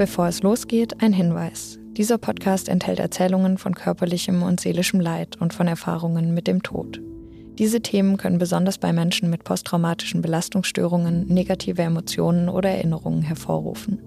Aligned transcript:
Bevor 0.00 0.28
es 0.28 0.42
losgeht, 0.42 1.02
ein 1.02 1.12
Hinweis. 1.12 1.78
Dieser 1.90 2.16
Podcast 2.16 2.70
enthält 2.70 2.98
Erzählungen 2.98 3.58
von 3.58 3.74
körperlichem 3.74 4.42
und 4.42 4.58
seelischem 4.58 4.98
Leid 4.98 5.36
und 5.38 5.52
von 5.52 5.68
Erfahrungen 5.68 6.32
mit 6.32 6.46
dem 6.46 6.62
Tod. 6.62 7.02
Diese 7.58 7.82
Themen 7.82 8.16
können 8.16 8.38
besonders 8.38 8.78
bei 8.78 8.94
Menschen 8.94 9.28
mit 9.28 9.44
posttraumatischen 9.44 10.22
Belastungsstörungen 10.22 11.26
negative 11.26 11.82
Emotionen 11.82 12.48
oder 12.48 12.70
Erinnerungen 12.70 13.20
hervorrufen. 13.20 13.98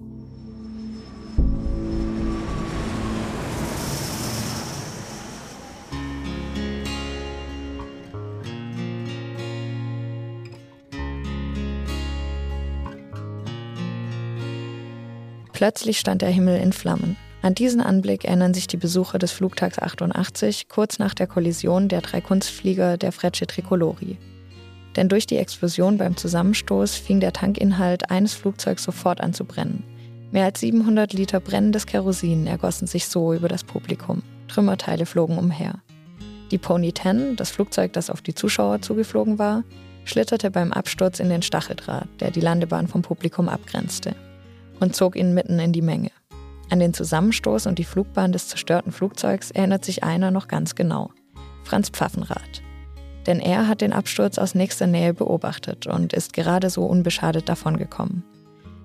Plötzlich 15.64 15.98
stand 15.98 16.22
der 16.22 16.30
Himmel 16.30 16.60
in 16.60 16.74
Flammen. 16.74 17.16
An 17.42 17.56
diesen 17.56 17.80
Anblick 17.80 18.26
erinnern 18.26 18.54
sich 18.54 18.68
die 18.68 18.76
Besucher 18.76 19.18
des 19.18 19.32
Flugtags 19.32 19.80
88 19.80 20.68
kurz 20.68 21.00
nach 21.00 21.14
der 21.14 21.26
Kollision 21.26 21.88
der 21.88 22.02
drei 22.02 22.20
Kunstflieger 22.20 22.98
der 22.98 23.14
Frecce 23.14 23.48
Tricolori. 23.48 24.18
Denn 24.98 25.08
durch 25.08 25.26
die 25.26 25.38
Explosion 25.38 25.98
beim 25.98 26.18
Zusammenstoß 26.18 26.98
fing 26.98 27.22
der 27.22 27.32
Tankinhalt 27.32 28.12
eines 28.12 28.34
Flugzeugs 28.34 28.84
sofort 28.84 29.22
an 29.22 29.34
zu 29.34 29.46
brennen. 29.46 29.86
Mehr 30.34 30.44
als 30.44 30.60
700 30.60 31.14
Liter 31.14 31.40
brennendes 31.40 31.86
Kerosin 31.86 32.46
ergossen 32.46 32.86
sich 32.86 33.08
so 33.08 33.34
über 33.34 33.48
das 33.48 33.64
Publikum. 33.64 34.22
Trümmerteile 34.50 35.06
flogen 35.06 35.38
umher. 35.38 35.76
Die 36.52 36.58
Pony 36.58 36.94
10, 36.94 37.38
das 37.38 37.52
Flugzeug, 37.52 37.94
das 37.94 38.10
auf 38.10 38.22
die 38.22 38.36
Zuschauer 38.36 38.82
zugeflogen 38.82 39.40
war, 39.40 39.64
schlitterte 40.04 40.52
beim 40.52 40.74
Absturz 40.74 41.22
in 41.22 41.30
den 41.30 41.42
Stacheldraht, 41.42 42.10
der 42.20 42.32
die 42.32 42.42
Landebahn 42.42 42.90
vom 42.90 43.02
Publikum 43.02 43.48
abgrenzte 43.48 44.14
und 44.80 44.96
zog 44.96 45.16
ihn 45.16 45.34
mitten 45.34 45.60
in 45.60 45.72
die 45.72 45.82
Menge. 45.82 46.12
An 46.70 46.80
den 46.80 46.94
Zusammenstoß 46.94 47.68
und 47.68 47.78
die 47.80 47.84
Flugbahn 47.84 48.32
des 48.32 48.48
zerstörten 48.48 48.92
Flugzeugs 48.92 49.52
erinnert 49.52 49.86
sich 49.86 50.04
einer 50.04 50.32
noch 50.32 50.48
ganz 50.48 50.76
genau. 50.76 51.12
Franz 51.64 51.90
Pfaffenrath. 51.90 52.62
Denn 53.28 53.40
er 53.40 53.68
hat 53.68 53.82
den 53.82 53.94
Absturz 53.94 54.38
aus 54.38 54.56
nächster 54.56 54.88
Nähe 54.88 55.14
beobachtet 55.14 55.88
und 55.88 56.14
ist 56.14 56.34
gerade 56.34 56.70
so 56.70 56.86
unbeschadet 56.86 57.48
davongekommen. 57.48 58.24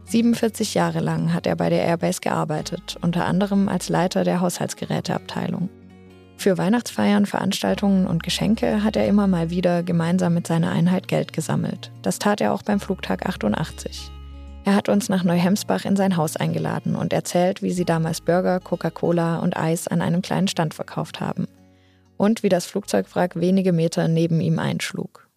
47 0.04 0.74
Jahre 0.74 1.00
lang 1.00 1.34
hat 1.34 1.46
er 1.46 1.56
bei 1.56 1.68
der 1.68 1.84
Airbase 1.84 2.20
gearbeitet, 2.20 2.96
unter 3.02 3.26
anderem 3.26 3.68
als 3.68 3.88
Leiter 3.88 4.24
der 4.24 4.40
Haushaltsgeräteabteilung. 4.40 5.68
Für 6.38 6.56
Weihnachtsfeiern, 6.56 7.26
Veranstaltungen 7.26 8.06
und 8.06 8.22
Geschenke 8.22 8.84
hat 8.84 8.96
er 8.96 9.06
immer 9.06 9.26
mal 9.26 9.50
wieder 9.50 9.82
gemeinsam 9.82 10.34
mit 10.34 10.46
seiner 10.46 10.70
Einheit 10.70 11.08
Geld 11.08 11.32
gesammelt. 11.32 11.90
Das 12.02 12.18
tat 12.18 12.40
er 12.40 12.54
auch 12.54 12.62
beim 12.62 12.80
Flugtag 12.80 13.26
88. 13.26 14.12
Er 14.64 14.74
hat 14.74 14.88
uns 14.88 15.08
nach 15.08 15.24
Neuhemsbach 15.24 15.84
in 15.84 15.96
sein 15.96 16.16
Haus 16.16 16.36
eingeladen 16.36 16.94
und 16.94 17.12
erzählt, 17.12 17.62
wie 17.62 17.70
sie 17.70 17.84
damals 17.84 18.20
Burger, 18.20 18.60
Coca-Cola 18.60 19.38
und 19.38 19.56
Eis 19.56 19.88
an 19.88 20.02
einem 20.02 20.22
kleinen 20.22 20.48
Stand 20.48 20.74
verkauft 20.74 21.20
haben. 21.20 21.46
Und 22.16 22.42
wie 22.42 22.48
das 22.48 22.66
Flugzeugwrack 22.66 23.36
wenige 23.36 23.72
Meter 23.72 24.08
neben 24.08 24.40
ihm 24.40 24.58
einschlug. 24.58 25.28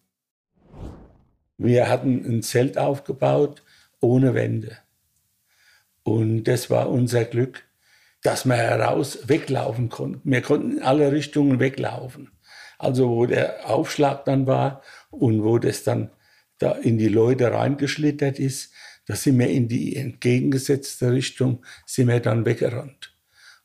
Wir 1.56 1.88
hatten 1.88 2.24
ein 2.26 2.42
Zelt 2.42 2.76
aufgebaut 2.76 3.62
ohne 4.00 4.34
Wände. 4.34 4.76
Und 6.02 6.44
das 6.44 6.70
war 6.70 6.90
unser 6.90 7.24
Glück, 7.24 7.64
dass 8.22 8.44
wir 8.44 8.56
heraus 8.56 9.28
weglaufen 9.28 9.88
konnten. 9.88 10.30
Wir 10.30 10.42
konnten 10.42 10.78
in 10.78 10.82
alle 10.82 11.12
Richtungen 11.12 11.60
weglaufen. 11.60 12.30
Also 12.78 13.08
wo 13.10 13.26
der 13.26 13.70
Aufschlag 13.70 14.24
dann 14.24 14.46
war 14.46 14.82
und 15.10 15.44
wo 15.44 15.58
das 15.58 15.84
dann 15.84 16.10
da 16.58 16.72
in 16.72 16.98
die 16.98 17.08
Leute 17.08 17.52
reingeschlittert 17.52 18.38
ist, 18.38 18.72
da 19.06 19.16
sind 19.16 19.38
wir 19.38 19.48
in 19.48 19.68
die 19.68 19.96
entgegengesetzte 19.96 21.12
Richtung, 21.12 21.64
sind 21.86 22.08
wir 22.08 22.20
dann 22.20 22.46
weggerannt. 22.46 23.16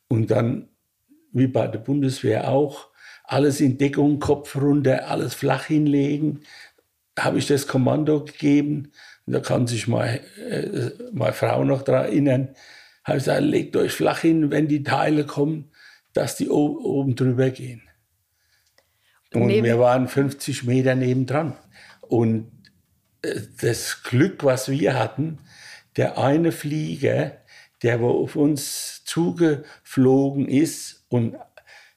Und 0.07 0.31
dann, 0.31 0.69
wie 1.31 1.47
bei 1.47 1.67
der 1.67 1.79
Bundeswehr 1.79 2.49
auch, 2.49 2.89
alles 3.23 3.59
in 3.59 3.77
Deckung, 3.77 4.19
Kopf 4.19 4.55
runter, 4.55 5.09
alles 5.09 5.33
flach 5.33 5.65
hinlegen. 5.65 6.39
Da 7.13 7.25
habe 7.25 7.37
ich 7.37 7.47
das 7.47 7.67
Kommando 7.67 8.23
gegeben. 8.23 8.91
Da 9.25 9.41
kann 9.41 9.67
sich 9.67 9.87
meine, 9.87 10.21
äh, 10.37 10.91
meine 11.11 11.33
Frau 11.33 11.65
noch 11.65 11.81
daran 11.81 12.05
erinnern. 12.05 12.49
Habe 13.03 13.17
ich 13.17 13.25
gesagt, 13.25 13.43
legt 13.43 13.75
euch 13.75 13.91
flach 13.91 14.19
hin, 14.19 14.49
wenn 14.51 14.69
die 14.69 14.83
Teile 14.83 15.25
kommen, 15.25 15.71
dass 16.13 16.37
die 16.37 16.49
oben 16.49 17.15
drüber 17.15 17.49
gehen. 17.49 17.81
Und 19.33 19.49
wir 19.49 19.77
waren 19.77 20.07
50 20.07 20.63
Meter 20.63 20.95
nebendran. 20.95 21.57
Und 22.01 22.56
das 23.21 24.03
Glück, 24.03 24.43
was 24.43 24.69
wir 24.69 24.97
hatten, 24.97 25.39
der 25.95 26.17
eine 26.17 26.51
Flieger, 26.51 27.37
der 27.83 27.99
auf 28.01 28.35
uns 28.35 29.03
zugeflogen 29.05 30.47
ist 30.47 31.05
und 31.09 31.37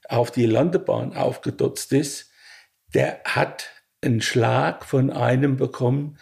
auf 0.09 0.31
die 0.31 0.47
Landebahn 0.47 1.15
aufgedotzt 1.15 1.93
ist, 1.93 2.31
der 2.95 3.21
hat 3.25 3.69
einen 4.03 4.21
Schlag 4.21 4.85
von 4.85 5.11
einem 5.11 5.57
bekommen, 5.57 6.19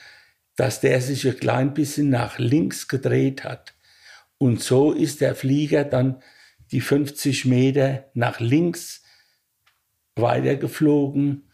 dass 0.56 0.80
der 0.80 1.00
sich 1.00 1.26
ein 1.26 1.38
klein 1.38 1.74
bisschen 1.74 2.10
nach 2.10 2.38
links 2.38 2.88
gedreht 2.88 3.44
hat. 3.44 3.74
Und 4.38 4.62
so 4.62 4.92
ist 4.92 5.20
der 5.20 5.34
Flieger 5.34 5.84
dann 5.84 6.22
die 6.70 6.80
50 6.80 7.44
Meter 7.44 8.10
nach 8.14 8.40
links 8.40 9.02
weitergeflogen 10.16 11.47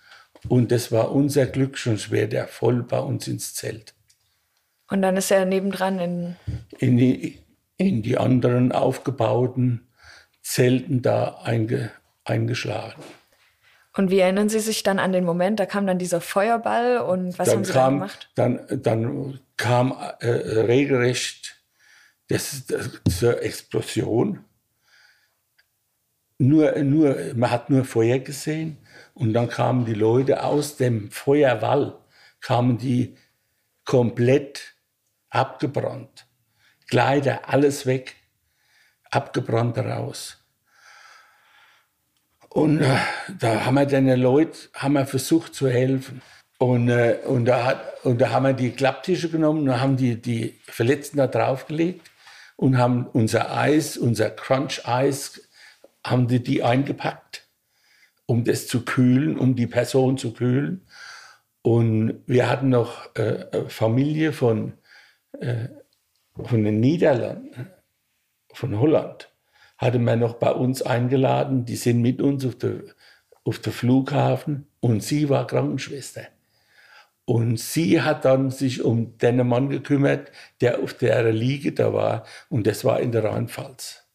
und 0.49 0.71
das 0.71 0.93
war 0.93 1.13
unser 1.13 1.47
Glück, 1.47 1.79
schon 1.79 1.99
schwer 1.99 2.27
der 2.27 2.47
voll 2.49 2.83
bei 2.83 2.99
uns 2.99 3.27
ins 3.29 3.55
Zelt. 3.55 3.95
Und 4.91 5.03
dann 5.03 5.17
ist 5.17 5.31
er 5.31 5.45
nebendran 5.45 5.99
in. 5.99 6.37
In 6.79 6.97
die, 6.97 7.39
in 7.77 8.03
die 8.03 8.19
anderen 8.19 8.73
aufgebauten 8.73 9.89
Zelten 10.43 11.01
da 11.01 11.41
einge, 11.43 11.91
eingeschlagen. 12.25 13.03
Und 13.97 14.11
wie 14.11 14.19
erinnern 14.19 14.49
Sie 14.49 14.61
sich 14.61 14.83
dann 14.83 14.99
an 14.99 15.13
den 15.13 15.25
Moment? 15.25 15.61
Da 15.61 15.67
kam 15.67 15.87
dann 15.87 15.99
dieser 15.99 16.21
Feuerball 16.21 16.99
und 16.99 17.39
was 17.39 17.49
dann 17.49 17.57
haben 17.57 17.65
Sie 17.65 17.73
kam, 17.73 17.83
dann 17.83 17.95
gemacht? 17.95 18.31
Dann, 18.35 18.83
dann 18.83 19.41
kam 19.57 19.97
äh, 20.21 20.27
regelrecht 20.27 21.63
das, 22.29 22.67
das, 22.67 22.91
zur 23.19 23.43
Explosion. 23.43 24.45
Nur, 26.39 26.77
nur, 26.83 27.17
man 27.37 27.51
hat 27.51 27.71
nur 27.71 27.85
Feuer 27.85 28.19
gesehen 28.19 28.79
und 29.15 29.33
dann 29.33 29.49
kamen 29.49 29.85
die 29.85 29.95
Leute 29.95 30.43
aus 30.43 30.77
dem 30.77 31.11
Feuerwall, 31.11 31.97
kamen 32.41 32.79
die 32.79 33.17
komplett 33.85 34.75
abgebrannt. 35.31 36.27
Kleider, 36.89 37.49
alles 37.49 37.87
weg, 37.87 38.17
abgebrannt 39.11 39.79
raus. 39.79 40.39
Und 42.49 42.83
äh, 42.83 42.99
da 43.39 43.65
haben 43.65 43.75
wir 43.75 43.87
den 43.87 44.09
Leuten 44.21 44.57
haben 44.75 44.93
wir 44.95 45.07
versucht 45.07 45.55
zu 45.55 45.69
helfen. 45.69 46.21
Und, 46.59 46.89
äh, 46.89 47.19
und, 47.25 47.47
da 47.47 47.65
hat, 47.65 48.05
und 48.05 48.21
da 48.21 48.31
haben 48.31 48.45
wir 48.45 48.53
die 48.53 48.71
Klapptische 48.71 49.29
genommen 49.29 49.69
und 49.69 49.81
haben 49.81 49.97
die, 49.97 50.21
die 50.21 50.61
Verletzten 50.65 51.19
da 51.19 51.27
draufgelegt 51.27 52.11
und 52.57 52.79
haben 52.79 53.07
unser 53.07 53.57
Eis, 53.57 53.97
unser 53.97 54.31
Crunch-Eis, 54.31 55.49
haben 56.05 56.29
die, 56.29 56.43
die 56.43 56.63
eingepackt 56.63 57.44
um 58.27 58.45
das 58.45 58.67
zu 58.67 58.85
kühlen, 58.85 59.39
um 59.39 59.55
die 59.55 59.67
Person 59.67 60.19
zu 60.19 60.33
kühlen. 60.33 60.87
Und 61.63 62.23
wir 62.27 62.49
hatten 62.49 62.69
noch 62.69 63.15
äh, 63.17 63.69
Familie 63.69 64.33
von, 64.33 64.75
äh, 65.41 65.69
von 66.35 66.65
den 66.65 66.81
Niederlanden, 66.81 67.71
von 68.53 68.79
Holland, 68.79 69.31
hatte 69.79 69.99
man 69.99 70.21
noch 70.21 70.35
bei 70.35 70.53
uns 70.53 70.83
eingeladen. 70.83 71.65
Die 71.65 71.77
sind 71.77 72.03
mit 72.03 72.21
uns 72.21 72.45
auf 72.45 72.57
der, 72.57 72.83
auf 73.45 73.59
der 73.59 73.73
Flughafen 73.73 74.67
und 74.81 75.03
sie 75.03 75.29
war 75.29 75.47
Krankenschwester. 75.47 76.23
Und 77.27 77.59
sie 77.59 78.03
hat 78.03 78.27
dann 78.27 78.51
sich 78.51 78.83
um 78.83 79.17
den 79.17 79.47
Mann 79.49 79.71
gekümmert, 79.71 80.31
der 80.61 80.83
auf 80.83 80.93
der 80.93 81.33
Liege 81.33 81.73
da 81.73 81.95
war. 81.95 82.27
Und 82.51 82.67
das 82.67 82.85
war 82.85 83.01
in 83.01 83.13
der 83.13 83.25
Rheinpfalz. 83.25 84.07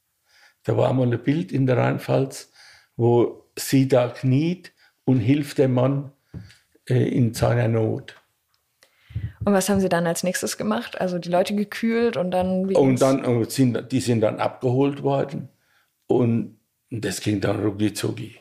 Da 0.64 0.78
war 0.78 0.94
mal 0.94 1.12
ein 1.12 1.24
Bild 1.24 1.52
in 1.52 1.66
der 1.66 1.78
Rheinpfalz, 1.78 2.52
wo 2.96 3.49
sie 3.60 3.88
da 3.88 4.10
kniet 4.10 4.74
und 5.06 5.20
hilft 5.20 5.58
dem 5.58 5.74
Mann 5.74 6.12
äh, 6.88 7.08
in 7.08 7.34
seiner 7.34 7.68
Not. 7.68 8.16
Und 9.44 9.54
was 9.54 9.70
haben 9.70 9.80
Sie 9.80 9.90
dann 9.90 10.06
als 10.06 10.24
nächstes 10.24 10.58
gemacht? 10.58 11.00
Also 11.00 11.18
die 11.18 11.30
Leute 11.30 11.56
gekühlt 11.56 12.18
und 12.18 12.32
dann. 12.32 12.66
und 12.76 13.02
dann 13.02 13.26
und 13.26 13.48
äh, 13.48 13.50
sind 13.50 13.92
die 13.92 14.00
sind 14.00 14.22
dann 14.22 14.40
abgeholt 14.40 15.02
worden 15.02 15.50
und 16.08 16.60
das 16.92 17.22
ging 17.22 17.42
dann 17.42 17.60
rucki. 17.60 18.40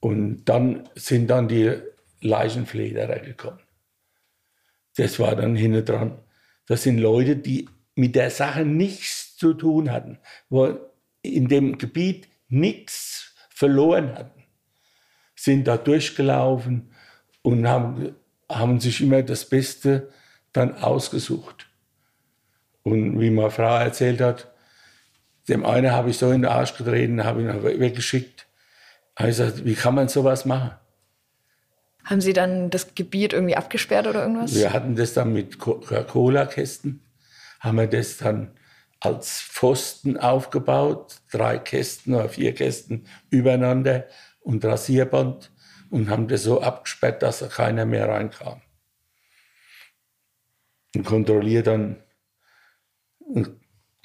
Und 0.00 0.44
dann 0.44 0.88
sind 0.94 1.28
dann 1.28 1.48
die 1.48 1.72
Leichenflederer 2.20 3.20
gekommen. 3.20 3.60
Das 4.96 5.18
war 5.18 5.36
dann 5.36 5.56
hinten 5.56 5.84
dran. 5.84 6.18
Das 6.66 6.82
sind 6.82 6.98
Leute, 6.98 7.36
die 7.36 7.68
mit 7.94 8.14
der 8.14 8.30
Sache 8.30 8.64
nichts 8.64 9.36
zu 9.36 9.54
tun 9.54 9.90
hatten, 9.90 10.18
wo 10.48 10.76
in 11.22 11.48
dem 11.48 11.78
Gebiet 11.78 12.28
nichts 12.48 13.31
verloren 13.62 14.12
hatten, 14.18 14.42
sind 15.36 15.68
da 15.68 15.76
durchgelaufen 15.76 16.90
und 17.42 17.68
haben, 17.68 18.16
haben 18.50 18.80
sich 18.80 19.00
immer 19.00 19.22
das 19.22 19.48
Beste 19.48 20.10
dann 20.52 20.74
ausgesucht. 20.78 21.68
Und 22.82 23.20
wie 23.20 23.30
meine 23.30 23.50
Frau 23.50 23.76
erzählt 23.76 24.20
hat, 24.20 24.52
Dem 25.48 25.64
einen 25.64 25.90
habe 25.92 26.10
ich 26.10 26.18
so 26.18 26.30
in 26.30 26.42
den 26.42 26.50
Arsch 26.50 26.76
getreten, 26.76 27.24
habe 27.24 27.42
ihn 27.42 27.62
weggeschickt. 27.62 28.46
Habe 29.16 29.30
ich 29.30 29.36
gesagt, 29.36 29.64
wie 29.64 29.74
kann 29.74 29.94
man 29.94 30.08
sowas 30.08 30.44
machen? 30.44 30.72
Haben 32.04 32.20
Sie 32.20 32.32
dann 32.32 32.70
das 32.70 32.94
Gebiet 32.94 33.32
irgendwie 33.32 33.56
abgesperrt 33.56 34.06
oder 34.06 34.22
irgendwas? 34.22 34.54
Wir 34.54 34.72
hatten 34.72 34.96
das 34.96 35.14
dann 35.14 35.32
mit 35.32 35.58
Coca-Cola-Kästen, 35.58 37.00
haben 37.60 37.78
wir 37.78 37.86
das 37.86 38.16
dann 38.18 38.52
als 39.02 39.40
Pfosten 39.40 40.16
aufgebaut, 40.16 41.16
drei 41.30 41.58
Kästen 41.58 42.14
oder 42.14 42.28
vier 42.28 42.54
Kästen 42.54 43.08
übereinander 43.30 44.06
und 44.40 44.64
Rasierband 44.64 45.50
und 45.90 46.08
haben 46.08 46.28
das 46.28 46.44
so 46.44 46.62
abgesperrt, 46.62 47.22
dass 47.22 47.40
da 47.40 47.48
keiner 47.48 47.84
mehr 47.84 48.08
reinkam. 48.08 48.62
Und 50.94 51.04
kontrolliert 51.04 51.66
dann 51.66 52.02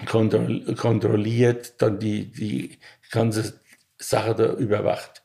kontrolliert 0.06 1.82
dann 1.82 2.00
die, 2.00 2.32
die 2.32 2.80
ganze 3.12 3.60
Sache 3.98 4.36
da 4.36 4.54
überwacht. 4.54 5.24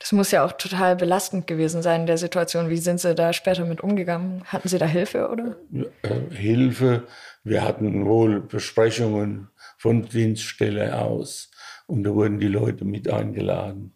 Das 0.00 0.12
muss 0.12 0.30
ja 0.30 0.44
auch 0.46 0.52
total 0.52 0.96
belastend 0.96 1.46
gewesen 1.46 1.82
sein 1.82 2.00
in 2.00 2.06
der 2.06 2.16
Situation. 2.16 2.70
Wie 2.70 2.78
sind 2.78 3.00
Sie 3.00 3.14
da 3.14 3.34
später 3.34 3.66
mit 3.66 3.82
umgegangen? 3.82 4.42
Hatten 4.46 4.66
Sie 4.66 4.78
da 4.78 4.86
Hilfe 4.86 5.28
oder? 5.28 5.56
Äh, 6.02 6.34
Hilfe. 6.34 7.06
Wir 7.44 7.62
hatten 7.62 8.06
wohl 8.06 8.40
Besprechungen 8.40 9.48
von 9.76 10.08
Dienststelle 10.08 10.98
aus 10.98 11.50
und 11.86 12.02
da 12.04 12.14
wurden 12.14 12.40
die 12.40 12.48
Leute 12.48 12.86
mit 12.86 13.10
eingeladen. 13.10 13.94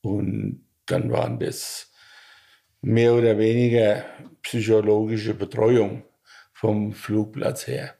Und 0.00 0.64
dann 0.86 1.12
waren 1.12 1.38
das 1.38 1.92
mehr 2.80 3.12
oder 3.12 3.36
weniger 3.36 4.04
psychologische 4.40 5.34
Betreuung 5.34 6.02
vom 6.54 6.94
Flugplatz 6.94 7.66
her. 7.66 7.94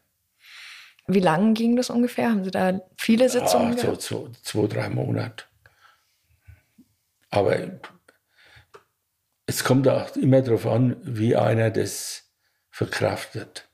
Wie 1.07 1.21
lange 1.21 1.53
ging 1.53 1.77
das 1.77 1.91
ungefähr? 1.91 2.31
Haben 2.31 2.45
Sie 2.45 2.51
da 2.51 2.81
viele 2.97 3.29
Sitzungen? 3.29 3.77
Ja, 3.77 3.95
so, 3.95 3.95
so 3.95 4.31
zwei, 4.43 4.67
drei 4.69 4.89
Monate. 4.89 5.45
Aber 7.33 7.59
es 9.47 9.65
kommt 9.65 9.89
auch 9.89 10.15
immer 10.15 10.41
darauf 10.41 10.67
an, 10.67 10.97
wie 11.03 11.35
einer 11.35 11.71
das 11.71 12.31
verkraftet. 12.71 13.69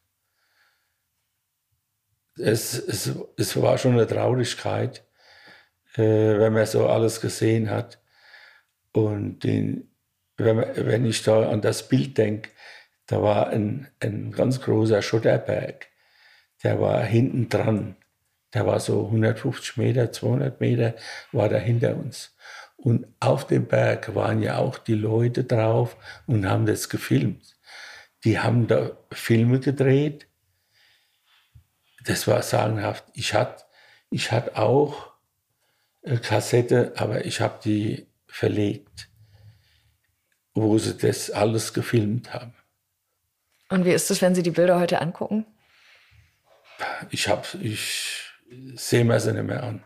Es, 2.39 2.73
es, 2.73 3.13
es 3.37 3.61
war 3.61 3.77
schon 3.77 3.93
eine 3.93 4.07
Traurigkeit, 4.07 5.05
äh, 5.97 6.01
wenn 6.39 6.55
man 6.55 6.65
so 6.65 6.89
alles 6.89 7.21
gesehen 7.21 7.69
hat. 7.69 8.01
Und 8.93 9.41
den, 9.45 9.91
wenn, 10.39 10.57
man, 10.57 10.69
wenn 10.75 11.05
ich 11.05 11.23
da 11.23 11.51
an 11.51 11.61
das 11.61 11.87
Bild 11.89 12.17
denke, 12.17 12.49
da 13.07 13.21
war 13.21 13.49
ein, 13.49 13.89
ein 14.01 14.33
ganz 14.33 14.63
großer 14.63 15.03
Schotterberg 15.03 15.89
der 16.63 16.81
war 16.81 17.03
hinten 17.03 17.49
dran. 17.49 17.97
Der 18.55 18.67
war 18.67 18.81
so 18.81 19.07
150 19.07 19.77
Meter, 19.77 20.11
200 20.11 20.61
Meter, 20.61 20.95
war 21.33 21.49
da 21.49 21.59
hinter 21.59 21.97
uns. 21.97 22.35
Und 22.79 23.07
auf 23.21 23.47
dem 23.47 23.67
Berg 23.67 24.15
waren 24.15 24.41
ja 24.41 24.57
auch 24.57 24.79
die 24.79 24.95
Leute 24.95 25.45
drauf 25.45 25.97
und 26.27 26.49
haben 26.49 26.65
das 26.65 26.89
gefilmt. 26.89 27.57
Die 28.25 28.39
haben 28.39 28.67
da 28.67 28.97
Filme 29.13 29.61
gedreht. 29.61 30.27
Das 32.05 32.27
war 32.27 32.43
sagenhaft. 32.43 33.05
Ich 33.15 33.35
hatte 33.35 33.65
ich 34.11 34.33
hatte 34.33 34.57
auch 34.57 35.13
eine 36.03 36.19
Kassette, 36.19 36.95
aber 36.97 37.27
ich 37.27 37.41
habe 37.41 37.61
die 37.63 38.07
verlegt, 38.27 39.11
wo 40.55 40.79
sie 40.79 40.97
das 40.97 41.31
alles 41.31 41.75
gefilmt 41.75 42.33
haben. 42.33 42.55
Und 43.69 43.85
wie 43.85 43.93
ist 43.93 44.11
es, 44.11 44.23
wenn 44.23 44.35
Sie 44.35 44.43
die 44.43 44.51
Bilder 44.51 44.81
heute 44.81 45.03
angucken? 45.03 45.45
ich, 47.11 47.29
hab, 47.29 47.55
ich 47.55 48.33
sehe 48.75 49.05
mir 49.05 49.21
sie 49.21 49.33
nicht 49.33 49.45
mehr 49.45 49.63
an. 49.63 49.85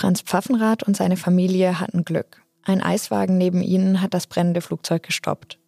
Franz 0.00 0.22
Pfaffenrath 0.22 0.82
und 0.82 0.96
seine 0.96 1.18
Familie 1.18 1.78
hatten 1.78 2.06
Glück. 2.06 2.40
Ein 2.64 2.80
Eiswagen 2.80 3.36
neben 3.36 3.60
ihnen 3.60 4.00
hat 4.00 4.14
das 4.14 4.26
brennende 4.26 4.62
Flugzeug 4.62 5.02
gestoppt. 5.02 5.58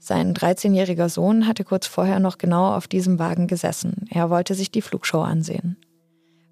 Sein 0.00 0.34
13-jähriger 0.34 1.08
Sohn 1.08 1.46
hatte 1.46 1.62
kurz 1.62 1.86
vorher 1.86 2.18
noch 2.18 2.38
genau 2.38 2.74
auf 2.74 2.88
diesem 2.88 3.20
Wagen 3.20 3.46
gesessen. 3.46 4.08
Er 4.10 4.30
wollte 4.30 4.56
sich 4.56 4.72
die 4.72 4.82
Flugshow 4.82 5.20
ansehen. 5.20 5.76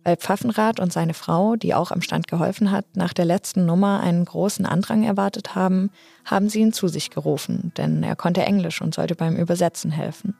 Weil 0.04 0.18
Pfaffenrath 0.18 0.78
und 0.78 0.92
seine 0.92 1.14
Frau, 1.14 1.56
die 1.56 1.74
auch 1.74 1.90
am 1.90 2.00
Stand 2.00 2.28
geholfen 2.28 2.70
hat, 2.70 2.84
nach 2.94 3.12
der 3.12 3.24
letzten 3.24 3.66
Nummer 3.66 3.98
einen 3.98 4.24
großen 4.24 4.64
Andrang 4.64 5.02
erwartet 5.02 5.56
haben, 5.56 5.90
haben 6.24 6.48
sie 6.48 6.60
ihn 6.60 6.72
zu 6.72 6.86
sich 6.86 7.10
gerufen, 7.10 7.72
denn 7.76 8.04
er 8.04 8.14
konnte 8.14 8.42
Englisch 8.44 8.80
und 8.80 8.94
sollte 8.94 9.16
beim 9.16 9.34
Übersetzen 9.34 9.90
helfen. 9.90 10.36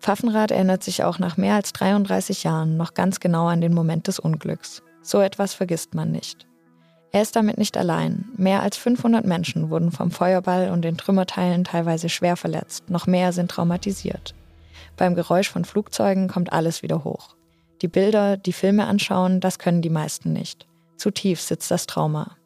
Pfaffenrath 0.00 0.50
erinnert 0.50 0.82
sich 0.82 1.04
auch 1.04 1.20
nach 1.20 1.36
mehr 1.36 1.54
als 1.54 1.72
33 1.74 2.42
Jahren 2.42 2.76
noch 2.76 2.94
ganz 2.94 3.20
genau 3.20 3.46
an 3.46 3.60
den 3.60 3.72
Moment 3.72 4.08
des 4.08 4.18
Unglücks. 4.18 4.82
So 5.02 5.20
etwas 5.20 5.54
vergisst 5.54 5.94
man 5.94 6.10
nicht. 6.10 6.46
Er 7.10 7.22
ist 7.22 7.36
damit 7.36 7.56
nicht 7.56 7.76
allein. 7.76 8.26
Mehr 8.36 8.62
als 8.62 8.76
500 8.76 9.24
Menschen 9.24 9.70
wurden 9.70 9.90
vom 9.90 10.10
Feuerball 10.10 10.70
und 10.70 10.82
den 10.82 10.98
Trümmerteilen 10.98 11.64
teilweise 11.64 12.08
schwer 12.08 12.36
verletzt, 12.36 12.90
noch 12.90 13.06
mehr 13.06 13.32
sind 13.32 13.50
traumatisiert. 13.50 14.34
Beim 14.96 15.14
Geräusch 15.14 15.48
von 15.48 15.64
Flugzeugen 15.64 16.28
kommt 16.28 16.52
alles 16.52 16.82
wieder 16.82 17.04
hoch. 17.04 17.36
Die 17.80 17.88
Bilder, 17.88 18.36
die 18.36 18.52
Filme 18.52 18.86
anschauen, 18.86 19.40
das 19.40 19.58
können 19.58 19.80
die 19.80 19.90
meisten 19.90 20.32
nicht. 20.32 20.66
Zu 20.96 21.10
tief 21.10 21.40
sitzt 21.40 21.70
das 21.70 21.86
Trauma. 21.86 22.36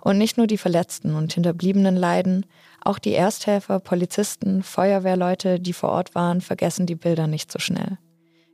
Und 0.00 0.18
nicht 0.18 0.36
nur 0.36 0.46
die 0.46 0.58
Verletzten 0.58 1.14
und 1.14 1.32
Hinterbliebenen 1.32 1.94
leiden, 1.94 2.46
auch 2.80 2.98
die 2.98 3.12
Ersthelfer, 3.12 3.78
Polizisten, 3.78 4.62
Feuerwehrleute, 4.62 5.60
die 5.60 5.74
vor 5.74 5.90
Ort 5.90 6.14
waren, 6.14 6.40
vergessen 6.40 6.86
die 6.86 6.94
Bilder 6.94 7.26
nicht 7.26 7.52
so 7.52 7.58
schnell. 7.58 7.98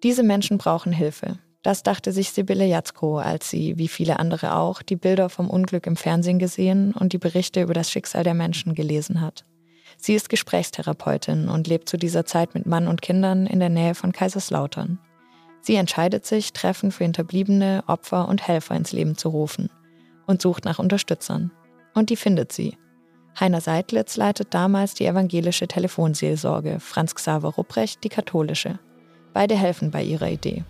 Diese 0.03 0.25
Menschen 0.25 0.59
brauchen 0.59 0.93
Hilfe. 0.93 1.39
Das 1.67 1.83
dachte 1.83 2.13
sich 2.13 2.31
Sibylle 2.31 2.65
Jatzko, 2.65 3.19
als 3.19 3.51
sie, 3.51 3.77
wie 3.77 3.89
viele 3.89 4.21
andere 4.21 4.55
auch, 4.55 4.83
die 4.83 4.95
Bilder 4.95 5.29
vom 5.29 5.51
Unglück 5.51 5.89
im 5.89 5.97
Fernsehen 5.97 6.39
gesehen 6.39 6.93
und 6.93 7.13
die 7.13 7.19
Berichte 7.19 7.61
über 7.61 7.75
das 7.75 7.91
Schicksal 7.91 8.23
der 8.23 8.35
Menschen 8.35 8.75
gelesen 8.75 9.21
hat. 9.21 9.45
Sie 9.97 10.15
ist 10.15 10.29
Gesprächstherapeutin 10.29 11.49
und 11.49 11.67
lebt 11.67 11.89
zu 11.89 11.97
dieser 11.97 12.25
Zeit 12.25 12.55
mit 12.55 12.67
Mann 12.67 12.87
und 12.87 13.03
Kindern 13.03 13.49
in 13.49 13.59
der 13.59 13.69
Nähe 13.69 13.97
von 13.97 14.13
Kaiserslautern. 14.13 15.01
Sie 15.61 15.75
entscheidet 15.75 16.25
sich, 16.25 16.53
Treffen 16.53 16.93
für 16.93 17.03
Hinterbliebene, 17.03 17.83
Opfer 17.89 18.29
und 18.29 18.47
Helfer 18.47 18.77
ins 18.77 18.93
Leben 18.93 19.17
zu 19.17 19.31
rufen 19.31 19.69
und 20.29 20.41
sucht 20.41 20.65
nach 20.65 20.79
Unterstützern. 20.79 21.51
Und 21.95 22.11
die 22.11 22.17
findet 22.17 22.53
sie. 22.53 22.79
Heiner 23.41 23.61
Seidlitz 23.61 24.17
leitet 24.17 24.55
damals 24.55 24.95
die 24.95 25.07
evangelische 25.07 25.67
Telefonseelsorge, 25.67 26.79
Franz 26.79 27.17
Xaver 27.17 27.49
Rupprecht 27.49 28.05
die 28.05 28.09
katholische. 28.09 28.79
Beide 29.33 29.57
helfen 29.57 29.91
bei 29.91 30.05
ihrer 30.05 30.31
Idee. 30.31 30.63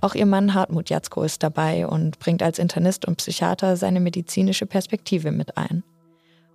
Auch 0.00 0.14
ihr 0.14 0.26
Mann 0.26 0.54
Hartmut 0.54 0.88
Jatzko 0.88 1.22
ist 1.22 1.42
dabei 1.42 1.86
und 1.86 2.18
bringt 2.18 2.42
als 2.42 2.58
Internist 2.58 3.06
und 3.06 3.16
Psychiater 3.16 3.76
seine 3.76 4.00
medizinische 4.00 4.66
Perspektive 4.66 5.30
mit 5.30 5.56
ein. 5.58 5.82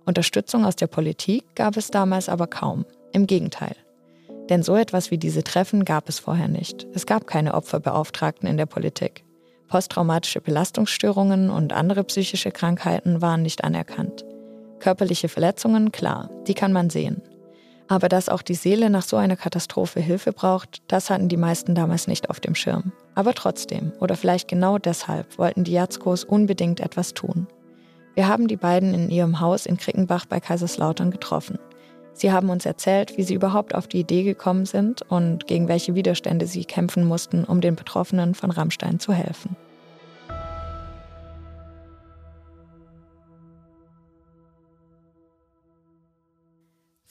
Unterstützung 0.04 0.64
aus 0.64 0.76
der 0.76 0.88
Politik 0.88 1.44
gab 1.54 1.76
es 1.76 1.90
damals 1.90 2.28
aber 2.28 2.46
kaum. 2.46 2.84
Im 3.12 3.26
Gegenteil. 3.26 3.76
Denn 4.48 4.62
so 4.62 4.76
etwas 4.76 5.10
wie 5.10 5.18
diese 5.18 5.42
Treffen 5.42 5.84
gab 5.84 6.08
es 6.08 6.18
vorher 6.18 6.48
nicht. 6.48 6.86
Es 6.92 7.06
gab 7.06 7.26
keine 7.26 7.54
Opferbeauftragten 7.54 8.48
in 8.48 8.56
der 8.56 8.66
Politik. 8.66 9.24
Posttraumatische 9.68 10.40
Belastungsstörungen 10.40 11.50
und 11.50 11.72
andere 11.72 12.04
psychische 12.04 12.52
Krankheiten 12.52 13.20
waren 13.20 13.42
nicht 13.42 13.64
anerkannt. 13.64 14.24
Körperliche 14.78 15.28
Verletzungen, 15.28 15.90
klar, 15.90 16.30
die 16.46 16.54
kann 16.54 16.72
man 16.72 16.90
sehen. 16.90 17.22
Aber 17.88 18.08
dass 18.08 18.28
auch 18.28 18.42
die 18.42 18.54
Seele 18.54 18.90
nach 18.90 19.02
so 19.02 19.16
einer 19.16 19.36
Katastrophe 19.36 20.00
Hilfe 20.00 20.32
braucht, 20.32 20.82
das 20.88 21.08
hatten 21.08 21.28
die 21.28 21.36
meisten 21.36 21.74
damals 21.74 22.08
nicht 22.08 22.30
auf 22.30 22.40
dem 22.40 22.54
Schirm. 22.54 22.92
Aber 23.14 23.32
trotzdem, 23.34 23.92
oder 24.00 24.16
vielleicht 24.16 24.48
genau 24.48 24.78
deshalb, 24.78 25.38
wollten 25.38 25.64
die 25.64 25.72
Jatzkos 25.72 26.24
unbedingt 26.24 26.80
etwas 26.80 27.14
tun. 27.14 27.46
Wir 28.14 28.28
haben 28.28 28.48
die 28.48 28.56
beiden 28.56 28.94
in 28.94 29.10
ihrem 29.10 29.40
Haus 29.40 29.66
in 29.66 29.76
Krickenbach 29.76 30.26
bei 30.26 30.40
Kaiserslautern 30.40 31.10
getroffen. 31.10 31.58
Sie 32.12 32.32
haben 32.32 32.48
uns 32.48 32.64
erzählt, 32.64 33.18
wie 33.18 33.22
sie 33.22 33.34
überhaupt 33.34 33.74
auf 33.74 33.88
die 33.88 34.00
Idee 34.00 34.22
gekommen 34.22 34.64
sind 34.64 35.02
und 35.02 35.46
gegen 35.46 35.68
welche 35.68 35.94
Widerstände 35.94 36.46
sie 36.46 36.64
kämpfen 36.64 37.04
mussten, 37.04 37.44
um 37.44 37.60
den 37.60 37.76
Betroffenen 37.76 38.34
von 38.34 38.50
Rammstein 38.50 38.98
zu 38.98 39.12
helfen. 39.12 39.54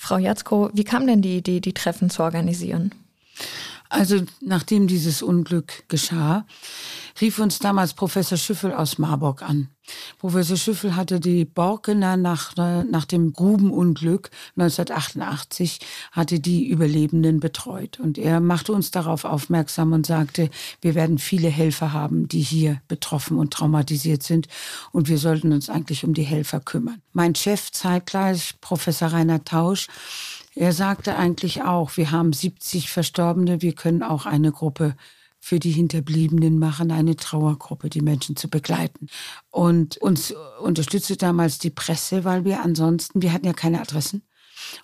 Frau 0.06 0.20
Jatzko, 0.20 0.70
wie 0.72 0.84
kam 0.84 1.08
denn 1.08 1.24
die 1.24 1.38
Idee, 1.38 1.60
die 1.60 1.74
Treffen 1.74 2.12
zu 2.12 2.22
organisieren? 2.22 2.94
Also 3.90 4.24
nachdem 4.42 4.88
dieses 4.88 5.22
Unglück 5.22 5.88
geschah, 5.88 6.46
rief 7.22 7.40
uns 7.40 7.60
damals 7.60 7.94
Professor 7.94 8.38
Schüffel 8.38 8.74
aus 8.74 8.98
Marburg 8.98 9.42
an. 9.42 9.70
Professor 10.18 10.58
Schüffel 10.58 10.96
hatte 10.96 11.20
die 11.20 11.46
Borkener 11.46 12.18
nach, 12.18 12.56
nach 12.56 13.06
dem 13.06 13.34
Grubenunglück 13.34 14.32
1988, 14.58 15.80
hatte 16.12 16.40
die 16.40 16.68
Überlebenden 16.68 17.40
betreut. 17.40 18.00
Und 18.00 18.18
er 18.18 18.40
machte 18.40 18.74
uns 18.74 18.92
darauf 18.92 19.26
aufmerksam 19.26 19.94
und 19.94 20.06
sagte, 20.06 20.50
wir 20.82 20.96
werden 20.96 21.20
viele 21.20 21.50
Helfer 21.50 21.94
haben, 21.94 22.28
die 22.28 22.42
hier 22.42 22.82
betroffen 22.88 23.38
und 23.38 23.54
traumatisiert 23.54 24.24
sind. 24.24 24.48
Und 24.92 25.08
wir 25.08 25.18
sollten 25.20 25.54
uns 25.54 25.70
eigentlich 25.70 26.04
um 26.04 26.14
die 26.14 26.24
Helfer 26.24 26.60
kümmern. 26.60 27.02
Mein 27.14 27.36
Chef 27.36 27.72
zeitgleich, 27.72 28.56
Professor 28.62 29.10
Rainer 29.10 29.44
Tausch, 29.44 29.88
er 30.56 30.72
sagte 30.72 31.18
eigentlich 31.18 31.64
auch, 31.64 31.98
wir 31.98 32.12
haben 32.12 32.32
70 32.32 32.90
Verstorbene, 32.90 33.62
wir 33.62 33.74
können 33.74 34.04
auch 34.04 34.26
eine 34.26 34.52
Gruppe 34.52 34.96
für 35.40 35.60
die 35.60 35.72
Hinterbliebenen 35.72 36.58
machen, 36.58 36.92
eine 36.92 37.18
Trauergruppe, 37.18 37.90
die 37.90 38.02
Menschen 38.02 38.36
zu 38.36 38.50
begleiten. 38.50 39.10
Und 39.52 39.98
uns 39.98 40.34
unterstützte 40.60 41.18
damals 41.18 41.60
die 41.60 41.70
Presse, 41.70 42.24
weil 42.24 42.46
wir 42.46 42.64
ansonsten, 42.64 43.22
wir 43.22 43.32
hatten 43.32 43.46
ja 43.46 43.54
keine 43.54 43.82
Adressen 43.82 44.24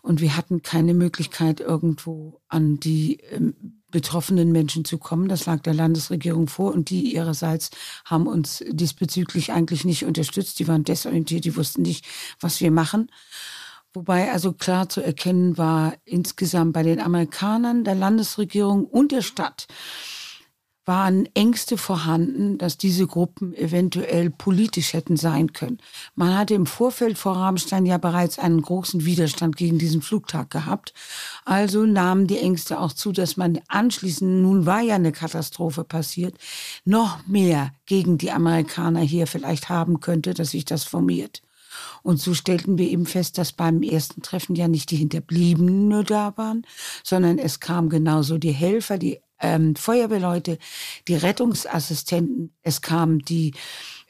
und 0.04 0.22
wir 0.22 0.38
hatten 0.38 0.62
keine 0.62 0.94
Möglichkeit, 0.94 1.62
irgendwo 1.62 2.42
an 2.48 2.80
die 2.80 3.22
ähm, 3.32 3.82
betroffenen 3.90 4.52
Menschen 4.52 4.86
zu 4.86 4.98
kommen. 4.98 5.30
Das 5.30 5.46
lag 5.46 5.62
der 5.62 5.74
Landesregierung 5.74 6.48
vor 6.48 6.74
und 6.74 6.90
die 6.90 7.14
ihrerseits 7.14 7.72
haben 8.06 8.28
uns 8.28 8.64
diesbezüglich 8.70 9.52
eigentlich 9.52 9.86
nicht 9.86 10.06
unterstützt. 10.06 10.60
Die 10.60 10.68
waren 10.68 10.84
desorientiert, 10.84 11.46
die 11.46 11.56
wussten 11.56 11.82
nicht, 11.82 12.06
was 12.40 12.62
wir 12.62 12.72
machen. 12.72 13.10
Wobei 13.94 14.32
also 14.32 14.54
klar 14.54 14.88
zu 14.88 15.02
erkennen 15.02 15.58
war, 15.58 15.94
insgesamt 16.06 16.74
bei 16.74 16.84
den 16.84 17.02
Amerikanern, 17.02 17.84
der 17.84 17.96
Landesregierung 17.96 18.86
und 18.86 19.12
der 19.12 19.22
Stadt, 19.22 19.68
waren 20.86 21.28
Ängste 21.36 21.78
vorhanden, 21.78 22.58
dass 22.58 22.78
diese 22.78 23.06
Gruppen 23.06 23.54
eventuell 23.54 24.30
politisch 24.32 24.94
hätten 24.94 25.16
sein 25.16 25.54
können. 25.54 25.78
Man 26.16 26.36
hatte 26.36 26.56
im 26.56 26.66
Vorfeld 26.66 27.18
vor 27.18 27.36
Rammstein 27.38 27.86
ja 27.86 27.98
bereits 27.98 28.40
einen 28.40 28.62
großen 28.62 29.06
Widerstand 29.06 29.58
gegen 29.58 29.78
diesen 29.78 30.02
Flugtag 30.02 30.50
gehabt. 30.50 30.94
Also 31.46 31.86
nahmen 31.86 32.28
die 32.28 32.40
Ängste 32.40 32.80
auch 32.80 32.94
zu, 32.94 33.12
dass 33.12 33.38
man 33.38 33.60
anschließend, 33.68 34.42
nun 34.42 34.66
war 34.66 34.82
ja 34.82 34.96
eine 34.96 35.12
Katastrophe 35.12 35.84
passiert, 35.84 36.36
noch 36.84 37.26
mehr 37.28 37.74
gegen 37.86 38.18
die 38.18 38.32
Amerikaner 38.32 39.02
hier 39.02 39.28
vielleicht 39.28 39.70
haben 39.70 40.00
könnte, 40.00 40.34
dass 40.34 40.52
sich 40.52 40.66
das 40.66 40.84
formiert. 40.84 41.42
Und 42.04 42.20
so 42.20 42.34
stellten 42.34 42.78
wir 42.78 42.90
eben 42.90 43.06
fest, 43.06 43.38
dass 43.38 43.52
beim 43.52 43.82
ersten 43.84 44.22
Treffen 44.22 44.56
ja 44.56 44.68
nicht 44.68 44.92
die 44.92 44.98
Hinterbliebenen 44.98 45.88
nur 45.88 46.04
da 46.04 46.34
waren, 46.38 46.66
sondern 47.04 47.38
es 47.38 47.60
kamen 47.60 47.90
genauso 47.90 48.38
die 48.38 48.52
Helfer, 48.52 48.98
die 48.98 49.20
ähm, 49.42 49.76
Feuerwehrleute, 49.76 50.58
die 51.08 51.16
Rettungsassistenten, 51.16 52.54
es 52.62 52.82
kamen 52.82 53.20
die 53.20 53.54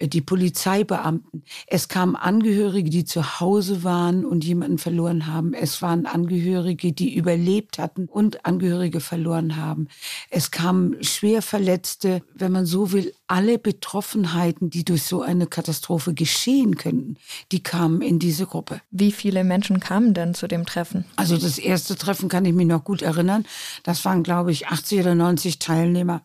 die 0.08 0.22
Polizeibeamten. 0.22 1.44
Es 1.68 1.88
kamen 1.88 2.16
Angehörige, 2.16 2.90
die 2.90 3.06
zu 3.06 3.40
Hause 3.40 3.84
waren 3.84 4.26
und 4.26 4.44
jemanden 4.44 4.78
verloren 4.78 5.28
haben. 5.28 5.54
Es 5.54 5.82
waren 5.82 6.06
Angehörige, 6.06 6.94
die 6.94 7.16
überlebt 7.16 7.78
hatten 7.78 8.06
und 8.06 8.46
Angehörige 8.46 9.00
verloren 9.00 9.56
haben. 9.58 9.88
Es 10.30 10.52
kamen 10.52 11.04
schwer 11.04 11.42
Verletzte, 11.42 12.22
wenn 12.34 12.52
man 12.52 12.66
so 12.66 12.92
will, 12.92 13.14
alle 13.28 13.58
Betroffenheiten, 13.58 14.70
die 14.70 14.84
durch 14.84 15.04
so 15.04 15.22
eine 15.22 15.48
Katastrophe 15.48 16.14
geschehen 16.14 16.76
könnten, 16.76 17.18
die 17.52 17.64
kamen 17.64 18.02
in 18.02 18.20
diese 18.20 18.46
Gruppe. 18.46 18.82
Wie 18.92 19.12
viele 19.12 19.44
Menschen 19.44 19.80
kamen 19.80 20.14
denn 20.14 20.34
zu 20.34 20.48
dem 20.48 20.66
Treffen? 20.66 21.06
Also 21.16 21.38
das 21.38 21.58
erste 21.58 21.96
Treffen 21.96 22.28
kann 22.28 22.46
ich 22.46 22.54
mich 22.54 22.68
noch 22.68 22.84
gut 22.84 23.02
erinnern. 23.02 23.46
Das 23.84 24.04
waren, 24.06 24.24
glaube 24.24 24.52
ich, 24.52 24.68
80 24.68 25.00
oder 25.00 25.16
90 25.16 25.60
Teilnehmer. 25.60 26.22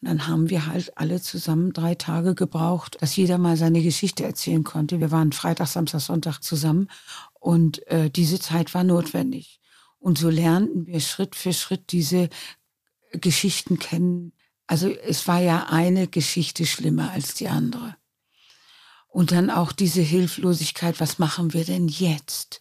Und 0.00 0.08
dann 0.08 0.28
haben 0.28 0.48
wir 0.48 0.66
halt 0.66 0.96
alle 0.96 1.20
zusammen 1.20 1.72
drei 1.72 1.94
Tage 1.96 2.34
gebraucht, 2.34 2.98
dass 3.00 3.16
jeder 3.16 3.36
mal 3.36 3.56
seine 3.56 3.82
Geschichte 3.82 4.24
erzählen 4.24 4.62
konnte. 4.62 5.00
Wir 5.00 5.10
waren 5.10 5.32
Freitag, 5.32 5.66
Samstag, 5.66 6.00
Sonntag 6.00 6.40
zusammen 6.40 6.88
und 7.40 7.84
äh, 7.88 8.08
diese 8.08 8.38
Zeit 8.38 8.74
war 8.74 8.84
notwendig. 8.84 9.60
Und 9.98 10.16
so 10.18 10.30
lernten 10.30 10.86
wir 10.86 11.00
Schritt 11.00 11.34
für 11.34 11.52
Schritt 11.52 11.90
diese 11.90 12.28
Geschichten 13.12 13.80
kennen. 13.80 14.32
Also 14.68 14.88
es 14.88 15.26
war 15.26 15.40
ja 15.40 15.66
eine 15.70 16.06
Geschichte 16.06 16.66
schlimmer 16.66 17.10
als 17.10 17.34
die 17.34 17.48
andere. 17.48 17.96
Und 19.08 19.32
dann 19.32 19.50
auch 19.50 19.72
diese 19.72 20.02
Hilflosigkeit, 20.02 21.00
was 21.00 21.18
machen 21.18 21.54
wir 21.54 21.64
denn 21.64 21.88
jetzt? 21.88 22.60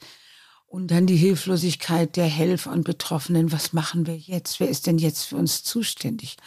Und 0.65 0.89
dann 0.89 1.05
die 1.05 1.17
Hilflosigkeit 1.17 2.15
der 2.15 2.25
Helfer 2.25 2.71
und 2.71 2.83
Betroffenen, 2.83 3.51
was 3.51 3.73
machen 3.73 4.07
wir 4.07 4.17
jetzt? 4.17 4.59
Wer 4.59 4.69
ist 4.69 4.87
denn 4.87 4.97
jetzt 4.97 5.25
für 5.25 5.35
uns 5.35 5.63
zuständig? 5.63 6.37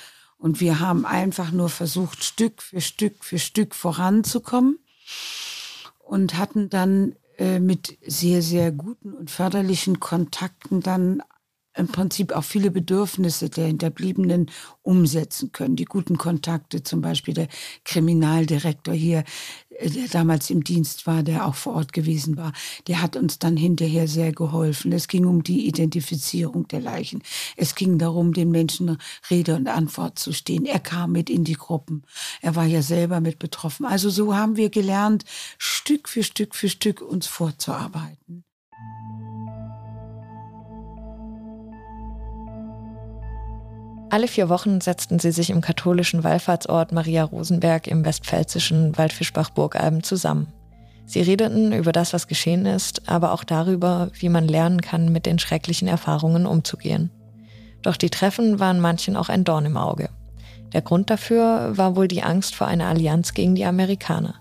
Und 0.40 0.58
wir 0.58 0.80
haben 0.80 1.04
einfach 1.04 1.52
nur 1.52 1.68
versucht, 1.68 2.24
Stück 2.24 2.62
für 2.62 2.80
Stück 2.80 3.24
für 3.24 3.38
Stück 3.38 3.74
voranzukommen 3.74 4.78
und 5.98 6.38
hatten 6.38 6.70
dann 6.70 7.14
äh, 7.36 7.60
mit 7.60 7.98
sehr, 8.06 8.40
sehr 8.40 8.72
guten 8.72 9.12
und 9.12 9.30
förderlichen 9.30 10.00
Kontakten 10.00 10.80
dann 10.80 11.22
im 11.80 11.88
Prinzip 11.88 12.32
auch 12.32 12.44
viele 12.44 12.70
Bedürfnisse 12.70 13.50
der 13.50 13.66
Hinterbliebenen 13.66 14.50
umsetzen 14.82 15.52
können. 15.52 15.76
Die 15.76 15.84
guten 15.84 16.18
Kontakte, 16.18 16.82
zum 16.82 17.00
Beispiel 17.00 17.34
der 17.34 17.48
Kriminaldirektor 17.84 18.94
hier, 18.94 19.24
äh, 19.70 19.90
der 19.90 20.08
damals 20.08 20.50
im 20.50 20.62
Dienst 20.62 21.06
war, 21.06 21.22
der 21.22 21.46
auch 21.46 21.54
vor 21.54 21.74
Ort 21.74 21.92
gewesen 21.92 22.36
war, 22.36 22.52
der 22.86 23.02
hat 23.02 23.16
uns 23.16 23.38
dann 23.38 23.56
hinterher 23.56 24.06
sehr 24.06 24.32
geholfen. 24.32 24.92
Es 24.92 25.08
ging 25.08 25.24
um 25.24 25.42
die 25.42 25.66
Identifizierung 25.66 26.68
der 26.68 26.80
Leichen. 26.80 27.22
Es 27.56 27.74
ging 27.74 27.98
darum, 27.98 28.32
den 28.32 28.50
Menschen 28.50 28.98
Rede 29.30 29.56
und 29.56 29.68
Antwort 29.68 30.18
zu 30.18 30.32
stehen. 30.32 30.66
Er 30.66 30.80
kam 30.80 31.12
mit 31.12 31.30
in 31.30 31.44
die 31.44 31.54
Gruppen. 31.54 32.04
Er 32.42 32.54
war 32.54 32.66
ja 32.66 32.82
selber 32.82 33.20
mit 33.20 33.38
betroffen. 33.38 33.86
Also 33.86 34.10
so 34.10 34.36
haben 34.36 34.56
wir 34.56 34.70
gelernt, 34.70 35.24
Stück 35.58 36.08
für 36.08 36.22
Stück 36.22 36.54
für 36.54 36.68
Stück 36.68 37.00
uns 37.00 37.26
vorzuarbeiten. 37.26 38.44
Alle 44.10 44.26
vier 44.26 44.48
Wochen 44.48 44.80
setzten 44.80 45.20
sie 45.20 45.30
sich 45.30 45.50
im 45.50 45.60
katholischen 45.60 46.24
Wallfahrtsort 46.24 46.90
Maria 46.90 47.22
Rosenberg 47.22 47.86
im 47.86 48.04
westpfälzischen 48.04 48.98
Waldfischbach-Burgalben 48.98 50.02
zusammen. 50.02 50.48
Sie 51.06 51.20
redeten 51.20 51.72
über 51.72 51.92
das, 51.92 52.12
was 52.12 52.26
geschehen 52.26 52.66
ist, 52.66 53.08
aber 53.08 53.32
auch 53.32 53.44
darüber, 53.44 54.10
wie 54.18 54.28
man 54.28 54.48
lernen 54.48 54.80
kann, 54.80 55.12
mit 55.12 55.26
den 55.26 55.38
schrecklichen 55.38 55.86
Erfahrungen 55.86 56.44
umzugehen. 56.44 57.10
Doch 57.82 57.96
die 57.96 58.10
Treffen 58.10 58.58
waren 58.58 58.80
manchen 58.80 59.16
auch 59.16 59.28
ein 59.28 59.44
Dorn 59.44 59.64
im 59.64 59.76
Auge. 59.76 60.08
Der 60.72 60.82
Grund 60.82 61.08
dafür 61.08 61.76
war 61.76 61.94
wohl 61.94 62.08
die 62.08 62.24
Angst 62.24 62.56
vor 62.56 62.66
einer 62.66 62.86
Allianz 62.86 63.32
gegen 63.32 63.54
die 63.54 63.64
Amerikaner. 63.64 64.34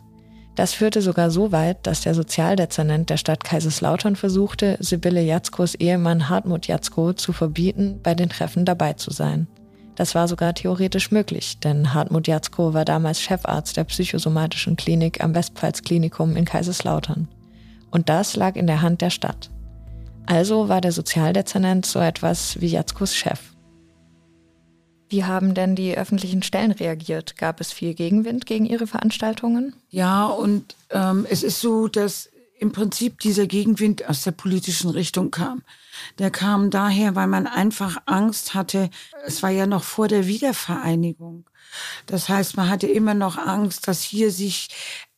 Das 0.55 0.73
führte 0.73 1.01
sogar 1.01 1.29
so 1.29 1.51
weit, 1.51 1.85
dass 1.85 2.01
der 2.01 2.15
Sozialdezernent 2.15 3.09
der 3.09 3.17
Stadt 3.17 3.43
Kaiserslautern 3.43 4.15
versuchte, 4.15 4.77
Sibylle 4.79 5.21
Jatzkos 5.21 5.75
Ehemann 5.75 6.27
Hartmut 6.27 6.67
Jatzko 6.67 7.13
zu 7.13 7.33
verbieten, 7.33 7.99
bei 8.03 8.15
den 8.15 8.29
Treffen 8.29 8.65
dabei 8.65 8.93
zu 8.93 9.11
sein. 9.11 9.47
Das 9.99 10.15
war 10.15 10.29
sogar 10.29 10.53
theoretisch 10.53 11.11
möglich, 11.11 11.59
denn 11.59 11.93
Hartmut 11.93 12.25
Jatzko 12.25 12.73
war 12.73 12.85
damals 12.85 13.19
Chefarzt 13.19 13.75
der 13.75 13.83
psychosomatischen 13.83 14.77
Klinik 14.77 15.21
am 15.21 15.35
Westpfalz-Klinikum 15.35 16.37
in 16.37 16.45
Kaiserslautern. 16.45 17.27
Und 17.91 18.07
das 18.07 18.37
lag 18.37 18.55
in 18.55 18.65
der 18.65 18.81
Hand 18.81 19.01
der 19.01 19.09
Stadt. 19.09 19.49
Also 20.25 20.69
war 20.69 20.79
der 20.79 20.93
Sozialdezernent 20.93 21.85
so 21.85 21.99
etwas 21.99 22.61
wie 22.61 22.67
Jatzkos 22.67 23.13
Chef. 23.13 23.41
Wie 25.09 25.25
haben 25.25 25.53
denn 25.53 25.75
die 25.75 25.97
öffentlichen 25.97 26.43
Stellen 26.43 26.71
reagiert? 26.71 27.35
Gab 27.35 27.59
es 27.59 27.73
viel 27.73 27.93
Gegenwind 27.93 28.45
gegen 28.45 28.65
ihre 28.65 28.87
Veranstaltungen? 28.87 29.73
Ja, 29.89 30.27
und 30.27 30.77
ähm, 30.91 31.27
es 31.29 31.43
ist 31.43 31.59
so, 31.59 31.89
dass 31.89 32.29
im 32.57 32.71
Prinzip 32.71 33.19
dieser 33.19 33.47
Gegenwind 33.47 34.07
aus 34.07 34.23
der 34.23 34.31
politischen 34.31 34.91
Richtung 34.91 35.29
kam. 35.29 35.61
Der 36.19 36.31
kam 36.31 36.69
daher, 36.69 37.15
weil 37.15 37.27
man 37.27 37.47
einfach 37.47 37.97
Angst 38.05 38.53
hatte. 38.53 38.89
Es 39.25 39.43
war 39.43 39.49
ja 39.49 39.65
noch 39.67 39.83
vor 39.83 40.07
der 40.07 40.27
Wiedervereinigung. 40.27 41.49
Das 42.05 42.29
heißt, 42.29 42.57
man 42.57 42.69
hatte 42.69 42.87
immer 42.87 43.13
noch 43.13 43.37
Angst, 43.37 43.87
dass 43.87 44.01
hier 44.01 44.31
sich 44.31 44.69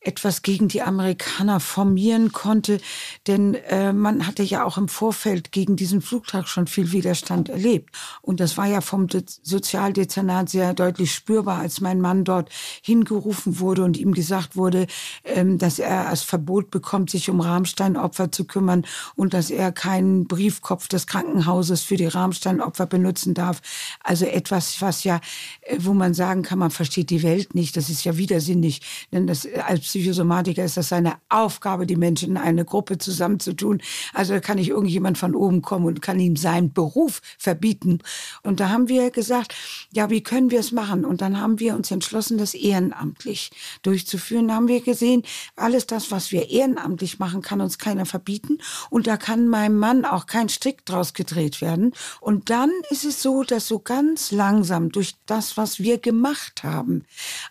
etwas 0.04 0.42
gegen 0.42 0.68
die 0.68 0.82
Amerikaner 0.82 1.60
formieren 1.60 2.32
konnte, 2.32 2.80
denn 3.26 3.54
äh, 3.54 3.92
man 3.92 4.26
hatte 4.26 4.42
ja 4.42 4.64
auch 4.64 4.76
im 4.76 4.88
Vorfeld 4.88 5.52
gegen 5.52 5.76
diesen 5.76 6.02
Flugtag 6.02 6.48
schon 6.48 6.66
viel 6.66 6.92
Widerstand 6.92 7.48
erlebt. 7.48 7.94
Und 8.20 8.40
das 8.40 8.56
war 8.56 8.66
ja 8.66 8.80
vom 8.80 9.06
De 9.06 9.22
Sozialdezernat 9.26 10.48
sehr 10.48 10.74
deutlich 10.74 11.14
spürbar, 11.14 11.58
als 11.58 11.80
mein 11.80 12.00
Mann 12.00 12.24
dort 12.24 12.50
hingerufen 12.82 13.60
wurde 13.60 13.84
und 13.84 13.96
ihm 13.96 14.12
gesagt 14.12 14.56
wurde, 14.56 14.86
ähm, 15.24 15.58
dass 15.58 15.78
er 15.78 16.08
als 16.08 16.22
Verbot 16.22 16.70
bekommt, 16.70 17.10
sich 17.10 17.30
um 17.30 17.40
Rahmsteinopfer 17.40 18.32
zu 18.32 18.44
kümmern 18.44 18.84
und 19.14 19.34
dass 19.34 19.50
er 19.50 19.70
keinen 19.70 20.26
Briefkopf 20.26 20.88
des 20.88 21.06
Krankenhauses 21.06 21.82
für 21.82 21.96
die 21.96 22.06
Rahmsteinopfer 22.06 22.86
benutzen 22.86 23.34
darf. 23.34 23.62
Also 24.02 24.26
etwas, 24.26 24.82
was 24.82 25.04
ja, 25.04 25.20
äh, 25.62 25.76
wo 25.80 25.92
man 25.92 26.14
sagen 26.14 26.42
kann, 26.42 26.58
man 26.58 26.72
versteht 26.72 27.10
die 27.10 27.22
Welt 27.22 27.54
nicht. 27.54 27.76
Das 27.76 27.88
ist 27.88 28.02
ja 28.02 28.16
widersinnig, 28.16 28.80
denn 29.12 29.28
das 29.28 29.46
als 29.46 29.91
Psychosomatiker 29.92 30.64
ist 30.64 30.78
das 30.78 30.88
seine 30.88 31.16
Aufgabe, 31.28 31.84
die 31.86 31.96
Menschen 31.96 32.30
in 32.30 32.36
eine 32.38 32.64
Gruppe 32.64 32.96
zusammenzutun. 32.96 33.82
Also 34.14 34.40
kann 34.40 34.56
nicht 34.56 34.70
irgendjemand 34.70 35.18
von 35.18 35.34
oben 35.34 35.60
kommen 35.60 35.84
und 35.84 36.00
kann 36.00 36.18
ihm 36.18 36.36
seinen 36.36 36.72
Beruf 36.72 37.20
verbieten. 37.36 37.98
Und 38.42 38.60
da 38.60 38.70
haben 38.70 38.88
wir 38.88 39.10
gesagt, 39.10 39.54
ja, 39.92 40.08
wie 40.08 40.22
können 40.22 40.50
wir 40.50 40.60
es 40.60 40.72
machen? 40.72 41.04
Und 41.04 41.20
dann 41.20 41.38
haben 41.38 41.60
wir 41.60 41.74
uns 41.74 41.90
entschlossen, 41.90 42.38
das 42.38 42.54
ehrenamtlich 42.54 43.50
durchzuführen. 43.82 44.48
Da 44.48 44.54
haben 44.54 44.68
wir 44.68 44.80
gesehen, 44.80 45.24
alles 45.56 45.86
das, 45.86 46.10
was 46.10 46.32
wir 46.32 46.48
ehrenamtlich 46.48 47.18
machen, 47.18 47.42
kann 47.42 47.60
uns 47.60 47.76
keiner 47.76 48.06
verbieten. 48.06 48.60
Und 48.88 49.06
da 49.06 49.18
kann 49.18 49.46
meinem 49.46 49.78
Mann 49.78 50.06
auch 50.06 50.24
kein 50.24 50.48
Strick 50.48 50.86
draus 50.86 51.12
gedreht 51.12 51.60
werden. 51.60 51.92
Und 52.22 52.48
dann 52.48 52.70
ist 52.88 53.04
es 53.04 53.20
so, 53.20 53.42
dass 53.42 53.68
so 53.68 53.78
ganz 53.78 54.32
langsam 54.32 54.90
durch 54.90 55.16
das, 55.26 55.58
was 55.58 55.80
wir 55.80 55.98
gemacht 55.98 56.64
haben, 56.64 57.04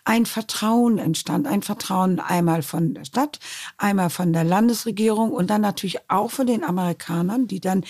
ein 0.04 0.26
Vertrauen 0.26 0.98
entstand. 0.98 1.46
Ein 1.46 1.62
Vertrauen 1.62 2.18
einmal 2.32 2.62
von 2.62 2.94
der 2.94 3.04
Stadt, 3.04 3.38
einmal 3.76 4.10
von 4.10 4.32
der 4.32 4.44
Landesregierung 4.44 5.30
und 5.30 5.50
dann 5.50 5.60
natürlich 5.60 5.98
auch 6.08 6.30
von 6.30 6.46
den 6.46 6.64
Amerikanern, 6.64 7.46
die 7.46 7.60
dann 7.60 7.84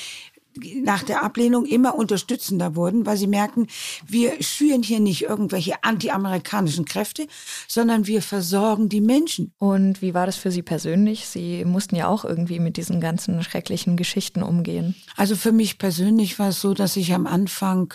nach 0.82 1.02
der 1.02 1.22
Ablehnung 1.22 1.64
immer 1.64 1.94
unterstützender 1.94 2.76
wurden, 2.76 3.06
weil 3.06 3.16
sie 3.16 3.26
merken, 3.26 3.68
wir 4.06 4.42
schüren 4.42 4.82
hier 4.82 5.00
nicht 5.00 5.22
irgendwelche 5.22 5.82
antiamerikanischen 5.82 6.84
Kräfte, 6.84 7.26
sondern 7.68 8.06
wir 8.06 8.20
versorgen 8.20 8.90
die 8.90 9.00
Menschen. 9.00 9.54
Und 9.58 10.02
wie 10.02 10.12
war 10.12 10.26
das 10.26 10.36
für 10.36 10.50
Sie 10.50 10.62
persönlich? 10.62 11.26
Sie 11.26 11.64
mussten 11.64 11.96
ja 11.96 12.08
auch 12.08 12.26
irgendwie 12.26 12.58
mit 12.58 12.76
diesen 12.76 13.00
ganzen 13.00 13.42
schrecklichen 13.42 13.96
Geschichten 13.96 14.42
umgehen. 14.42 14.94
Also 15.16 15.36
für 15.36 15.52
mich 15.52 15.78
persönlich 15.78 16.38
war 16.38 16.50
es 16.50 16.60
so, 16.60 16.74
dass 16.74 16.96
ich 16.96 17.14
am 17.14 17.26
Anfang 17.26 17.94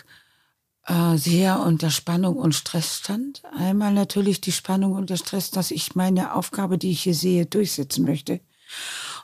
äh, 0.87 1.17
sehr 1.17 1.59
unter 1.59 1.89
Spannung 1.89 2.37
und 2.37 2.55
Stress 2.55 2.97
stand. 2.97 3.43
Einmal 3.55 3.93
natürlich 3.93 4.41
die 4.41 4.51
Spannung 4.51 4.93
und 4.93 5.09
der 5.09 5.17
Stress, 5.17 5.51
dass 5.51 5.71
ich 5.71 5.95
meine 5.95 6.33
Aufgabe, 6.33 6.77
die 6.77 6.91
ich 6.91 7.03
hier 7.03 7.13
sehe, 7.13 7.45
durchsetzen 7.45 8.05
möchte 8.05 8.39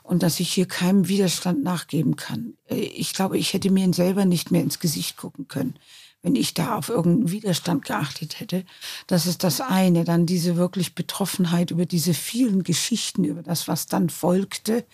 und 0.02 0.22
dass 0.22 0.40
ich 0.40 0.52
hier 0.52 0.66
keinem 0.66 1.08
Widerstand 1.08 1.64
nachgeben 1.64 2.16
kann. 2.16 2.54
Äh, 2.68 2.76
ich 2.76 3.14
glaube, 3.14 3.38
ich 3.38 3.54
hätte 3.54 3.70
mir 3.70 3.92
selber 3.94 4.26
nicht 4.26 4.50
mehr 4.50 4.62
ins 4.62 4.78
Gesicht 4.78 5.16
gucken 5.16 5.48
können, 5.48 5.74
wenn 6.24 6.34
ich 6.36 6.54
da 6.54 6.76
auf 6.76 6.88
irgendeinen 6.88 7.30
Widerstand 7.30 7.84
geachtet 7.84 8.40
hätte. 8.40 8.64
Das 9.06 9.26
ist 9.26 9.44
das 9.44 9.60
eine. 9.60 10.04
Dann 10.04 10.24
diese 10.24 10.56
wirklich 10.56 10.94
Betroffenheit 10.94 11.70
über 11.70 11.84
diese 11.84 12.14
vielen 12.14 12.62
Geschichten, 12.62 13.24
über 13.24 13.42
das, 13.42 13.68
was 13.68 13.86
dann 13.86 14.08
folgte. 14.08 14.86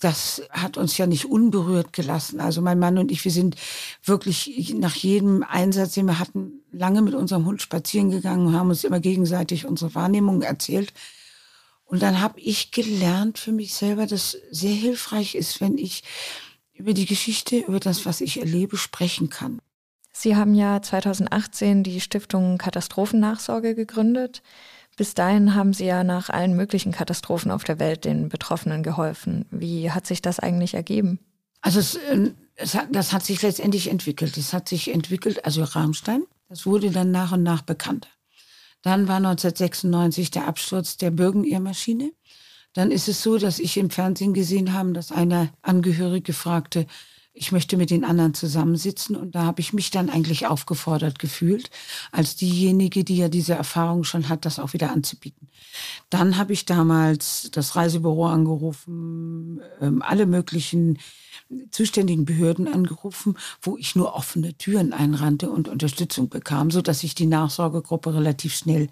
Das 0.00 0.42
hat 0.50 0.76
uns 0.76 0.98
ja 0.98 1.06
nicht 1.06 1.26
unberührt 1.26 1.92
gelassen. 1.92 2.40
Also 2.40 2.62
mein 2.62 2.80
Mann 2.80 2.98
und 2.98 3.12
ich, 3.12 3.24
wir 3.24 3.30
sind 3.30 3.54
wirklich 4.02 4.74
nach 4.74 4.96
jedem 4.96 5.44
Einsatz, 5.44 5.94
den 5.94 6.06
wir 6.06 6.18
hatten, 6.18 6.64
lange 6.72 7.00
mit 7.00 7.14
unserem 7.14 7.46
Hund 7.46 7.62
spazieren 7.62 8.10
gegangen 8.10 8.48
und 8.48 8.56
haben 8.56 8.70
uns 8.70 8.82
immer 8.82 8.98
gegenseitig 8.98 9.66
unsere 9.66 9.94
Wahrnehmungen 9.94 10.42
erzählt. 10.42 10.92
Und 11.84 12.02
dann 12.02 12.20
habe 12.20 12.40
ich 12.40 12.72
gelernt 12.72 13.38
für 13.38 13.52
mich 13.52 13.74
selber, 13.74 14.08
dass 14.08 14.36
sehr 14.50 14.74
hilfreich 14.74 15.36
ist, 15.36 15.60
wenn 15.60 15.78
ich 15.78 16.02
über 16.74 16.92
die 16.92 17.06
Geschichte, 17.06 17.58
über 17.58 17.78
das, 17.78 18.04
was 18.04 18.20
ich 18.20 18.40
erlebe, 18.40 18.76
sprechen 18.76 19.30
kann. 19.30 19.60
Sie 20.20 20.36
haben 20.36 20.54
ja 20.54 20.82
2018 20.82 21.82
die 21.82 21.98
Stiftung 21.98 22.58
Katastrophennachsorge 22.58 23.74
gegründet. 23.74 24.42
Bis 24.98 25.14
dahin 25.14 25.54
haben 25.54 25.72
Sie 25.72 25.86
ja 25.86 26.04
nach 26.04 26.28
allen 26.28 26.54
möglichen 26.54 26.92
Katastrophen 26.92 27.50
auf 27.50 27.64
der 27.64 27.78
Welt 27.78 28.04
den 28.04 28.28
Betroffenen 28.28 28.82
geholfen. 28.82 29.46
Wie 29.50 29.90
hat 29.92 30.06
sich 30.06 30.20
das 30.20 30.38
eigentlich 30.38 30.74
ergeben? 30.74 31.20
Also 31.62 31.80
es, 31.80 31.98
ähm, 32.10 32.34
es 32.56 32.74
hat, 32.74 32.94
das 32.94 33.14
hat 33.14 33.24
sich 33.24 33.40
letztendlich 33.40 33.90
entwickelt. 33.90 34.36
Es 34.36 34.52
hat 34.52 34.68
sich 34.68 34.92
entwickelt, 34.92 35.46
also 35.46 35.64
Rahmstein, 35.64 36.24
das 36.50 36.66
wurde 36.66 36.90
dann 36.90 37.10
nach 37.10 37.32
und 37.32 37.42
nach 37.42 37.62
bekannter. 37.62 38.10
Dann 38.82 39.08
war 39.08 39.16
1996 39.16 40.30
der 40.30 40.46
Absturz 40.46 40.98
der 40.98 41.12
Bürgenirrmaschine. 41.12 42.12
Dann 42.74 42.90
ist 42.90 43.08
es 43.08 43.22
so, 43.22 43.38
dass 43.38 43.58
ich 43.58 43.78
im 43.78 43.88
Fernsehen 43.88 44.34
gesehen 44.34 44.74
habe, 44.74 44.92
dass 44.92 45.12
einer 45.12 45.48
Angehörige 45.62 46.34
fragte, 46.34 46.86
ich 47.32 47.52
möchte 47.52 47.76
mit 47.76 47.90
den 47.90 48.04
anderen 48.04 48.34
zusammensitzen. 48.34 49.16
Und 49.16 49.34
da 49.34 49.44
habe 49.44 49.60
ich 49.60 49.72
mich 49.72 49.90
dann 49.90 50.10
eigentlich 50.10 50.46
aufgefordert 50.46 51.18
gefühlt, 51.18 51.70
als 52.12 52.36
diejenige, 52.36 53.04
die 53.04 53.16
ja 53.16 53.28
diese 53.28 53.54
Erfahrung 53.54 54.04
schon 54.04 54.28
hat, 54.28 54.44
das 54.44 54.58
auch 54.58 54.72
wieder 54.72 54.90
anzubieten. 54.90 55.48
Dann 56.10 56.36
habe 56.36 56.52
ich 56.52 56.66
damals 56.66 57.50
das 57.52 57.76
Reisebüro 57.76 58.26
angerufen, 58.26 59.60
ähm, 59.80 60.02
alle 60.02 60.26
möglichen 60.26 60.98
zuständigen 61.70 62.24
Behörden 62.24 62.68
angerufen, 62.68 63.36
wo 63.62 63.76
ich 63.76 63.96
nur 63.96 64.14
offene 64.14 64.54
Türen 64.54 64.92
einrannte 64.92 65.50
und 65.50 65.68
Unterstützung 65.68 66.28
bekam, 66.28 66.70
so 66.70 66.82
dass 66.82 67.02
ich 67.02 67.14
die 67.14 67.26
Nachsorgegruppe 67.26 68.14
relativ 68.14 68.54
schnell 68.54 68.88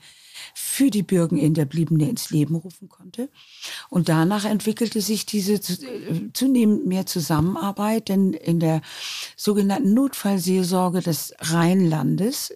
für 0.61 0.91
die 0.91 1.05
Bürgeninterbliebene 1.05 2.09
ins 2.09 2.31
Leben 2.31 2.57
rufen 2.57 2.89
konnte. 2.89 3.31
Und 3.91 4.09
danach 4.09 4.45
entwickelte 4.45 5.01
sich 5.01 5.25
diese 5.25 5.55
äh, 5.55 6.33
zunehmend 6.33 6.85
mehr 6.85 7.07
Zusammenarbeit, 7.07 8.09
denn 8.09 8.33
in 8.33 8.59
der 8.59 8.83
sogenannten 9.37 9.95
Notfallseelsorge 9.95 11.01
des 11.01 11.33
Rheinlandes 11.39 12.53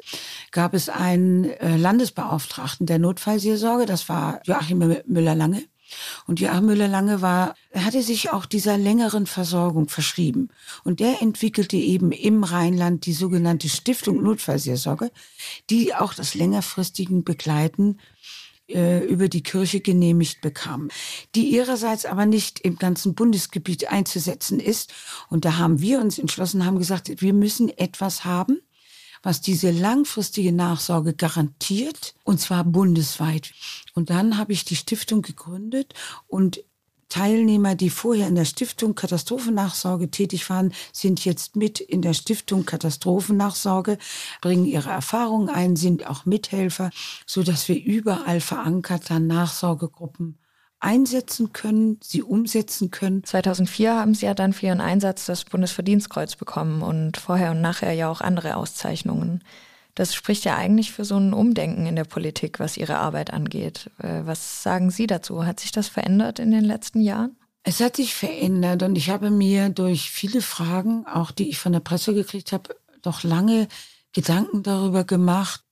gab 0.51 0.75
es 0.75 0.89
einen 0.89 1.45
äh, 1.45 1.77
Landesbeauftragten 1.77 2.87
der 2.87 2.99
Notfallseelsorge, 2.99 3.87
das 3.87 4.09
war 4.09 4.41
Joachim 4.45 4.97
Müller-Lange. 5.07 5.63
Und 6.27 6.41
Joachim 6.41 6.67
Müller-Lange 6.67 7.23
war, 7.23 7.55
er 7.71 7.85
hatte 7.85 8.03
sich 8.03 8.31
auch 8.31 8.47
dieser 8.47 8.79
längeren 8.79 9.27
Versorgung 9.27 9.89
verschrieben. 9.89 10.49
Und 10.85 11.01
der 11.01 11.23
entwickelte 11.23 11.77
eben 11.77 12.13
im 12.13 12.45
Rheinland 12.45 13.07
die 13.07 13.13
sogenannte 13.13 13.69
Stiftung 13.69 14.23
Notfallseelsorge, 14.23 15.11
die 15.71 15.95
auch 15.95 16.15
das 16.15 16.35
längerfristigen 16.35 17.25
Begleiten 17.25 17.99
äh, 18.69 19.05
über 19.05 19.29
die 19.29 19.43
Kirche 19.43 19.81
genehmigt 19.81 20.41
bekam, 20.41 20.89
die 21.35 21.51
ihrerseits 21.51 22.07
aber 22.07 22.27
nicht 22.27 22.61
im 22.61 22.77
ganzen 22.77 23.15
Bundesgebiet 23.15 23.89
einzusetzen 23.91 24.61
ist. 24.61 24.93
Und 25.29 25.45
da 25.45 25.59
haben 25.59 25.81
wir 25.81 26.01
uns 26.01 26.19
entschlossen, 26.19 26.65
haben 26.65 26.79
gesagt, 26.79 27.21
wir 27.21 27.33
müssen 27.33 27.69
etwas 27.77 28.25
haben, 28.25 28.61
was 29.23 29.41
diese 29.41 29.71
langfristige 29.71 30.53
Nachsorge 30.53 31.15
garantiert, 31.15 32.15
und 32.25 32.41
zwar 32.41 32.65
bundesweit. 32.65 33.53
Und 33.95 34.11
dann 34.11 34.39
habe 34.39 34.53
ich 34.53 34.65
die 34.65 34.77
Stiftung 34.77 35.23
gegründet 35.23 35.95
und 36.27 36.65
Teilnehmer, 37.13 37.75
die 37.75 37.91
vorher 37.91 38.27
in 38.27 38.37
der 38.37 38.47
Stiftung 38.47 38.95
Katastrophennachsorge 38.95 40.11
tätig 40.11 40.49
waren, 40.49 40.73
sind 40.95 41.27
jetzt 41.27 41.57
mit 41.57 41.79
in 41.79 42.01
der 42.01 42.15
Stiftung 42.15 42.65
Katastrophennachsorge, 42.65 43.99
bringen 44.41 44.65
ihre 44.65 44.89
Erfahrungen 44.89 45.51
ein, 45.51 45.77
sind 45.77 46.07
auch 46.07 46.25
Mithelfer, 46.25 46.89
so 47.27 47.43
dass 47.43 47.69
wir 47.69 47.77
überall 47.77 48.41
verankert 48.41 49.11
dann 49.11 49.27
Nachsorgegruppen 49.27 50.39
einsetzen 50.83 51.53
können, 51.53 51.99
sie 52.03 52.23
umsetzen 52.23 52.91
können. 52.91 53.23
2004 53.23 53.95
haben 53.95 54.15
Sie 54.15 54.27
ja 54.27 54.35
dann 54.35 54.53
für 54.53 54.67
Ihren 54.67 54.81
Einsatz 54.81 55.27
das 55.27 55.45
Bundesverdienstkreuz 55.45 56.37
bekommen 56.37 56.83
und 56.83 57.19
vorher 57.19 57.53
und 57.53 57.61
nachher 57.61 57.93
ja 57.93 58.11
auch 58.11 58.21
andere 58.21 58.57
Auszeichnungen. 58.57 59.45
Das 59.95 60.15
spricht 60.15 60.45
ja 60.45 60.57
eigentlich 60.57 60.93
für 60.93 61.05
so 61.05 61.17
ein 61.17 61.35
Umdenken 61.35 61.87
in 61.87 61.97
der 61.97 62.05
Politik, 62.05 62.61
was 62.61 62.77
Ihre 62.77 62.99
Arbeit 62.99 63.33
angeht. 63.33 63.91
Äh, 63.99 64.23
was 64.25 64.63
sagen 64.63 64.91
Sie 64.91 65.07
dazu? 65.07 65.45
Hat 65.45 65.61
sich 65.61 65.73
das 65.73 65.89
verändert 65.89 66.39
in 66.39 66.51
den 66.51 66.65
letzten 66.65 67.01
Jahren? 67.01 67.37
Es 67.65 67.81
hat 67.81 67.97
sich 67.97 68.15
verändert 68.15 68.83
und 68.83 68.97
ich 68.97 69.11
habe 69.11 69.31
mir 69.31 69.69
durch 69.69 70.11
viele 70.11 70.41
Fragen, 70.41 71.07
auch 71.07 71.31
die 71.31 71.49
ich 71.49 71.59
von 71.59 71.73
der 71.73 71.81
Presse 71.81 72.13
gekriegt 72.13 72.53
habe, 72.53 72.75
doch 73.03 73.23
lange 73.23 73.69
Gedanken 74.13 74.63
darüber 74.63 75.05
gemacht, 75.05 75.63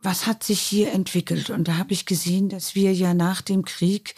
was 0.00 0.26
hat 0.26 0.44
sich 0.44 0.60
hier 0.60 0.92
entwickelt. 0.92 1.50
Und 1.50 1.68
da 1.68 1.76
habe 1.76 1.92
ich 1.92 2.06
gesehen, 2.06 2.48
dass 2.48 2.74
wir 2.74 2.94
ja 2.94 3.12
nach 3.12 3.42
dem 3.42 3.64
Krieg 3.64 4.14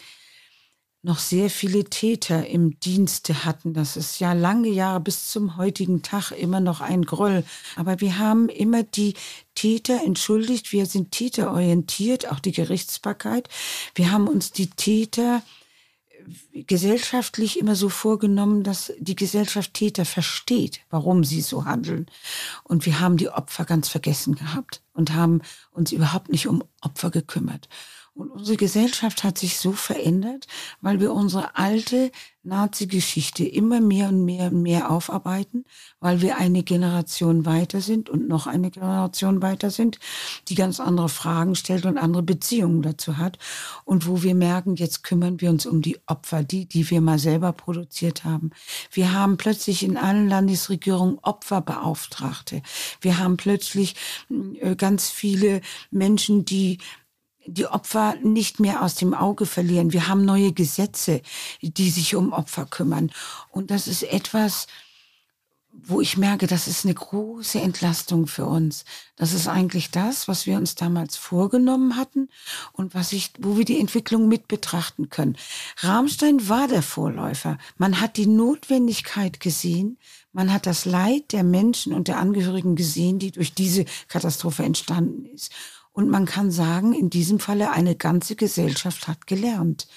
noch 1.01 1.19
sehr 1.19 1.49
viele 1.49 1.85
Täter 1.85 2.45
im 2.47 2.79
Dienste 2.79 3.45
hatten. 3.45 3.73
Das 3.73 3.95
ist 3.95 4.19
ja 4.19 4.33
lange 4.33 4.67
Jahre 4.67 4.99
bis 4.99 5.29
zum 5.29 5.55
heutigen 5.55 6.01
Tag 6.01 6.31
immer 6.31 6.59
noch 6.59 6.81
ein 6.81 7.03
Groll. 7.03 7.45
Aber 7.77 8.01
wir 8.01 8.17
haben 8.17 8.49
immer 8.49 8.83
die 8.83 9.13
Täter 9.55 10.01
entschuldigt. 10.05 10.73
Wir 10.73 10.85
sind 10.85 11.11
täterorientiert, 11.11 12.29
auch 12.29 12.39
die 12.39 12.51
Gerichtsbarkeit. 12.51 13.47
Wir 13.95 14.11
haben 14.11 14.27
uns 14.27 14.51
die 14.51 14.69
Täter 14.69 15.41
gesellschaftlich 16.53 17.59
immer 17.59 17.75
so 17.75 17.89
vorgenommen, 17.89 18.63
dass 18.63 18.93
die 18.99 19.15
Gesellschaft 19.15 19.73
Täter 19.73 20.05
versteht, 20.05 20.81
warum 20.89 21.23
sie 21.23 21.41
so 21.41 21.65
handeln. 21.65 22.07
Und 22.63 22.85
wir 22.85 22.99
haben 22.99 23.17
die 23.17 23.29
Opfer 23.29 23.65
ganz 23.65 23.87
vergessen 23.87 24.35
gehabt 24.35 24.81
und 24.93 25.13
haben 25.13 25.41
uns 25.71 25.91
überhaupt 25.91 26.29
nicht 26.29 26.47
um 26.47 26.63
Opfer 26.81 27.09
gekümmert. 27.09 27.69
Und 28.13 28.31
unsere 28.31 28.57
Gesellschaft 28.57 29.23
hat 29.23 29.37
sich 29.37 29.57
so 29.57 29.71
verändert, 29.71 30.47
weil 30.81 30.99
wir 30.99 31.13
unsere 31.13 31.55
alte 31.55 32.11
Nazi-Geschichte 32.43 33.45
immer 33.45 33.81
mehr 33.81 34.09
und 34.09 34.23
mehr 34.23 34.47
und 34.47 34.61
mehr 34.61 34.91
aufarbeiten, 34.91 35.65
weil 35.99 36.21
wir 36.21 36.37
eine 36.37 36.63
Generation 36.63 37.45
weiter 37.45 37.81
sind 37.81 38.09
und 38.09 38.27
noch 38.27 38.47
eine 38.47 38.71
Generation 38.71 39.41
weiter 39.41 39.69
sind, 39.69 39.99
die 40.47 40.55
ganz 40.55 40.79
andere 40.79 41.09
Fragen 41.09 41.55
stellt 41.55 41.85
und 41.85 41.97
andere 41.97 42.23
Beziehungen 42.23 42.81
dazu 42.81 43.17
hat. 43.17 43.37
Und 43.83 44.07
wo 44.07 44.23
wir 44.23 44.35
merken, 44.35 44.75
jetzt 44.75 45.03
kümmern 45.03 45.41
wir 45.41 45.49
uns 45.49 45.65
um 45.65 45.81
die 45.81 45.99
Opfer, 46.07 46.43
die, 46.43 46.65
die 46.65 46.89
wir 46.89 47.01
mal 47.01 47.19
selber 47.19 47.51
produziert 47.51 48.23
haben. 48.23 48.51
Wir 48.91 49.13
haben 49.13 49.37
plötzlich 49.37 49.83
in 49.83 49.97
allen 49.97 50.29
Landesregierungen 50.29 51.19
Opferbeauftragte. 51.21 52.61
Wir 53.01 53.19
haben 53.19 53.37
plötzlich 53.37 53.95
äh, 54.61 54.75
ganz 54.75 55.09
viele 55.09 55.61
Menschen, 55.91 56.45
die 56.45 56.79
die 57.53 57.67
Opfer 57.67 58.15
nicht 58.23 58.59
mehr 58.59 58.81
aus 58.81 58.95
dem 58.95 59.13
Auge 59.13 59.45
verlieren. 59.45 59.93
Wir 59.93 60.07
haben 60.07 60.25
neue 60.25 60.51
Gesetze, 60.51 61.21
die 61.61 61.89
sich 61.89 62.15
um 62.15 62.33
Opfer 62.33 62.65
kümmern. 62.65 63.11
Und 63.49 63.71
das 63.71 63.87
ist 63.87 64.03
etwas, 64.03 64.67
wo 65.71 66.01
ich 66.01 66.17
merke, 66.17 66.47
das 66.47 66.67
ist 66.67 66.85
eine 66.85 66.93
große 66.93 67.61
Entlastung 67.61 68.27
für 68.27 68.45
uns. 68.45 68.85
Das 69.15 69.33
ist 69.33 69.47
eigentlich 69.47 69.91
das, 69.91 70.27
was 70.27 70.45
wir 70.45 70.57
uns 70.57 70.75
damals 70.75 71.15
vorgenommen 71.15 71.95
hatten 71.95 72.29
und 72.73 72.95
was 72.95 73.13
ich, 73.13 73.31
wo 73.39 73.57
wir 73.57 73.65
die 73.65 73.79
Entwicklung 73.79 74.27
mit 74.27 74.47
betrachten 74.47 75.09
können. 75.09 75.37
Rammstein 75.77 76.49
war 76.49 76.67
der 76.67 76.81
Vorläufer. 76.81 77.57
Man 77.77 78.01
hat 78.01 78.17
die 78.17 78.27
Notwendigkeit 78.27 79.39
gesehen, 79.39 79.97
man 80.31 80.51
hat 80.51 80.65
das 80.65 80.85
Leid 80.85 81.31
der 81.33 81.43
Menschen 81.43 81.93
und 81.93 82.07
der 82.07 82.19
Angehörigen 82.19 82.75
gesehen, 82.75 83.19
die 83.19 83.31
durch 83.31 83.53
diese 83.53 83.85
Katastrophe 84.07 84.63
entstanden 84.63 85.25
ist. 85.25 85.51
Und 85.91 86.09
man 86.09 86.25
kann 86.25 86.51
sagen, 86.51 86.93
in 86.93 87.09
diesem 87.09 87.39
Falle 87.39 87.71
eine 87.71 87.95
ganze 87.95 88.35
Gesellschaft 88.35 89.07
hat 89.07 89.27
gelernt. 89.27 89.87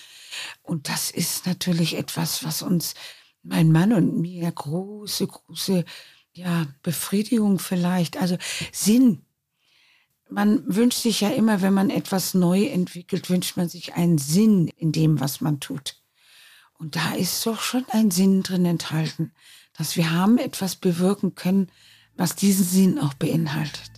Und 0.63 0.89
das 0.89 1.11
ist 1.11 1.47
natürlich 1.47 1.97
etwas, 1.97 2.45
was 2.45 2.63
uns 2.63 2.95
mein 3.43 3.73
Mann 3.73 3.93
und 3.93 4.21
mir 4.21 4.51
große, 4.51 5.27
große 5.27 5.85
ja, 6.33 6.67
Befriedigung 6.83 7.59
vielleicht, 7.59 8.17
also 8.17 8.37
Sinn. 8.73 9.23
Man 10.31 10.63
wünscht 10.67 11.03
sich 11.03 11.21
ja 11.21 11.29
immer, 11.29 11.61
wenn 11.61 11.75
man 11.75 11.91
etwas 11.91 12.33
neu 12.33 12.65
entwickelt, 12.65 13.29
wünscht 13.29 13.57
man 13.57 13.69
sich 13.69 13.95
einen 13.95 14.17
Sinn 14.17 14.69
in 14.77 14.93
dem, 14.93 15.21
was 15.21 15.41
man 15.43 15.61
tut. 15.61 16.01
Und 16.79 16.97
da 16.97 17.15
ist 17.15 17.45
doch 17.47 17.61
schon 17.61 17.85
ein 17.91 18.11
Sinn 18.11 18.43
drin 18.43 18.65
enthalten, 18.65 19.33
dass 19.77 19.97
wir 19.97 20.11
haben 20.11 20.39
etwas 20.39 20.77
bewirken 20.77 21.35
können, 21.35 21.71
was 22.17 22.35
diesen 22.35 22.65
Sinn 22.65 22.99
auch 22.99 23.15
beinhaltet. 23.15 23.92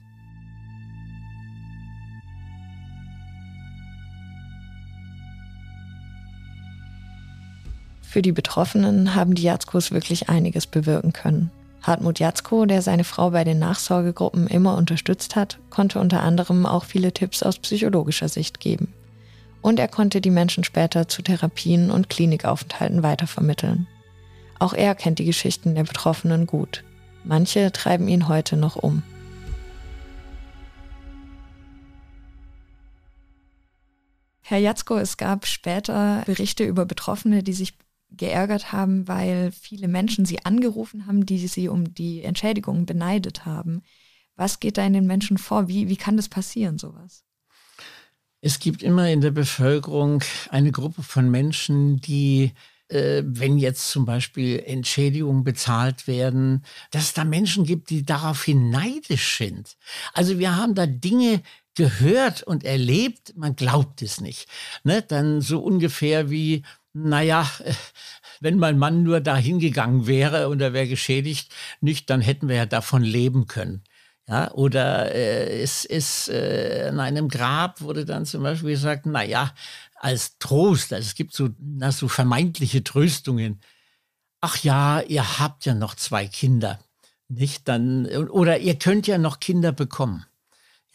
Für 8.14 8.22
die 8.22 8.30
Betroffenen 8.30 9.16
haben 9.16 9.34
die 9.34 9.42
Jatzkos 9.42 9.90
wirklich 9.90 10.28
einiges 10.28 10.68
bewirken 10.68 11.12
können. 11.12 11.50
Hartmut 11.82 12.20
Jatzko, 12.20 12.64
der 12.64 12.80
seine 12.80 13.02
Frau 13.02 13.30
bei 13.30 13.42
den 13.42 13.58
Nachsorgegruppen 13.58 14.46
immer 14.46 14.76
unterstützt 14.76 15.34
hat, 15.34 15.58
konnte 15.68 15.98
unter 15.98 16.22
anderem 16.22 16.64
auch 16.64 16.84
viele 16.84 17.10
Tipps 17.10 17.42
aus 17.42 17.58
psychologischer 17.58 18.28
Sicht 18.28 18.60
geben. 18.60 18.92
Und 19.62 19.80
er 19.80 19.88
konnte 19.88 20.20
die 20.20 20.30
Menschen 20.30 20.62
später 20.62 21.08
zu 21.08 21.22
Therapien 21.22 21.90
und 21.90 22.08
Klinikaufenthalten 22.08 23.02
weitervermitteln. 23.02 23.88
Auch 24.60 24.74
er 24.74 24.94
kennt 24.94 25.18
die 25.18 25.24
Geschichten 25.24 25.74
der 25.74 25.82
Betroffenen 25.82 26.46
gut. 26.46 26.84
Manche 27.24 27.72
treiben 27.72 28.06
ihn 28.06 28.28
heute 28.28 28.56
noch 28.56 28.76
um. 28.76 29.02
Herr 34.40 34.58
Jatzko, 34.58 34.98
es 34.98 35.16
gab 35.16 35.46
später 35.46 36.22
Berichte 36.26 36.62
über 36.62 36.84
Betroffene, 36.84 37.42
die 37.42 37.54
sich 37.54 37.74
geärgert 38.16 38.72
haben, 38.72 39.08
weil 39.08 39.52
viele 39.52 39.88
Menschen 39.88 40.24
sie 40.24 40.44
angerufen 40.44 41.06
haben, 41.06 41.26
die 41.26 41.46
sie 41.46 41.68
um 41.68 41.94
die 41.94 42.22
Entschädigung 42.22 42.86
beneidet 42.86 43.46
haben. 43.46 43.82
Was 44.36 44.60
geht 44.60 44.78
da 44.78 44.86
in 44.86 44.92
den 44.92 45.06
Menschen 45.06 45.38
vor? 45.38 45.68
Wie, 45.68 45.88
wie 45.88 45.96
kann 45.96 46.16
das 46.16 46.28
passieren, 46.28 46.78
sowas? 46.78 47.24
Es 48.40 48.58
gibt 48.58 48.82
immer 48.82 49.08
in 49.10 49.20
der 49.20 49.30
Bevölkerung 49.30 50.22
eine 50.50 50.70
Gruppe 50.70 51.02
von 51.02 51.30
Menschen, 51.30 52.00
die 52.00 52.52
äh, 52.88 53.22
wenn 53.24 53.58
jetzt 53.58 53.90
zum 53.90 54.04
Beispiel 54.04 54.62
Entschädigungen 54.64 55.44
bezahlt 55.44 56.06
werden, 56.06 56.64
dass 56.90 57.04
es 57.04 57.12
da 57.14 57.24
Menschen 57.24 57.64
gibt, 57.64 57.90
die 57.90 58.04
daraufhin 58.04 58.70
neidisch 58.70 59.38
sind. 59.38 59.76
Also 60.12 60.38
wir 60.38 60.56
haben 60.56 60.74
da 60.74 60.86
Dinge 60.86 61.42
gehört 61.74 62.42
und 62.42 62.62
erlebt, 62.62 63.36
man 63.36 63.56
glaubt 63.56 64.02
es 64.02 64.20
nicht. 64.20 64.48
Ne? 64.84 65.02
Dann 65.02 65.40
so 65.40 65.60
ungefähr 65.60 66.30
wie, 66.30 66.62
naja, 66.94 67.50
wenn 68.40 68.58
mein 68.58 68.78
Mann 68.78 69.02
nur 69.02 69.20
da 69.20 69.36
hingegangen 69.36 70.06
wäre 70.06 70.48
und 70.48 70.60
er 70.60 70.72
wäre 70.72 70.88
geschädigt, 70.88 71.52
nicht, 71.80 72.08
dann 72.08 72.20
hätten 72.20 72.48
wir 72.48 72.56
ja 72.56 72.66
davon 72.66 73.02
leben 73.02 73.46
können. 73.46 73.82
Ja, 74.26 74.50
oder 74.52 75.14
äh, 75.14 75.60
es 75.60 75.84
ist 75.84 76.30
äh, 76.30 76.88
in 76.88 76.98
einem 76.98 77.28
Grab 77.28 77.82
wurde 77.82 78.06
dann 78.06 78.24
zum 78.24 78.42
Beispiel 78.42 78.70
gesagt, 78.70 79.04
na 79.04 79.22
ja, 79.22 79.52
als 79.96 80.38
Trost, 80.38 80.94
also 80.94 81.06
es 81.06 81.14
gibt 81.14 81.34
so, 81.34 81.50
na, 81.58 81.92
so 81.92 82.08
vermeintliche 82.08 82.82
Tröstungen. 82.82 83.60
Ach 84.40 84.56
ja, 84.62 85.00
ihr 85.00 85.38
habt 85.38 85.66
ja 85.66 85.74
noch 85.74 85.94
zwei 85.94 86.26
Kinder, 86.26 86.78
nicht? 87.28 87.68
Dann 87.68 88.06
oder 88.06 88.58
ihr 88.58 88.78
könnt 88.78 89.06
ja 89.06 89.18
noch 89.18 89.40
Kinder 89.40 89.72
bekommen. 89.72 90.24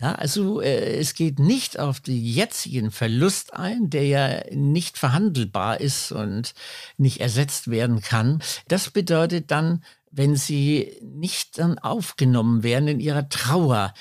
Ja, 0.02 0.14
also 0.16 0.62
äh, 0.62 0.98
es 0.98 1.14
geht 1.14 1.40
nicht 1.40 1.78
auf 1.78 2.00
den 2.00 2.24
jetzigen 2.24 2.90
Verlust 2.90 3.54
ein, 3.54 3.90
der 3.90 4.06
ja 4.08 4.44
nicht 4.56 4.98
verhandelbar 4.98 5.82
ist 5.82 6.14
und 6.14 6.54
nicht 6.98 7.20
ersetzt 7.20 7.70
werden 7.70 8.02
kann. 8.02 8.42
Das 8.70 8.92
bedeutet 8.92 9.52
dann, 9.52 9.84
wenn 10.10 10.36
sie 10.38 10.98
nicht 11.04 11.60
dann 11.60 11.78
aufgenommen 11.80 12.64
werden 12.64 12.88
in 12.88 13.00
ihrer 13.02 13.28
Trauer, 13.28 13.94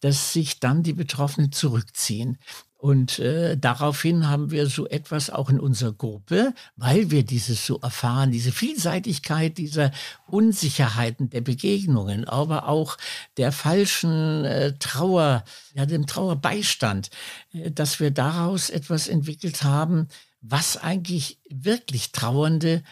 dass 0.00 0.32
sich 0.34 0.60
dann 0.60 0.82
die 0.82 0.92
Betroffenen 0.92 1.52
zurückziehen. 1.52 2.38
Und 2.78 3.18
äh, 3.20 3.56
daraufhin 3.56 4.28
haben 4.28 4.50
wir 4.50 4.66
so 4.66 4.86
etwas 4.86 5.30
auch 5.30 5.48
in 5.48 5.58
unserer 5.58 5.92
Gruppe, 5.92 6.52
weil 6.76 7.10
wir 7.10 7.22
dieses 7.22 7.64
so 7.64 7.80
erfahren, 7.80 8.32
diese 8.32 8.52
Vielseitigkeit 8.52 9.56
dieser 9.56 9.92
Unsicherheiten 10.26 11.30
der 11.30 11.40
Begegnungen, 11.40 12.26
aber 12.26 12.68
auch 12.68 12.98
der 13.38 13.50
falschen 13.52 14.44
äh, 14.44 14.74
Trauer, 14.78 15.44
ja, 15.74 15.86
dem 15.86 16.06
Trauerbeistand, 16.06 17.08
äh, 17.54 17.70
dass 17.70 17.98
wir 17.98 18.10
daraus 18.10 18.68
etwas 18.68 19.08
entwickelt 19.08 19.62
haben, 19.62 20.08
was 20.42 20.76
eigentlich 20.76 21.40
wirklich 21.48 22.12
Trauernde 22.12 22.82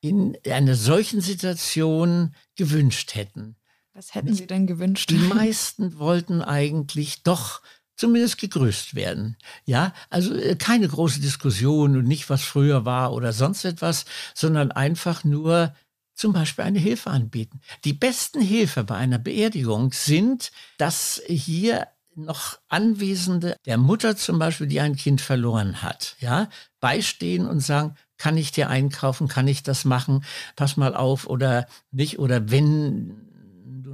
in 0.00 0.36
einer 0.48 0.76
solchen 0.76 1.20
Situation 1.20 2.34
gewünscht 2.54 3.16
hätten. 3.16 3.56
Was 3.94 4.14
hätten 4.14 4.34
Sie 4.34 4.46
denn 4.46 4.66
gewünscht? 4.66 5.10
Die 5.10 5.14
meisten 5.14 5.98
wollten 5.98 6.42
eigentlich 6.42 7.22
doch 7.22 7.62
zumindest 7.96 8.38
gegrüßt 8.38 8.94
werden. 8.94 9.36
Ja, 9.64 9.92
also 10.10 10.34
äh, 10.34 10.56
keine 10.56 10.88
große 10.88 11.20
Diskussion 11.20 11.96
und 11.96 12.06
nicht, 12.06 12.30
was 12.30 12.42
früher 12.42 12.84
war 12.84 13.12
oder 13.12 13.32
sonst 13.32 13.64
etwas, 13.64 14.04
sondern 14.34 14.72
einfach 14.72 15.24
nur 15.24 15.74
zum 16.14 16.32
Beispiel 16.32 16.64
eine 16.64 16.78
Hilfe 16.78 17.10
anbieten. 17.10 17.60
Die 17.84 17.92
besten 17.92 18.40
Hilfe 18.40 18.84
bei 18.84 18.96
einer 18.96 19.18
Beerdigung 19.18 19.92
sind, 19.92 20.52
dass 20.78 21.20
hier 21.26 21.88
noch 22.16 22.58
Anwesende 22.68 23.56
der 23.66 23.76
Mutter 23.76 24.16
zum 24.16 24.38
Beispiel, 24.38 24.68
die 24.68 24.80
ein 24.80 24.94
Kind 24.94 25.20
verloren 25.20 25.82
hat, 25.82 26.16
ja, 26.20 26.48
beistehen 26.78 27.46
und 27.46 27.60
sagen, 27.60 27.96
kann 28.18 28.36
ich 28.36 28.52
dir 28.52 28.70
einkaufen, 28.70 29.26
kann 29.26 29.48
ich 29.48 29.64
das 29.64 29.84
machen, 29.84 30.24
pass 30.54 30.76
mal 30.76 30.94
auf 30.94 31.26
oder 31.26 31.66
nicht, 31.90 32.20
oder 32.20 32.50
wenn 32.50 33.33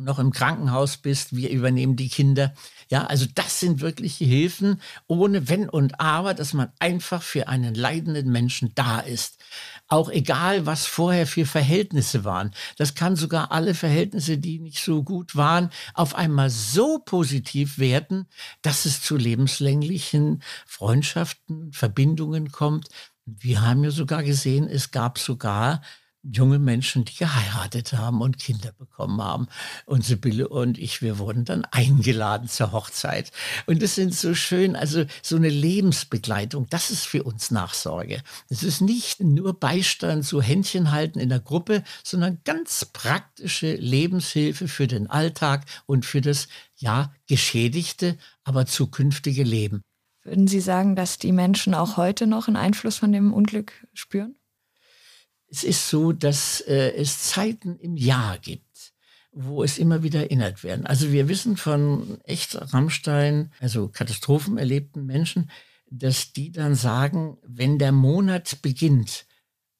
noch 0.03 0.19
im 0.19 0.33
Krankenhaus 0.33 0.97
bist, 0.97 1.35
wir 1.37 1.51
übernehmen 1.51 1.97
die 1.97 2.09
Kinder. 2.09 2.55
Ja, 2.89 3.07
also 3.07 3.27
das 3.35 3.61
sind 3.61 3.81
wirkliche 3.81 4.25
Hilfen 4.25 4.81
ohne 5.07 5.49
Wenn 5.49 5.69
und 5.69 6.01
Aber, 6.01 6.35
dass 6.35 6.55
man 6.55 6.73
einfach 6.79 7.23
für 7.23 7.49
einen 7.49 7.75
leidenden 7.75 8.33
Menschen 8.33 8.73
da 8.75 9.01
ist. 9.01 9.39
Auch 9.87 10.11
egal, 10.11 10.67
was 10.67 10.87
vorher 10.87 11.27
für 11.27 11.47
Verhältnisse 11.47 12.25
waren. 12.25 12.53
Das 12.77 12.95
kann 12.95 13.17
sogar 13.17 13.53
alle 13.53 13.75
Verhältnisse, 13.75 14.39
die 14.39 14.59
nicht 14.59 14.83
so 14.83 15.03
gut 15.03 15.37
waren, 15.37 15.71
auf 15.95 16.15
einmal 16.15 16.51
so 16.51 16.99
positiv 16.99 17.79
werden, 17.79 18.27
dass 18.63 18.85
es 18.85 19.03
zu 19.03 19.17
lebenslänglichen 19.17 20.43
Freundschaften, 20.67 21.73
Verbindungen 21.73 22.51
kommt. 22.51 22.89
Wir 23.25 23.63
haben 23.63 23.85
ja 23.85 23.91
sogar 23.91 24.23
gesehen, 24.23 24.69
es 24.69 24.91
gab 24.91 25.19
sogar 25.19 25.83
junge 26.23 26.59
Menschen, 26.59 27.05
die 27.05 27.15
geheiratet 27.15 27.95
haben 27.95 28.21
und 28.21 28.39
Kinder 28.39 28.73
bekommen 28.73 29.23
haben. 29.23 29.49
Und 29.87 30.05
Sibylle 30.05 30.49
und 30.49 30.79
ich, 30.79 31.03
wir 31.03 31.19
wurden 31.19 31.45
dann 31.45 31.65
eingeladen 31.65 32.49
zur 32.49 32.73
Hochzeit. 32.73 33.33
Und 33.67 33.83
das 33.83 33.95
sind 33.95 34.15
so 34.15 34.35
schön, 34.35 34.77
also 34.77 35.05
so 35.23 35.37
eine 35.37 35.49
Lebensbegleitung, 35.49 36.67
das 36.69 36.91
ist 36.91 37.07
für 37.07 37.23
uns 37.23 37.51
Nachsorge. 37.51 38.23
Es 38.49 38.63
ist 38.63 38.81
nicht 38.81 39.21
nur 39.21 39.59
Beistand, 39.59 40.25
so 40.25 40.43
Händchen 40.43 40.91
halten 40.91 41.19
in 41.19 41.29
der 41.29 41.41
Gruppe, 41.41 41.83
sondern 42.05 42.39
ganz 42.45 42.85
praktische 42.85 43.75
Lebenshilfe 43.75 44.69
für 44.69 44.87
den 44.87 45.09
Alltag 45.09 45.65
und 45.87 46.05
für 46.05 46.21
das, 46.21 46.49
ja, 46.77 47.13
geschädigte, 47.27 48.19
aber 48.45 48.67
zukünftige 48.67 49.45
Leben. 49.45 49.83
Würden 50.23 50.47
Sie 50.47 50.61
sagen, 50.61 50.97
dass 50.97 51.19
die 51.19 51.33
Menschen 51.33 51.75
auch 51.75 51.97
heute 51.97 52.27
noch 52.27 52.47
einen 52.47 52.57
Einfluss 52.57 52.99
von 52.99 53.13
dem 53.13 53.33
Unglück 53.33 53.87
spüren? 53.95 54.37
Es 55.51 55.65
ist 55.65 55.89
so, 55.89 56.13
dass 56.13 56.61
äh, 56.63 56.93
es 56.93 57.25
Zeiten 57.25 57.77
im 57.79 57.97
Jahr 57.97 58.39
gibt, 58.39 58.93
wo 59.33 59.63
es 59.65 59.79
immer 59.79 60.03
wieder 60.03 60.21
erinnert 60.21 60.63
werden. 60.63 60.87
Also 60.87 61.11
wir 61.11 61.29
wissen 61.29 61.57
von 61.57 62.21
echt 62.25 62.57
Rammstein, 62.73 63.53
also 63.59 63.89
Katastrophen 63.89 64.59
erlebten 64.59 65.07
Menschen, 65.07 65.51
dass 65.91 66.33
die 66.33 66.53
dann 66.53 66.77
sagen, 66.77 67.37
wenn 67.43 67.79
der 67.79 67.93
Monat 67.93 68.63
beginnt, 68.63 69.27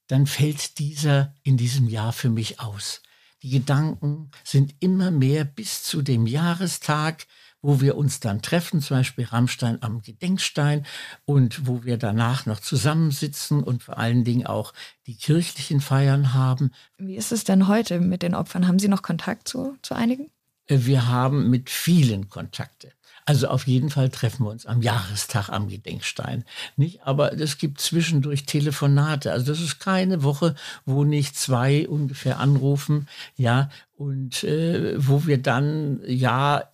dann 0.09 0.27
fällt 0.27 0.79
dieser 0.81 1.35
in 1.45 1.57
diesem 1.57 1.89
Jahr 1.89 2.13
für 2.13 2.31
mich 2.31 2.59
aus. 2.59 3.01
Die 3.43 3.51
Gedanken 3.51 4.31
sind 4.45 4.75
immer 4.81 5.11
mehr 5.11 5.45
bis 5.45 5.85
zu 5.85 6.03
dem 6.03 6.27
Jahrestag, 6.27 7.27
wo 7.63 7.81
wir 7.81 7.97
uns 7.97 8.21
dann 8.21 8.43
treffen, 8.43 8.81
zum 8.81 8.99
Beispiel 8.99 9.25
Rammstein 9.25 9.83
am 9.83 10.03
Gedenkstein 10.03 10.87
und 11.25 11.67
wo 11.67 11.85
wir 11.85 11.97
danach 11.97 12.47
noch 12.47 12.61
zusammensitzen 12.61 13.63
und 13.63 13.83
vor 13.83 13.99
allen 13.99 14.25
Dingen 14.25 14.47
auch 14.47 14.73
die 15.07 15.17
kirchlichen 15.17 15.81
Feiern 15.81 16.35
haben. 16.35 16.73
Wie 16.99 17.17
ist 17.17 17.33
es 17.33 17.45
denn 17.45 17.69
heute 17.69 18.01
mit 18.01 18.23
den 18.23 18.35
Opfern? 18.35 18.67
Haben 18.67 18.79
Sie 18.79 18.89
noch 18.89 19.03
Kontakt 19.03 19.49
zu, 19.49 19.77
zu 19.83 19.95
einigen? 19.95 20.31
Äh, 20.67 20.79
wir 20.81 21.09
haben 21.09 21.51
mit 21.51 21.71
vielen 21.71 22.29
Kontakte. 22.29 22.93
Also 23.27 23.49
auf 23.49 23.67
jeden 23.67 23.91
Fall 23.91 24.09
treffen 24.09 24.45
wir 24.45 24.51
uns 24.51 24.67
am 24.67 24.83
Jahrestag 24.83 25.51
am 25.51 25.69
Gedenkstein. 25.69 26.45
Nicht? 26.77 27.03
Aber 27.05 27.39
es 27.39 27.59
gibt 27.59 27.81
zwischendurch 27.81 28.45
Telefonate. 28.47 29.31
Also 29.31 29.47
das 29.47 29.61
ist 29.61 29.79
keine 29.79 30.23
Woche, 30.23 30.55
wo 30.85 31.05
nicht 31.05 31.37
zwei 31.37 31.87
ungefähr 31.89 32.41
anrufen, 32.41 33.09
ja, 33.37 33.71
und 33.97 34.43
äh, 34.45 34.95
wo 34.97 35.27
wir 35.27 35.39
dann 35.39 36.01
ja 36.07 36.65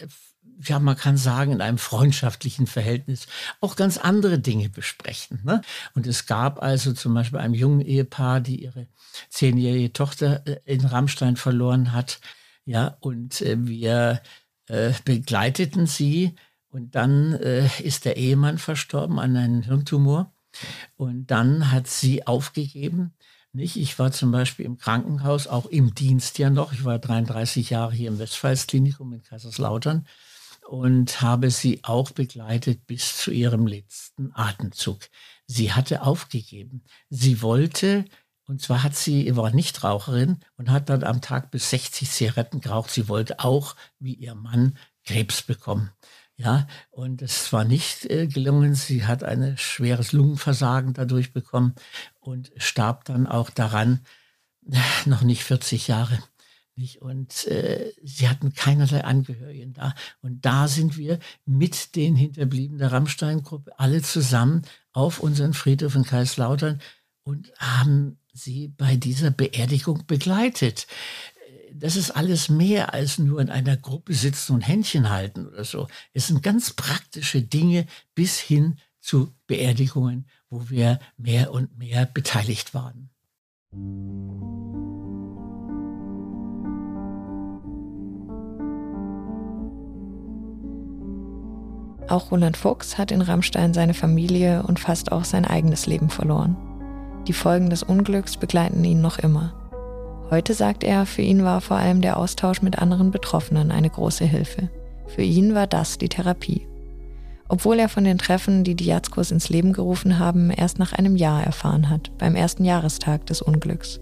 ja, 0.62 0.78
man 0.78 0.96
kann 0.96 1.16
sagen, 1.16 1.52
in 1.52 1.60
einem 1.60 1.78
freundschaftlichen 1.78 2.66
Verhältnis 2.66 3.26
auch 3.60 3.76
ganz 3.76 3.98
andere 3.98 4.38
Dinge 4.38 4.68
besprechen. 4.68 5.40
Ne? 5.44 5.62
Und 5.94 6.06
es 6.06 6.26
gab 6.26 6.62
also 6.62 6.92
zum 6.92 7.14
Beispiel 7.14 7.38
einem 7.38 7.54
jungen 7.54 7.80
Ehepaar, 7.80 8.40
die 8.40 8.62
ihre 8.62 8.86
zehnjährige 9.28 9.92
Tochter 9.92 10.46
äh, 10.46 10.58
in 10.64 10.84
Rammstein 10.84 11.36
verloren 11.36 11.92
hat. 11.92 12.20
Ja, 12.64 12.96
und 13.00 13.40
äh, 13.42 13.56
wir 13.58 14.22
äh, 14.68 14.92
begleiteten 15.04 15.86
sie 15.86 16.34
und 16.68 16.94
dann 16.94 17.34
äh, 17.34 17.68
ist 17.82 18.04
der 18.04 18.16
Ehemann 18.16 18.58
verstorben 18.58 19.18
an 19.18 19.36
einem 19.36 19.62
Hirntumor. 19.62 20.32
Und 20.96 21.26
dann 21.30 21.70
hat 21.70 21.86
sie 21.86 22.26
aufgegeben. 22.26 23.12
Nicht? 23.52 23.76
Ich 23.76 23.98
war 23.98 24.10
zum 24.10 24.32
Beispiel 24.32 24.66
im 24.66 24.78
Krankenhaus, 24.78 25.46
auch 25.46 25.66
im 25.66 25.94
Dienst 25.94 26.38
ja 26.38 26.50
noch. 26.50 26.72
Ich 26.72 26.84
war 26.84 26.98
33 26.98 27.70
Jahre 27.70 27.92
hier 27.92 28.08
im 28.08 28.18
Westpfalzklinikum 28.18 29.12
in 29.12 29.22
Kaiserslautern 29.22 30.06
und 30.66 31.20
habe 31.20 31.50
sie 31.50 31.80
auch 31.84 32.10
begleitet 32.10 32.86
bis 32.86 33.16
zu 33.18 33.30
ihrem 33.30 33.66
letzten 33.66 34.32
Atemzug. 34.34 34.98
Sie 35.46 35.72
hatte 35.72 36.02
aufgegeben. 36.02 36.82
Sie 37.08 37.40
wollte, 37.40 38.04
und 38.46 38.60
zwar 38.60 38.82
hat 38.82 38.96
sie, 38.96 39.36
war 39.36 39.50
Nichtraucherin 39.52 40.40
und 40.56 40.70
hat 40.70 40.88
dann 40.88 41.04
am 41.04 41.20
Tag 41.20 41.50
bis 41.50 41.70
60 41.70 42.10
Zigaretten 42.10 42.60
geraucht. 42.60 42.90
Sie 42.90 43.08
wollte 43.08 43.40
auch, 43.40 43.76
wie 44.00 44.14
ihr 44.14 44.34
Mann, 44.34 44.76
Krebs 45.04 45.42
bekommen. 45.42 45.90
Ja, 46.38 46.66
und 46.90 47.22
es 47.22 47.52
war 47.52 47.64
nicht 47.64 48.04
äh, 48.10 48.26
gelungen. 48.26 48.74
Sie 48.74 49.06
hat 49.06 49.24
ein 49.24 49.56
schweres 49.56 50.12
Lungenversagen 50.12 50.92
dadurch 50.92 51.32
bekommen 51.32 51.74
und 52.20 52.52
starb 52.56 53.04
dann 53.04 53.26
auch 53.26 53.48
daran, 53.50 54.00
noch 55.06 55.22
nicht 55.22 55.44
40 55.44 55.88
Jahre. 55.88 56.18
Nicht? 56.76 57.00
Und 57.00 57.46
äh, 57.46 57.92
sie 58.02 58.28
hatten 58.28 58.52
keinerlei 58.52 59.02
Angehörigen 59.02 59.72
da. 59.72 59.94
Und 60.20 60.44
da 60.44 60.68
sind 60.68 60.98
wir 60.98 61.18
mit 61.46 61.96
den 61.96 62.14
Hinterbliebenen 62.16 62.78
der 62.78 62.92
Rammstein-Gruppe 62.92 63.78
alle 63.78 64.02
zusammen 64.02 64.62
auf 64.92 65.20
unseren 65.20 65.54
Friedhof 65.54 65.94
in 65.94 66.04
Kaiserslautern 66.04 66.82
und 67.22 67.50
haben 67.58 68.18
sie 68.34 68.68
bei 68.68 68.96
dieser 68.96 69.30
Beerdigung 69.30 70.06
begleitet. 70.06 70.86
Das 71.72 71.96
ist 71.96 72.10
alles 72.10 72.50
mehr 72.50 72.92
als 72.92 73.18
nur 73.18 73.40
in 73.40 73.48
einer 73.50 73.78
Gruppe 73.78 74.12
sitzen 74.12 74.52
und 74.52 74.60
Händchen 74.60 75.08
halten 75.08 75.46
oder 75.46 75.64
so. 75.64 75.88
Es 76.12 76.26
sind 76.26 76.42
ganz 76.42 76.74
praktische 76.74 77.40
Dinge 77.40 77.86
bis 78.14 78.38
hin 78.38 78.78
zu 79.00 79.34
Beerdigungen, 79.46 80.26
wo 80.50 80.68
wir 80.68 80.98
mehr 81.16 81.52
und 81.52 81.78
mehr 81.78 82.04
beteiligt 82.06 82.74
waren. 82.74 83.10
Auch 92.08 92.30
Roland 92.30 92.56
Fuchs 92.56 92.98
hat 92.98 93.10
in 93.10 93.20
Rammstein 93.20 93.74
seine 93.74 93.94
Familie 93.94 94.62
und 94.62 94.78
fast 94.78 95.10
auch 95.10 95.24
sein 95.24 95.44
eigenes 95.44 95.86
Leben 95.86 96.08
verloren. 96.08 96.56
Die 97.26 97.32
Folgen 97.32 97.70
des 97.70 97.82
Unglücks 97.82 98.36
begleiten 98.36 98.84
ihn 98.84 99.00
noch 99.00 99.18
immer. 99.18 99.54
Heute 100.30 100.54
sagt 100.54 100.84
er, 100.84 101.06
für 101.06 101.22
ihn 101.22 101.44
war 101.44 101.60
vor 101.60 101.76
allem 101.76 102.00
der 102.00 102.16
Austausch 102.16 102.62
mit 102.62 102.78
anderen 102.78 103.10
Betroffenen 103.10 103.72
eine 103.72 103.90
große 103.90 104.24
Hilfe. 104.24 104.70
Für 105.06 105.22
ihn 105.22 105.54
war 105.54 105.66
das 105.66 105.98
die 105.98 106.08
Therapie. 106.08 106.66
Obwohl 107.48 107.78
er 107.78 107.88
von 107.88 108.04
den 108.04 108.18
Treffen, 108.18 108.64
die 108.64 108.74
die 108.74 108.86
Jatzkos 108.86 109.30
ins 109.30 109.48
Leben 109.48 109.72
gerufen 109.72 110.18
haben, 110.18 110.50
erst 110.50 110.78
nach 110.78 110.92
einem 110.92 111.16
Jahr 111.16 111.44
erfahren 111.44 111.90
hat, 111.90 112.10
beim 112.18 112.34
ersten 112.34 112.64
Jahrestag 112.64 113.26
des 113.26 113.40
Unglücks. 113.40 114.00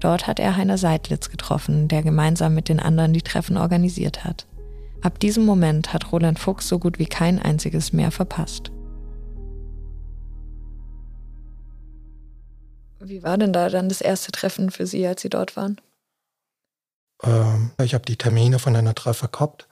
Dort 0.00 0.28
hat 0.28 0.38
er 0.38 0.56
Heiner 0.56 0.78
Seidlitz 0.78 1.28
getroffen, 1.30 1.88
der 1.88 2.02
gemeinsam 2.02 2.54
mit 2.54 2.68
den 2.68 2.78
anderen 2.78 3.12
die 3.12 3.22
Treffen 3.22 3.56
organisiert 3.56 4.24
hat. 4.24 4.46
Ab 5.02 5.20
diesem 5.20 5.44
Moment 5.44 5.92
hat 5.92 6.12
Roland 6.12 6.38
Fuchs 6.38 6.68
so 6.68 6.78
gut 6.78 6.98
wie 6.98 7.06
kein 7.06 7.38
einziges 7.38 7.92
mehr 7.92 8.10
verpasst. 8.10 8.72
Wie 13.00 13.22
war 13.22 13.38
denn 13.38 13.52
da 13.52 13.68
dann 13.68 13.88
das 13.88 14.00
erste 14.00 14.32
Treffen 14.32 14.70
für 14.70 14.86
Sie, 14.86 15.06
als 15.06 15.22
Sie 15.22 15.30
dort 15.30 15.56
waren? 15.56 15.80
Ähm, 17.22 17.70
ich 17.80 17.94
habe 17.94 18.04
die 18.04 18.16
Termine 18.16 18.58
von 18.58 18.74
einer 18.74 18.94
Treffer 18.94 19.28
gehabt 19.28 19.68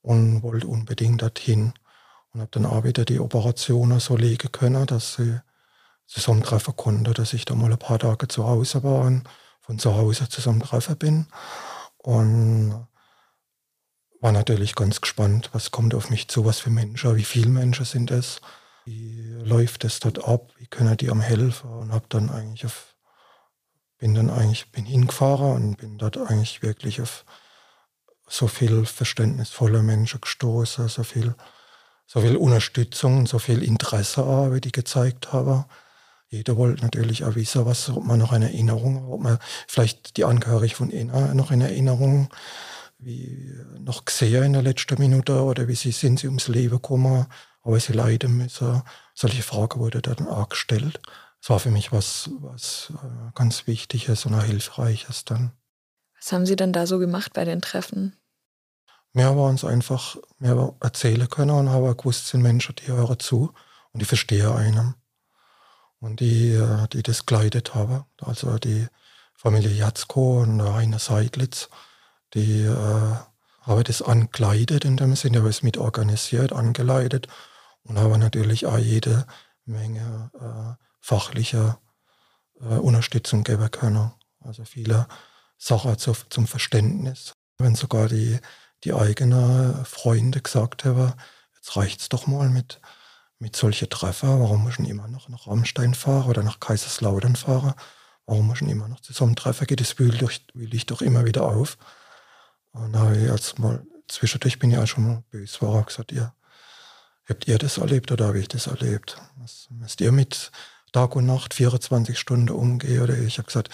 und 0.00 0.42
wollte 0.42 0.66
unbedingt 0.66 1.22
dorthin. 1.22 1.74
Und 2.32 2.40
habe 2.40 2.50
dann 2.52 2.66
auch 2.66 2.84
wieder 2.84 3.04
die 3.04 3.20
Operationen 3.20 4.00
so 4.00 4.16
legen 4.16 4.50
können, 4.52 4.86
dass 4.86 5.14
sie 5.14 5.38
zusammentreffen 6.06 6.74
konnte, 6.76 7.12
dass 7.12 7.34
ich 7.34 7.44
da 7.44 7.54
mal 7.54 7.70
ein 7.70 7.78
paar 7.78 7.98
Tage 7.98 8.26
zu 8.26 8.46
Hause 8.46 8.82
war 8.82 9.02
und 9.02 9.24
von 9.60 9.78
zu 9.78 9.94
Hause 9.94 10.28
zusammentreffen 10.28 10.96
bin. 10.96 11.26
Und 11.98 12.86
war 14.22 14.32
natürlich 14.32 14.76
ganz 14.76 15.00
gespannt, 15.00 15.50
was 15.52 15.72
kommt 15.72 15.94
auf 15.94 16.08
mich 16.08 16.28
zu, 16.28 16.44
was 16.44 16.60
für 16.60 16.70
Menschen, 16.70 17.16
wie 17.16 17.24
viele 17.24 17.50
Menschen 17.50 17.84
sind 17.84 18.12
es, 18.12 18.40
wie 18.84 19.20
läuft 19.42 19.84
es 19.84 19.98
dort 19.98 20.24
ab, 20.24 20.52
wie 20.58 20.68
können 20.68 20.96
die 20.96 21.10
am 21.10 21.20
helfen 21.20 21.68
und 21.68 21.92
habe 21.92 22.06
dann 22.08 22.30
eigentlich 22.30 22.64
auf, 22.64 22.94
bin 23.98 24.14
dann 24.14 24.30
eigentlich, 24.30 24.70
bin 24.70 24.84
hingefahren 24.84 25.54
und 25.54 25.76
bin 25.76 25.98
dort 25.98 26.16
eigentlich 26.18 26.62
wirklich 26.62 27.00
auf 27.00 27.24
so 28.28 28.46
viel 28.46 28.86
verständnisvolle 28.86 29.82
Menschen 29.82 30.20
gestoßen, 30.20 30.88
so 30.88 31.02
viel, 31.02 31.34
so 32.06 32.20
viel 32.20 32.36
Unterstützung 32.36 33.26
so 33.26 33.40
viel 33.40 33.60
Interesse 33.60 34.24
auch, 34.24 34.52
wie 34.52 34.60
die 34.60 34.72
gezeigt 34.72 35.32
haben. 35.32 35.64
Jeder 36.28 36.56
wollte 36.56 36.82
natürlich 36.82 37.24
auch 37.24 37.34
wissen, 37.34 37.66
was, 37.66 37.90
ob 37.90 38.04
man 38.04 38.20
noch 38.20 38.30
eine 38.30 38.46
Erinnerung, 38.46 39.12
ob 39.12 39.20
man 39.20 39.38
vielleicht 39.66 40.16
die 40.16 40.24
Angehörigen 40.24 40.76
von 40.76 40.90
ihnen 40.90 41.36
noch 41.36 41.50
in 41.50 41.60
Erinnerung 41.60 42.30
wie 43.02 43.52
noch 43.80 44.04
gesehen 44.04 44.44
in 44.44 44.52
der 44.52 44.62
letzten 44.62 44.98
Minute 44.98 45.42
oder 45.42 45.68
wie 45.68 45.74
sie 45.74 45.92
sind 45.92 46.20
sie 46.20 46.28
ums 46.28 46.48
Leben 46.48 46.76
gekommen, 46.76 47.26
aber 47.62 47.80
sie 47.80 47.92
leiden 47.92 48.36
müssen. 48.36 48.82
Solche 49.14 49.42
Fragen 49.42 49.80
wurde 49.80 50.02
dann 50.02 50.26
auch 50.28 50.48
gestellt. 50.48 51.00
Das 51.40 51.50
war 51.50 51.58
für 51.58 51.70
mich 51.70 51.90
was, 51.90 52.30
was 52.40 52.92
äh, 53.02 53.32
ganz 53.34 53.66
Wichtiges 53.66 54.26
und 54.26 54.34
auch 54.34 54.44
Hilfreiches 54.44 55.24
dann. 55.24 55.52
Was 56.18 56.32
haben 56.32 56.46
Sie 56.46 56.54
denn 56.54 56.72
da 56.72 56.86
so 56.86 57.00
gemacht 57.00 57.32
bei 57.32 57.44
den 57.44 57.60
Treffen? 57.60 58.16
Mehr 59.12 59.36
war 59.36 59.50
uns 59.50 59.64
einfach 59.64 60.16
mehr 60.38 60.74
erzählen 60.80 61.28
können 61.28 61.50
und 61.50 61.68
haben 61.68 61.96
gewusst, 61.96 62.28
sind 62.28 62.42
Menschen, 62.42 62.76
die 62.76 62.86
hören 62.86 63.18
zu 63.18 63.52
und 63.92 64.00
die 64.00 64.06
verstehen 64.06 64.52
einen. 64.52 64.94
Und 65.98 66.20
die, 66.20 66.52
äh, 66.52 66.86
die 66.92 67.02
das 67.02 67.26
geleitet 67.26 67.74
haben, 67.74 68.04
also 68.20 68.58
die 68.58 68.86
Familie 69.34 69.70
Jatzko 69.70 70.42
und 70.42 70.62
Heiner 70.62 71.00
Seidlitz, 71.00 71.68
die 72.34 72.62
äh, 72.62 73.16
haben 73.62 73.84
das 73.84 74.02
angekleidet 74.02 74.84
in 74.84 74.96
dem 74.96 75.14
Sinne, 75.16 75.38
haben 75.38 75.46
es 75.46 75.62
mit 75.62 75.76
organisiert, 75.76 76.52
angeleitet 76.52 77.28
und 77.84 77.98
haben 77.98 78.20
natürlich 78.20 78.66
auch 78.66 78.78
jede 78.78 79.26
Menge 79.64 80.30
äh, 80.34 80.84
fachlicher 81.00 81.78
äh, 82.60 82.74
Unterstützung 82.76 83.44
geben 83.44 83.70
können. 83.70 84.12
Also 84.40 84.64
viele 84.64 85.06
Sachen 85.58 85.96
zu, 85.98 86.12
zum 86.30 86.46
Verständnis. 86.46 87.32
Wenn 87.58 87.76
sogar 87.76 88.08
die, 88.08 88.38
die 88.84 88.94
eigenen 88.94 89.84
Freunde 89.84 90.40
gesagt 90.40 90.84
haben, 90.84 91.12
jetzt 91.54 91.76
reicht 91.76 92.00
es 92.00 92.08
doch 92.08 92.26
mal 92.26 92.48
mit, 92.48 92.80
mit 93.38 93.54
solchen 93.54 93.88
Treffen, 93.88 94.40
warum 94.40 94.64
muss 94.64 94.78
ich 94.78 94.88
immer 94.88 95.06
noch 95.06 95.28
nach 95.28 95.46
Rammstein 95.46 95.94
fahren 95.94 96.28
oder 96.28 96.42
nach 96.42 96.58
Kaiserslautern 96.58 97.36
fahren? 97.36 97.74
Warum 98.26 98.48
muss 98.48 98.60
ich 98.60 98.68
immer 98.68 98.88
noch 98.88 99.00
zusammentreffen? 99.00 99.66
Geht 99.66 99.80
das 99.80 99.98
wühle 99.98 100.28
ich, 100.28 100.46
wühl 100.54 100.74
ich 100.74 100.86
doch 100.86 101.02
immer 101.02 101.24
wieder 101.24 101.44
auf. 101.44 101.76
Und 102.72 102.92
da 102.92 103.00
habe 103.00 103.16
ich 103.16 103.28
jetzt 103.28 103.58
mal, 103.58 103.84
zwischendurch 104.08 104.58
bin 104.58 104.70
ich 104.70 104.78
auch 104.78 104.86
schon 104.86 105.06
mal 105.06 105.24
böse, 105.30 105.60
war 105.62 105.82
gesagt, 105.84 106.12
ihr, 106.12 106.34
habt 107.28 107.46
ihr 107.46 107.58
das 107.58 107.78
erlebt 107.78 108.10
oder 108.10 108.28
habe 108.28 108.38
ich 108.38 108.48
das 108.48 108.66
erlebt? 108.66 109.18
Was 109.36 109.68
müsst 109.70 110.00
ihr 110.00 110.12
mit 110.12 110.50
Tag 110.92 111.16
und 111.16 111.26
Nacht 111.26 111.54
24 111.54 112.18
Stunden 112.18 112.50
umgehen? 112.50 113.02
Oder 113.02 113.18
ich 113.18 113.38
habe 113.38 113.46
gesagt, 113.46 113.68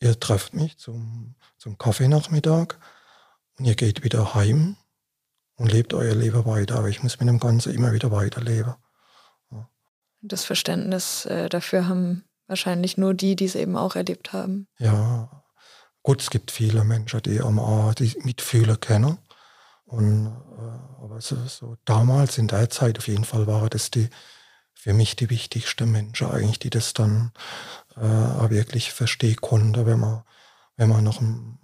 ihr 0.00 0.18
trefft 0.18 0.54
mich 0.54 0.78
zum, 0.78 1.34
zum 1.58 1.78
Kaffeenachmittag 1.78 2.74
und 3.58 3.64
ihr 3.64 3.74
geht 3.74 4.04
wieder 4.04 4.34
heim 4.34 4.76
und 5.56 5.72
lebt 5.72 5.94
euer 5.94 6.14
Leben 6.14 6.44
weiter. 6.46 6.76
Aber 6.76 6.88
ich 6.88 7.02
muss 7.02 7.18
mit 7.20 7.28
dem 7.28 7.38
Ganzen 7.38 7.74
immer 7.74 7.92
wieder 7.92 8.10
weiterleben. 8.10 8.74
Ja. 9.50 9.68
Das 10.22 10.44
Verständnis 10.44 11.26
äh, 11.26 11.48
dafür 11.48 11.86
haben 11.86 12.24
wahrscheinlich 12.46 12.96
nur 12.96 13.14
die, 13.14 13.36
die 13.36 13.46
es 13.46 13.54
eben 13.54 13.76
auch 13.76 13.96
erlebt 13.96 14.32
haben. 14.32 14.68
Ja, 14.78 15.44
Gut, 16.06 16.22
es 16.22 16.30
gibt 16.30 16.52
viele 16.52 16.84
Menschen, 16.84 17.20
die 17.22 17.40
am 17.40 17.60
die 17.98 18.16
mitfühlen 18.22 18.78
können. 18.78 19.18
Und, 19.86 20.26
äh, 20.28 21.02
aber 21.02 21.20
so, 21.20 21.34
so, 21.48 21.76
damals 21.84 22.38
in 22.38 22.46
der 22.46 22.70
Zeit 22.70 22.96
auf 22.98 23.08
jeden 23.08 23.24
Fall 23.24 23.48
war 23.48 23.68
das 23.68 23.90
die 23.90 24.08
für 24.72 24.92
mich 24.92 25.16
die 25.16 25.30
wichtigste 25.30 25.84
Menschen 25.84 26.30
eigentlich, 26.30 26.60
die 26.60 26.70
das 26.70 26.92
dann 26.92 27.32
äh, 27.96 28.00
wirklich 28.50 28.92
verstehen 28.92 29.40
konnte, 29.40 29.84
wenn 29.84 29.98
man, 29.98 30.22
wenn 30.76 30.90
man 30.90 31.02
noch 31.02 31.20
ein, 31.20 31.58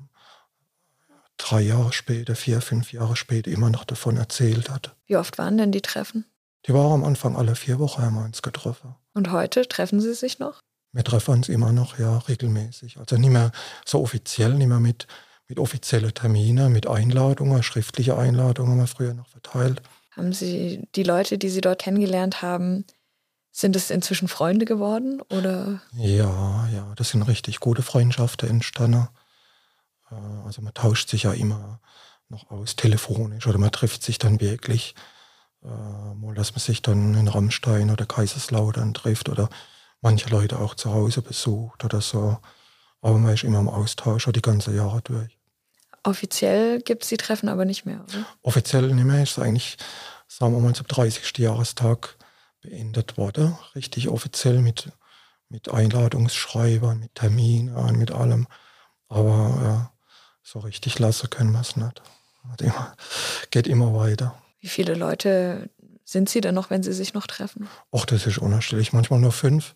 drei 1.37 1.61
Jahre 1.61 1.93
später, 1.93 2.35
vier, 2.35 2.61
fünf 2.61 2.93
Jahre 2.93 3.15
später 3.15 3.49
immer 3.49 3.71
noch 3.71 3.85
davon 3.85 4.17
erzählt 4.17 4.71
hat. 4.71 4.97
Wie 5.07 5.17
oft 5.17 5.39
waren 5.39 5.57
denn 5.57 5.71
die 5.71 5.83
Treffen? 5.83 6.25
Die 6.67 6.75
waren 6.75 6.91
am 6.95 7.05
Anfang 7.05 7.37
alle 7.37 7.55
vier 7.55 7.79
Wochen 7.79 8.03
haben 8.03 8.17
wir 8.17 8.25
uns 8.25 8.43
getroffen. 8.43 8.97
Und 9.15 9.31
heute 9.31 9.69
treffen 9.69 10.01
Sie 10.01 10.15
sich 10.15 10.41
noch? 10.41 10.59
Wir 10.93 11.05
treffen 11.05 11.33
uns 11.33 11.49
immer 11.49 11.73
noch, 11.73 11.99
ja, 11.99 12.19
regelmäßig. 12.19 12.99
Also 12.99 13.17
nicht 13.17 13.31
mehr 13.31 13.51
so 13.85 14.03
offiziell, 14.03 14.55
nicht 14.55 14.69
mehr 14.69 14.81
mit, 14.81 15.07
mit 15.49 15.59
offiziellen 15.59 16.13
Terminen, 16.13 16.73
mit 16.73 16.87
Einladungen, 16.87 17.63
schriftliche 17.63 18.17
Einladungen 18.17 18.73
haben 18.73 18.79
wir 18.81 18.87
früher 18.87 19.15
noch 19.15 19.29
verteilt. 19.29 19.83
Haben 20.11 20.35
Sie 20.35 20.87
die 20.95 21.03
Leute, 21.03 21.39
die 21.39 21.49
Sie 21.49 21.63
dort 21.63 21.81
kennengelernt 21.81 22.43
haben, 22.43 22.85
sind 23.51 23.77
es 23.77 23.91
inzwischen 23.91 24.29
Freunde 24.29 24.67
geworden 24.67 25.21
oder? 25.31 25.81
Ja, 25.93 26.69
ja, 26.69 26.93
das 26.97 27.11
sind 27.11 27.23
richtig 27.23 27.61
gute 27.61 27.83
Freundschaften 27.83 28.49
entstanden. 28.49 29.09
Äh, 30.11 30.15
also 30.47 30.61
man 30.63 30.75
tauscht 30.75 31.09
sich 31.09 31.25
ja 31.25 31.33
immer 31.33 31.81
noch 32.29 32.51
aus 32.51 32.77
telefonisch 32.77 33.47
oder 33.47 33.59
man 33.59 33.73
trifft 33.73 34.03
sich 34.03 34.19
dann 34.19 34.41
wirklich. 34.41 34.95
Äh, 35.63 36.15
mal, 36.15 36.35
dass 36.35 36.53
man 36.53 36.61
sich 36.61 36.83
dann 36.83 37.15
in 37.15 37.29
Rammstein 37.29 37.91
oder 37.91 38.05
Kaiserslautern 38.05 38.95
trifft 38.95 39.29
oder 39.29 39.49
manche 40.03 40.29
Leute 40.29 40.59
auch 40.59 40.75
zu 40.75 40.93
Hause 40.93 41.23
besucht 41.23 41.85
oder 41.85 42.01
so. 42.01 42.39
Aber 43.01 43.19
man 43.19 43.33
ist 43.33 43.45
immer 43.45 43.61
im 43.61 43.69
Austausch 43.69 44.29
die 44.33 44.43
ganze 44.43 44.75
Jahre 44.75 45.01
durch. 45.03 45.39
Offiziell 46.05 46.81
gibt 46.81 47.05
es 47.05 47.09
die 47.09 47.17
Treffen 47.17 47.49
aber 47.49 47.65
nicht 47.65 47.87
mehr, 47.87 48.05
oder? 48.09 48.27
Offiziell 48.43 48.93
nicht 48.93 49.05
mehr. 49.05 49.23
Ist 49.23 49.39
eigentlich, 49.39 49.77
sagen 50.29 50.53
wir 50.53 50.61
mal, 50.61 50.75
zum 50.75 50.87
30. 50.87 51.39
Jahrestag 51.39 52.17
beendet 52.61 53.17
worden. 53.17 53.57
Richtig 53.75 54.09
offiziell 54.09 54.61
mit, 54.61 54.91
mit 55.49 55.69
Einladungsschreibern, 55.71 56.99
mit 56.99 57.15
Terminen, 57.15 57.99
mit 57.99 58.11
allem. 58.11 58.49
Aber 59.09 59.63
ja, 59.63 59.93
so 60.43 60.59
richtig 60.61 60.99
lassen 60.99 61.31
können 61.31 61.53
wir 61.53 61.61
es 61.61 61.77
nicht. 61.77 62.03
Geht 63.51 63.69
immer 63.69 63.95
weiter. 63.95 64.41
Wie 64.61 64.69
viele 64.69 64.95
Leute 64.95 65.71
sind 66.05 66.29
Sie 66.29 66.41
denn 66.41 66.55
noch, 66.55 66.71
wenn 66.71 66.83
Sie 66.83 66.93
sich 66.93 67.15
noch 67.15 67.27
treffen? 67.29 67.69
Ach, 67.93 68.05
das 68.07 68.27
ist 68.27 68.39
unterschiedlich. 68.39 68.93
Manchmal 68.93 69.21
nur 69.21 69.33
fünf 69.33 69.75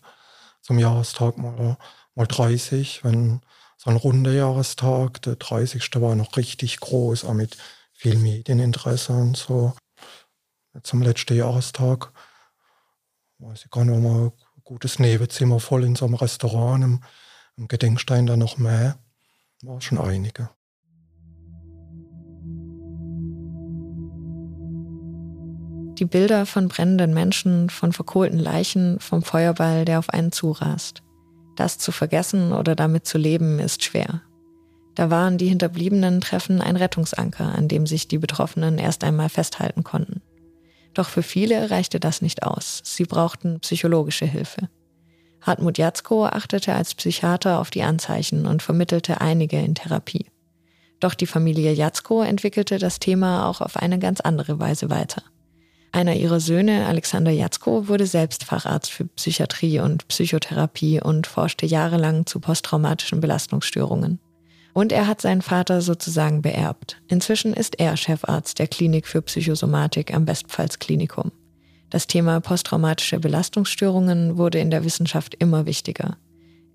zum 0.61 0.79
Jahrestag, 0.79 1.37
mal, 1.37 1.77
mal 2.15 2.27
30. 2.27 3.03
Wenn 3.03 3.41
so 3.77 3.89
ein 3.89 3.95
runder 3.95 4.33
Jahrestag, 4.33 5.21
der 5.21 5.35
30. 5.35 5.89
war 6.01 6.15
noch 6.15 6.35
richtig 6.37 6.79
groß, 6.79 7.25
auch 7.25 7.33
mit 7.33 7.57
viel 7.93 8.17
Medieninteresse 8.17 9.13
und 9.13 9.37
so. 9.37 9.73
Zum 10.83 11.01
letzten 11.01 11.35
Jahrestag, 11.35 12.11
weiß 13.39 13.65
ich 13.65 13.71
gar 13.71 13.85
nicht, 13.85 14.01
mal 14.01 14.27
ein 14.27 14.63
gutes 14.63 14.99
Nebenzimmer 14.99 15.59
voll 15.59 15.83
in 15.83 15.95
so 15.95 16.05
einem 16.05 16.15
Restaurant, 16.15 16.83
im, 16.83 17.03
im 17.55 17.67
Gedenkstein 17.67 18.25
da 18.25 18.37
noch 18.37 18.57
mehr. 18.57 18.99
War 19.63 19.81
schon 19.81 19.97
einige. 19.97 20.49
Die 25.99 26.05
Bilder 26.05 26.45
von 26.45 26.67
brennenden 26.67 27.13
Menschen, 27.13 27.71
von 27.71 27.91
verkohlten 27.91 28.37
Leichen, 28.37 28.99
vom 28.99 29.23
Feuerball, 29.23 29.83
der 29.83 29.97
auf 29.97 30.11
einen 30.11 30.31
zurast. 30.31 31.01
Das 31.55 31.79
zu 31.79 31.91
vergessen 31.91 32.53
oder 32.53 32.75
damit 32.75 33.07
zu 33.07 33.17
leben, 33.17 33.57
ist 33.57 33.83
schwer. 33.83 34.21
Da 34.93 35.09
waren 35.09 35.39
die 35.39 35.47
hinterbliebenen 35.47 36.21
Treffen 36.21 36.61
ein 36.61 36.75
Rettungsanker, 36.75 37.55
an 37.55 37.67
dem 37.67 37.87
sich 37.87 38.07
die 38.07 38.19
Betroffenen 38.19 38.77
erst 38.77 39.03
einmal 39.03 39.29
festhalten 39.29 39.83
konnten. 39.83 40.21
Doch 40.93 41.09
für 41.09 41.23
viele 41.23 41.71
reichte 41.71 41.99
das 41.99 42.21
nicht 42.21 42.43
aus. 42.43 42.81
Sie 42.83 43.05
brauchten 43.05 43.59
psychologische 43.61 44.25
Hilfe. 44.25 44.69
Hartmut 45.41 45.79
Jatzko 45.79 46.25
achtete 46.25 46.73
als 46.73 46.93
Psychiater 46.93 47.59
auf 47.59 47.71
die 47.71 47.83
Anzeichen 47.83 48.45
und 48.45 48.61
vermittelte 48.61 49.21
einige 49.21 49.59
in 49.59 49.75
Therapie. 49.75 50.27
Doch 50.99 51.15
die 51.15 51.27
Familie 51.27 51.73
Jatzko 51.73 52.21
entwickelte 52.21 52.77
das 52.77 52.99
Thema 52.99 53.47
auch 53.47 53.61
auf 53.61 53.77
eine 53.77 53.97
ganz 53.97 54.21
andere 54.21 54.59
Weise 54.59 54.89
weiter. 54.89 55.23
Einer 55.91 56.15
ihrer 56.15 56.39
Söhne, 56.39 56.85
Alexander 56.85 57.31
Jatzko, 57.31 57.87
wurde 57.87 58.05
selbst 58.05 58.43
Facharzt 58.43 58.91
für 58.91 59.05
Psychiatrie 59.05 59.79
und 59.79 60.07
Psychotherapie 60.07 61.01
und 61.01 61.27
forschte 61.27 61.65
jahrelang 61.65 62.25
zu 62.25 62.39
posttraumatischen 62.39 63.21
Belastungsstörungen. 63.21 64.19
Und 64.73 64.91
er 64.91 65.07
hat 65.07 65.21
seinen 65.21 65.41
Vater 65.41 65.81
sozusagen 65.81 66.41
beerbt. 66.41 67.01
Inzwischen 67.07 67.53
ist 67.53 67.79
er 67.79 67.97
Chefarzt 67.97 68.59
der 68.59 68.67
Klinik 68.67 69.07
für 69.07 69.23
Psychosomatik 69.23 70.13
am 70.13 70.27
Westpfalz-Klinikum. 70.27 71.31
Das 71.89 72.05
Thema 72.05 72.41
posttraumatische 72.41 73.19
Belastungsstörungen 73.19 74.37
wurde 74.37 74.59
in 74.59 74.69
der 74.69 74.83
Wissenschaft 74.83 75.35
immer 75.35 75.65
wichtiger. 75.65 76.17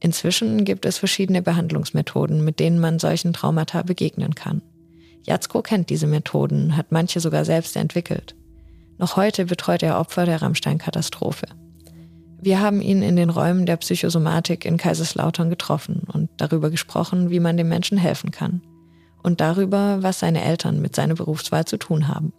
Inzwischen 0.01 0.65
gibt 0.65 0.85
es 0.85 0.99
verschiedene 0.99 1.43
Behandlungsmethoden, 1.43 2.43
mit 2.43 2.59
denen 2.59 2.81
man 2.81 2.99
solchen 2.99 3.33
Traumata 3.33 3.83
begegnen 3.83 4.35
kann. 4.35 4.63
Jatzko 5.25 5.63
kennt 5.63 5.91
diese 5.91 6.09
Methoden, 6.09 6.77
hat 6.77 6.91
manche 6.91 7.21
sogar 7.21 7.45
selbst 7.45 7.77
entwickelt. 7.77 8.35
Noch 9.03 9.17
heute 9.17 9.47
betreut 9.47 9.83
er 9.83 9.99
Opfer 9.99 10.27
der 10.27 10.43
Rammstein-Katastrophe. 10.43 11.47
Wir 12.41 12.61
haben 12.61 12.81
ihn 12.81 13.03
in 13.03 13.17
den 13.17 13.31
Räumen 13.31 13.67
der 13.67 13.77
Psychosomatik 13.79 14.65
in 14.65 14.77
Kaiserslautern 14.77 15.51
getroffen 15.51 16.05
und 16.13 16.31
darüber 16.37 16.71
gesprochen, 16.71 17.29
wie 17.29 17.41
man 17.41 17.57
dem 17.57 17.69
Menschen 17.69 17.99
helfen 17.99 18.31
kann. 18.31 18.63
Und 19.21 19.41
darüber, 19.41 20.05
was 20.05 20.21
seine 20.21 20.45
Eltern 20.45 20.81
mit 20.81 20.95
seiner 20.95 21.15
Berufswahl 21.15 21.65
zu 21.65 21.79
tun 21.79 22.07
haben. 22.07 22.33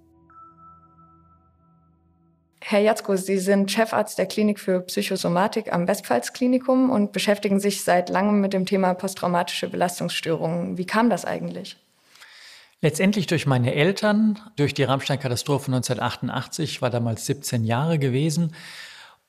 Herr 2.62 2.80
Jatzko, 2.80 3.18
Sie 3.18 3.40
sind 3.40 3.70
Chefarzt 3.70 4.18
der 4.18 4.28
Klinik 4.28 4.58
für 4.58 4.80
Psychosomatik 4.80 5.74
am 5.74 5.86
Westpfalz-Klinikum 5.86 6.90
und 6.90 7.12
beschäftigen 7.12 7.60
sich 7.60 7.84
seit 7.84 8.08
langem 8.08 8.40
mit 8.40 8.54
dem 8.54 8.66
Thema 8.66 8.94
posttraumatische 8.94 9.68
Belastungsstörungen. 9.68 10.78
Wie 10.78 10.86
kam 10.86 11.10
das 11.10 11.26
eigentlich? 11.26 11.83
Letztendlich 12.84 13.28
durch 13.28 13.46
meine 13.46 13.74
Eltern, 13.74 14.38
durch 14.58 14.74
die 14.74 14.84
Rammstein-Katastrophe 14.84 15.68
1988, 15.68 16.82
war 16.82 16.90
damals 16.90 17.26
17 17.28 17.64
Jahre 17.64 17.98
gewesen 17.98 18.54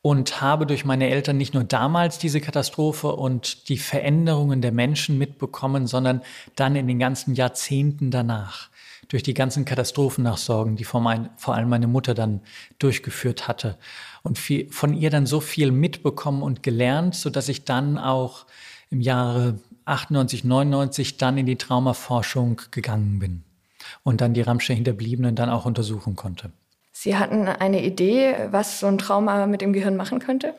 und 0.03 0.41
habe 0.41 0.67
durch 0.67 0.85
meine 0.85 1.09
Eltern 1.09 1.37
nicht 1.37 1.55
nur 1.55 1.63
damals 1.63 2.19
diese 2.19 2.41
Katastrophe 2.41 3.15
und 3.15 3.69
die 3.69 3.79
Veränderungen 3.79 4.61
der 4.61 4.73
Menschen 4.73 5.19
mitbekommen, 5.19 5.87
sondern 5.87 6.23
dann 6.57 6.75
in 6.75 6.89
den 6.89 6.99
ganzen 6.99 7.37
Jahrzehnten 7.37 8.11
danach. 8.11 8.71
Durch 9.07 9.23
die 9.23 9.35
ganzen 9.35 9.65
Katastrophennachsorgen, 9.65 10.75
die 10.75 10.83
vor, 10.83 11.01
mein, 11.01 11.31
vor 11.37 11.55
allem 11.55 11.69
meine 11.69 11.87
Mutter 11.87 12.15
dann 12.15 12.41
durchgeführt 12.81 13.47
hatte. 13.47 13.79
Und 14.25 14.37
viel, 14.37 14.69
von 14.73 14.95
ihr 14.95 15.11
dann 15.11 15.27
so 15.27 15.39
viel 15.39 15.71
mitbekommen 15.71 16.43
und 16.43 16.65
gelernt, 16.65 17.15
so 17.15 17.31
dass 17.31 17.49
ich 17.49 17.65
dann 17.65 17.99
auch 17.99 18.47
im 18.91 19.01
Jahre 19.01 19.61
98, 19.85 20.45
99 20.45 21.17
dann 21.19 21.39
in 21.39 21.47
die 21.47 21.57
Traumaforschung 21.57 22.61
gegangen 22.71 23.19
bin 23.19 23.45
und 24.03 24.21
dann 24.21 24.35
die 24.35 24.43
Ramsche 24.43 24.73
Hinterbliebenen 24.73 25.35
dann 25.35 25.51
auch 25.51 25.67
untersuchen 25.67 26.17
konnte. 26.17 26.51
Sie 26.93 27.17
hatten 27.17 27.49
eine 27.49 27.85
Idee, 27.85 28.35
was 28.51 28.81
so 28.81 28.87
ein 28.87 28.99
Trauma 28.99 29.47
mit 29.47 29.61
dem 29.61 29.73
Gehirn 29.73 29.97
machen 29.97 30.21
könnte? 30.21 30.55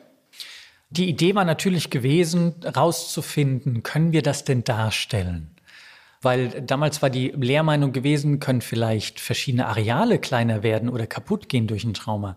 Die 0.90 1.08
Idee 1.08 1.34
war 1.34 1.44
natürlich 1.44 1.90
gewesen, 1.90 2.54
rauszufinden, 2.64 3.82
können 3.82 4.12
wir 4.12 4.22
das 4.22 4.44
denn 4.44 4.62
darstellen? 4.62 5.50
Weil 6.22 6.62
damals 6.62 7.02
war 7.02 7.10
die 7.10 7.28
Lehrmeinung 7.28 7.92
gewesen, 7.92 8.38
können 8.38 8.60
vielleicht 8.60 9.18
verschiedene 9.18 9.66
Areale 9.66 10.18
kleiner 10.18 10.62
werden 10.62 10.88
oder 10.88 11.06
kaputt 11.06 11.48
gehen 11.48 11.66
durch 11.66 11.84
ein 11.84 11.94
Trauma. 11.94 12.36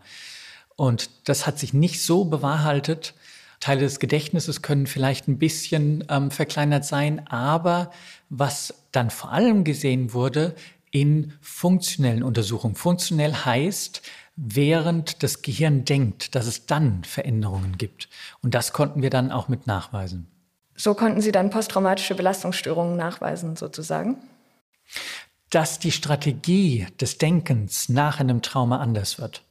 Und 0.75 1.09
das 1.25 1.45
hat 1.45 1.59
sich 1.59 1.73
nicht 1.73 2.01
so 2.01 2.25
bewahrheitet, 2.25 3.13
Teile 3.59 3.81
des 3.81 3.99
Gedächtnisses 3.99 4.61
können 4.61 4.87
vielleicht 4.87 5.27
ein 5.27 5.37
bisschen 5.37 6.05
ähm, 6.09 6.31
verkleinert 6.31 6.85
sein, 6.85 7.27
aber 7.27 7.91
was 8.29 8.73
dann 8.91 9.09
vor 9.09 9.31
allem 9.31 9.63
gesehen 9.63 10.13
wurde 10.13 10.55
in 10.91 11.33
funktionellen 11.41 12.23
Untersuchungen. 12.23 12.75
Funktionell 12.75 13.33
heißt, 13.33 14.01
während 14.35 15.21
das 15.23 15.41
Gehirn 15.41 15.83
denkt, 15.83 16.35
dass 16.35 16.47
es 16.47 16.65
dann 16.65 17.03
Veränderungen 17.03 17.77
gibt. 17.77 18.07
Und 18.41 18.55
das 18.55 18.71
konnten 18.71 19.01
wir 19.01 19.09
dann 19.09 19.31
auch 19.31 19.49
mit 19.49 19.67
nachweisen. 19.67 20.27
So 20.75 20.93
konnten 20.93 21.19
Sie 21.19 21.33
dann 21.33 21.49
posttraumatische 21.49 22.15
Belastungsstörungen 22.15 22.95
nachweisen, 22.95 23.57
sozusagen? 23.57 24.15
Dass 25.49 25.79
die 25.79 25.91
Strategie 25.91 26.87
des 27.01 27.17
Denkens 27.17 27.89
nach 27.89 28.21
einem 28.21 28.41
Trauma 28.41 28.79
anders 28.79 29.19
wird 29.19 29.43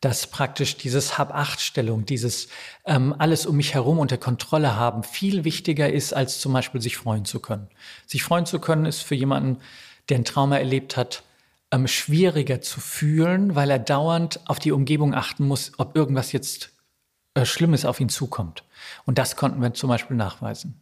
dass 0.00 0.26
praktisch 0.26 0.76
dieses 0.76 1.18
Hab-Acht-Stellung, 1.18 2.06
dieses 2.06 2.48
ähm, 2.86 3.14
alles 3.18 3.44
um 3.46 3.56
mich 3.56 3.74
herum 3.74 3.98
unter 3.98 4.16
Kontrolle 4.16 4.76
haben, 4.76 5.02
viel 5.02 5.44
wichtiger 5.44 5.92
ist, 5.92 6.14
als 6.14 6.40
zum 6.40 6.52
Beispiel 6.52 6.80
sich 6.80 6.96
freuen 6.96 7.24
zu 7.24 7.40
können. 7.40 7.68
Sich 8.06 8.22
freuen 8.22 8.46
zu 8.46 8.60
können 8.60 8.86
ist 8.86 9.02
für 9.02 9.14
jemanden, 9.14 9.58
der 10.08 10.18
ein 10.18 10.24
Trauma 10.24 10.56
erlebt 10.56 10.96
hat, 10.96 11.22
ähm, 11.70 11.86
schwieriger 11.86 12.60
zu 12.60 12.80
fühlen, 12.80 13.54
weil 13.54 13.70
er 13.70 13.78
dauernd 13.78 14.40
auf 14.46 14.58
die 14.58 14.72
Umgebung 14.72 15.14
achten 15.14 15.46
muss, 15.46 15.72
ob 15.76 15.94
irgendwas 15.94 16.32
jetzt 16.32 16.72
äh, 17.34 17.44
Schlimmes 17.44 17.84
auf 17.84 18.00
ihn 18.00 18.08
zukommt. 18.08 18.64
Und 19.04 19.18
das 19.18 19.36
konnten 19.36 19.60
wir 19.60 19.74
zum 19.74 19.88
Beispiel 19.88 20.16
nachweisen. 20.16 20.80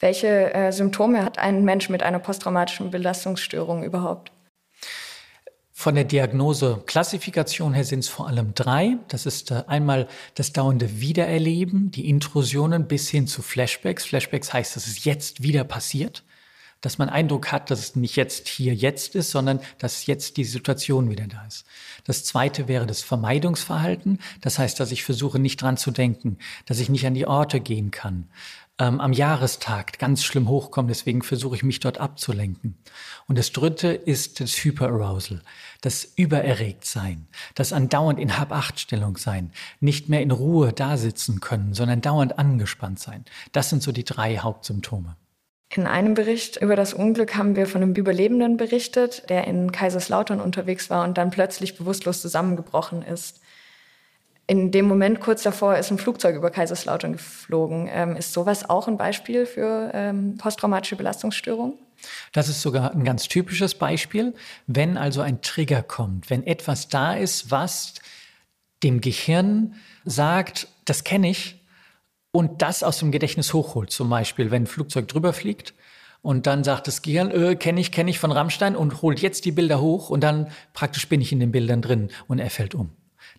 Welche 0.00 0.52
äh, 0.54 0.72
Symptome 0.72 1.22
hat 1.22 1.38
ein 1.38 1.64
Mensch 1.64 1.90
mit 1.90 2.02
einer 2.02 2.18
posttraumatischen 2.18 2.90
Belastungsstörung 2.90 3.84
überhaupt? 3.84 4.32
Von 5.80 5.94
der 5.94 6.04
Diagnose-Klassifikation 6.04 7.72
her 7.72 7.86
sind 7.86 8.00
es 8.00 8.10
vor 8.10 8.28
allem 8.28 8.52
drei. 8.52 8.98
Das 9.08 9.24
ist 9.24 9.50
äh, 9.50 9.64
einmal 9.66 10.08
das 10.34 10.52
dauernde 10.52 11.00
Wiedererleben, 11.00 11.90
die 11.90 12.10
Intrusionen 12.10 12.86
bis 12.86 13.08
hin 13.08 13.26
zu 13.26 13.40
Flashbacks. 13.40 14.04
Flashbacks 14.04 14.52
heißt, 14.52 14.76
dass 14.76 14.86
es 14.86 15.04
jetzt 15.06 15.42
wieder 15.42 15.64
passiert, 15.64 16.22
dass 16.82 16.98
man 16.98 17.08
Eindruck 17.08 17.50
hat, 17.50 17.70
dass 17.70 17.78
es 17.78 17.96
nicht 17.96 18.16
jetzt 18.16 18.46
hier 18.46 18.74
jetzt 18.74 19.14
ist, 19.14 19.30
sondern 19.30 19.58
dass 19.78 20.04
jetzt 20.04 20.36
die 20.36 20.44
Situation 20.44 21.08
wieder 21.08 21.26
da 21.26 21.46
ist. 21.46 21.64
Das 22.04 22.24
zweite 22.24 22.68
wäre 22.68 22.84
das 22.84 23.00
Vermeidungsverhalten. 23.00 24.18
Das 24.42 24.58
heißt, 24.58 24.78
dass 24.80 24.92
ich 24.92 25.02
versuche, 25.02 25.38
nicht 25.38 25.62
dran 25.62 25.78
zu 25.78 25.92
denken, 25.92 26.36
dass 26.66 26.78
ich 26.78 26.90
nicht 26.90 27.06
an 27.06 27.14
die 27.14 27.26
Orte 27.26 27.58
gehen 27.58 27.90
kann, 27.90 28.28
ähm, 28.80 29.00
am 29.00 29.12
Jahrestag 29.12 29.98
ganz 29.98 30.24
schlimm 30.24 30.48
hochkommen. 30.48 30.88
Deswegen 30.88 31.22
versuche 31.22 31.54
ich 31.54 31.62
mich 31.62 31.78
dort 31.78 31.98
abzulenken. 31.98 32.78
Und 33.28 33.38
das 33.38 33.52
dritte 33.52 33.88
ist 33.88 34.40
das 34.40 34.52
Hyperarousal, 34.52 35.42
das 35.82 36.04
Übererregtsein, 36.16 37.28
das 37.54 37.72
andauernd 37.72 38.18
in 38.18 38.38
Hab-Acht-Stellung 38.38 39.18
sein, 39.18 39.52
nicht 39.78 40.08
mehr 40.08 40.22
in 40.22 40.30
Ruhe 40.30 40.72
da 40.72 40.96
sitzen 40.96 41.40
können, 41.40 41.74
sondern 41.74 42.00
dauernd 42.00 42.38
angespannt 42.38 42.98
sein. 42.98 43.24
Das 43.52 43.68
sind 43.68 43.82
so 43.82 43.92
die 43.92 44.04
drei 44.04 44.38
Hauptsymptome. 44.38 45.16
In 45.72 45.86
einem 45.86 46.14
Bericht 46.14 46.56
über 46.56 46.74
das 46.74 46.94
Unglück 46.94 47.36
haben 47.36 47.54
wir 47.54 47.66
von 47.66 47.82
einem 47.82 47.94
Überlebenden 47.94 48.56
berichtet, 48.56 49.28
der 49.28 49.46
in 49.46 49.70
Kaiserslautern 49.70 50.40
unterwegs 50.40 50.90
war 50.90 51.04
und 51.04 51.16
dann 51.16 51.30
plötzlich 51.30 51.76
bewusstlos 51.76 52.20
zusammengebrochen 52.22 53.02
ist 53.02 53.40
in 54.50 54.72
dem 54.72 54.88
Moment 54.88 55.20
kurz 55.20 55.44
davor 55.44 55.76
ist 55.76 55.92
ein 55.92 55.98
Flugzeug 55.98 56.34
über 56.34 56.50
Kaiserslautern 56.50 57.12
geflogen. 57.12 57.88
Ähm, 57.88 58.16
ist 58.16 58.32
sowas 58.32 58.68
auch 58.68 58.88
ein 58.88 58.96
Beispiel 58.96 59.46
für 59.46 59.92
ähm, 59.94 60.38
posttraumatische 60.38 60.96
Belastungsstörung? 60.96 61.78
Das 62.32 62.48
ist 62.48 62.60
sogar 62.60 62.90
ein 62.90 63.04
ganz 63.04 63.28
typisches 63.28 63.76
Beispiel, 63.76 64.34
wenn 64.66 64.96
also 64.96 65.20
ein 65.20 65.40
Trigger 65.40 65.84
kommt, 65.84 66.30
wenn 66.30 66.44
etwas 66.44 66.88
da 66.88 67.14
ist, 67.14 67.52
was 67.52 67.94
dem 68.82 69.00
Gehirn 69.00 69.76
sagt, 70.04 70.66
das 70.84 71.04
kenne 71.04 71.30
ich 71.30 71.64
und 72.32 72.60
das 72.60 72.82
aus 72.82 72.98
dem 72.98 73.12
Gedächtnis 73.12 73.54
hochholt. 73.54 73.90
Zum 73.92 74.10
Beispiel, 74.10 74.50
wenn 74.50 74.64
ein 74.64 74.66
Flugzeug 74.66 75.06
drüber 75.06 75.32
fliegt 75.32 75.74
und 76.22 76.48
dann 76.48 76.64
sagt 76.64 76.88
das 76.88 77.02
Gehirn, 77.02 77.30
äh, 77.30 77.54
kenne 77.54 77.80
ich, 77.80 77.92
kenne 77.92 78.10
ich 78.10 78.18
von 78.18 78.32
Rammstein 78.32 78.74
und 78.74 79.00
holt 79.00 79.20
jetzt 79.20 79.44
die 79.44 79.52
Bilder 79.52 79.80
hoch 79.80 80.10
und 80.10 80.24
dann 80.24 80.50
praktisch 80.72 81.08
bin 81.08 81.20
ich 81.20 81.30
in 81.30 81.38
den 81.38 81.52
Bildern 81.52 81.82
drin 81.82 82.10
und 82.26 82.40
er 82.40 82.50
fällt 82.50 82.74
um. 82.74 82.90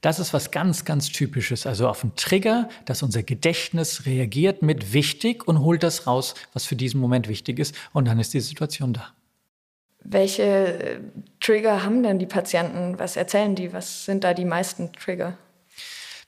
Das 0.01 0.17
ist 0.17 0.33
was 0.33 0.49
ganz, 0.49 0.83
ganz 0.83 1.09
Typisches. 1.09 1.67
Also 1.67 1.87
auf 1.87 2.03
einen 2.03 2.15
Trigger, 2.15 2.69
dass 2.85 3.03
unser 3.03 3.21
Gedächtnis 3.21 4.07
reagiert 4.07 4.63
mit 4.63 4.93
wichtig 4.93 5.47
und 5.47 5.59
holt 5.59 5.83
das 5.83 6.07
raus, 6.07 6.33
was 6.53 6.65
für 6.65 6.75
diesen 6.75 6.99
Moment 6.99 7.27
wichtig 7.27 7.59
ist. 7.59 7.75
Und 7.93 8.07
dann 8.07 8.19
ist 8.19 8.33
die 8.33 8.39
Situation 8.39 8.93
da. 8.93 9.13
Welche 10.03 10.43
äh, 10.43 10.99
Trigger 11.39 11.83
haben 11.83 12.01
denn 12.01 12.17
die 12.17 12.25
Patienten? 12.25 12.97
Was 12.97 13.15
erzählen 13.15 13.53
die? 13.53 13.71
Was 13.71 14.05
sind 14.05 14.23
da 14.23 14.33
die 14.33 14.45
meisten 14.45 14.91
Trigger? 14.93 15.37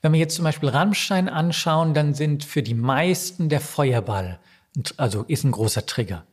Wenn 0.04 0.14
wir 0.14 0.20
jetzt 0.20 0.36
zum 0.36 0.44
Beispiel 0.44 0.70
Rammstein 0.70 1.28
anschauen, 1.28 1.96
dann 1.96 2.14
sind 2.14 2.44
für 2.44 2.62
die 2.62 2.76
meisten 2.76 3.50
der 3.50 3.62
Feuerball, 3.62 4.38
also 4.98 5.24
ist 5.24 5.46
ein 5.46 5.52
großer 5.52 5.86
Trigger. 5.86 6.26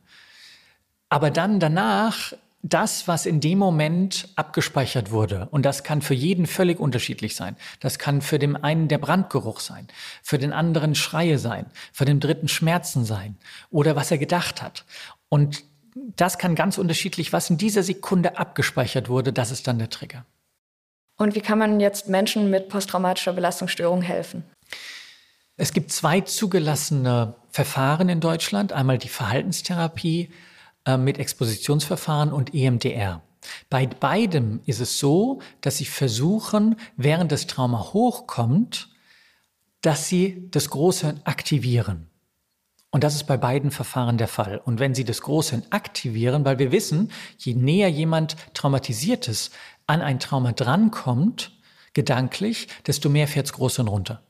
Aber 1.09 1.31
dann 1.31 1.59
danach 1.59 2.33
das, 2.63 3.07
was 3.07 3.25
in 3.25 3.39
dem 3.39 3.57
Moment 3.57 4.29
abgespeichert 4.35 5.11
wurde, 5.11 5.47
und 5.51 5.63
das 5.65 5.83
kann 5.83 6.01
für 6.01 6.13
jeden 6.13 6.45
völlig 6.45 6.79
unterschiedlich 6.79 7.35
sein. 7.35 7.55
Das 7.79 7.97
kann 7.97 8.21
für 8.21 8.39
den 8.39 8.55
einen 8.55 8.87
der 8.87 8.99
Brandgeruch 8.99 9.59
sein, 9.59 9.87
für 10.21 10.37
den 10.37 10.53
anderen 10.53 10.95
Schreie 10.95 11.39
sein, 11.39 11.65
für 11.91 12.05
den 12.05 12.19
dritten 12.19 12.47
Schmerzen 12.47 13.03
sein 13.03 13.37
oder 13.69 13.95
was 13.95 14.11
er 14.11 14.17
gedacht 14.17 14.61
hat. 14.61 14.85
Und 15.29 15.63
das 15.93 16.37
kann 16.37 16.55
ganz 16.55 16.77
unterschiedlich, 16.77 17.33
was 17.33 17.49
in 17.49 17.57
dieser 17.57 17.83
Sekunde 17.83 18.37
abgespeichert 18.37 19.09
wurde, 19.09 19.33
das 19.33 19.51
ist 19.51 19.67
dann 19.67 19.79
der 19.79 19.89
Trigger. 19.89 20.25
Und 21.17 21.35
wie 21.35 21.41
kann 21.41 21.59
man 21.59 21.79
jetzt 21.79 22.09
Menschen 22.09 22.49
mit 22.49 22.69
posttraumatischer 22.69 23.33
Belastungsstörung 23.33 24.01
helfen? 24.01 24.43
Es 25.57 25.73
gibt 25.73 25.91
zwei 25.91 26.21
zugelassene 26.21 27.35
Verfahren 27.51 28.09
in 28.09 28.19
Deutschland. 28.19 28.73
Einmal 28.73 28.97
die 28.97 29.09
Verhaltenstherapie 29.09 30.31
äh, 30.85 30.97
mit 30.97 31.17
Expositionsverfahren 31.17 32.31
und 32.31 32.53
EMDR. 32.53 33.21
Bei 33.69 33.87
beidem 33.87 34.61
ist 34.65 34.79
es 34.79 34.99
so, 34.99 35.41
dass 35.61 35.77
sie 35.77 35.85
versuchen, 35.85 36.75
während 36.95 37.31
das 37.31 37.47
Trauma 37.47 37.93
hochkommt, 37.93 38.89
dass 39.81 40.07
sie 40.07 40.47
das 40.51 40.69
Großhirn 40.69 41.21
aktivieren. 41.23 42.11
Und 42.91 43.05
das 43.05 43.15
ist 43.15 43.23
bei 43.23 43.37
beiden 43.37 43.71
Verfahren 43.71 44.17
der 44.17 44.27
Fall. 44.27 44.57
Und 44.57 44.79
wenn 44.79 44.93
Sie 44.93 45.05
das 45.05 45.21
Großhirn 45.21 45.63
aktivieren, 45.69 46.43
weil 46.43 46.59
wir 46.59 46.73
wissen, 46.73 47.09
je 47.37 47.53
näher 47.53 47.89
jemand 47.89 48.35
Traumatisiertes 48.53 49.51
an 49.87 50.01
ein 50.01 50.19
Trauma 50.19 50.51
drankommt, 50.51 51.53
gedanklich, 51.93 52.67
desto 52.85 53.09
mehr 53.09 53.29
fährt 53.29 53.47
das 53.47 53.53
Großhirn 53.53 53.87
runter. 53.87 54.21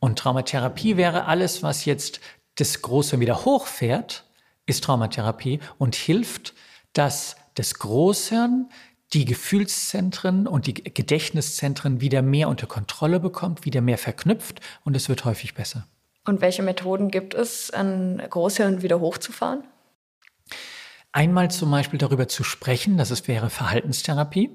Und 0.00 0.18
Traumatherapie 0.18 0.98
wäre 0.98 1.24
alles, 1.24 1.62
was 1.62 1.86
jetzt 1.86 2.20
das 2.56 2.82
Großhirn 2.82 3.20
wieder 3.20 3.44
hochfährt, 3.46 4.24
ist 4.68 4.84
Traumatherapie 4.84 5.58
und 5.78 5.96
hilft, 5.96 6.54
dass 6.92 7.36
das 7.54 7.74
Großhirn 7.74 8.68
die 9.12 9.24
Gefühlszentren 9.24 10.46
und 10.46 10.66
die 10.66 10.74
Gedächtniszentren 10.74 12.00
wieder 12.00 12.22
mehr 12.22 12.48
unter 12.48 12.66
Kontrolle 12.66 13.20
bekommt, 13.20 13.64
wieder 13.64 13.80
mehr 13.80 13.98
verknüpft 13.98 14.60
und 14.84 14.94
es 14.94 15.08
wird 15.08 15.24
häufig 15.24 15.54
besser. 15.54 15.86
Und 16.26 16.42
welche 16.42 16.62
Methoden 16.62 17.10
gibt 17.10 17.34
es, 17.34 17.70
ein 17.70 18.22
Großhirn 18.28 18.82
wieder 18.82 19.00
hochzufahren? 19.00 19.64
Einmal 21.10 21.50
zum 21.50 21.70
Beispiel 21.70 21.98
darüber 21.98 22.28
zu 22.28 22.44
sprechen, 22.44 22.98
dass 22.98 23.10
es 23.10 23.26
wäre 23.26 23.48
Verhaltenstherapie 23.48 24.50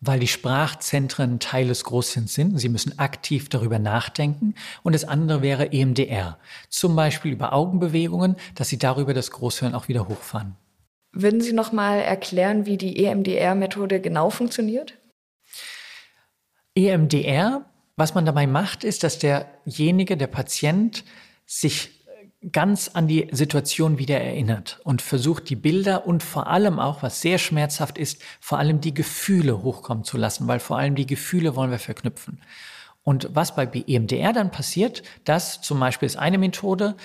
weil 0.00 0.20
die 0.20 0.26
Sprachzentren 0.26 1.40
Teil 1.40 1.68
des 1.68 1.84
Großhirns 1.84 2.34
sind. 2.34 2.58
Sie 2.58 2.68
müssen 2.68 2.98
aktiv 2.98 3.48
darüber 3.48 3.78
nachdenken. 3.78 4.54
Und 4.82 4.94
das 4.94 5.04
andere 5.04 5.42
wäre 5.42 5.72
EMDR. 5.72 6.38
Zum 6.68 6.96
Beispiel 6.96 7.32
über 7.32 7.52
Augenbewegungen, 7.52 8.36
dass 8.54 8.68
Sie 8.68 8.78
darüber 8.78 9.14
das 9.14 9.30
Großhirn 9.30 9.74
auch 9.74 9.88
wieder 9.88 10.08
hochfahren. 10.08 10.56
Würden 11.12 11.40
Sie 11.40 11.54
noch 11.54 11.72
mal 11.72 11.98
erklären, 11.98 12.66
wie 12.66 12.76
die 12.76 13.04
EMDR-Methode 13.04 14.00
genau 14.00 14.28
funktioniert? 14.28 14.98
EMDR, 16.74 17.64
was 17.96 18.14
man 18.14 18.26
dabei 18.26 18.46
macht, 18.46 18.84
ist, 18.84 19.02
dass 19.02 19.18
derjenige, 19.18 20.18
der 20.18 20.26
Patient, 20.26 21.04
sich 21.46 21.95
ganz 22.52 22.90
an 22.92 23.08
die 23.08 23.28
Situation 23.32 23.98
wieder 23.98 24.20
erinnert 24.20 24.80
und 24.84 25.02
versucht, 25.02 25.48
die 25.48 25.56
Bilder 25.56 26.06
und 26.06 26.22
vor 26.22 26.46
allem 26.46 26.78
auch, 26.78 27.02
was 27.02 27.20
sehr 27.20 27.38
schmerzhaft 27.38 27.98
ist, 27.98 28.22
vor 28.40 28.58
allem 28.58 28.80
die 28.80 28.94
Gefühle 28.94 29.62
hochkommen 29.62 30.04
zu 30.04 30.16
lassen, 30.16 30.46
weil 30.46 30.60
vor 30.60 30.78
allem 30.78 30.94
die 30.94 31.06
Gefühle 31.06 31.56
wollen 31.56 31.70
wir 31.70 31.78
verknüpfen. 31.78 32.40
Und 33.02 33.28
was 33.32 33.54
bei 33.54 33.66
EMDR 33.66 34.32
dann 34.32 34.50
passiert, 34.50 35.02
das 35.24 35.60
zum 35.60 35.80
Beispiel 35.80 36.06
ist 36.06 36.16
eine 36.16 36.38
Methode, 36.38 36.96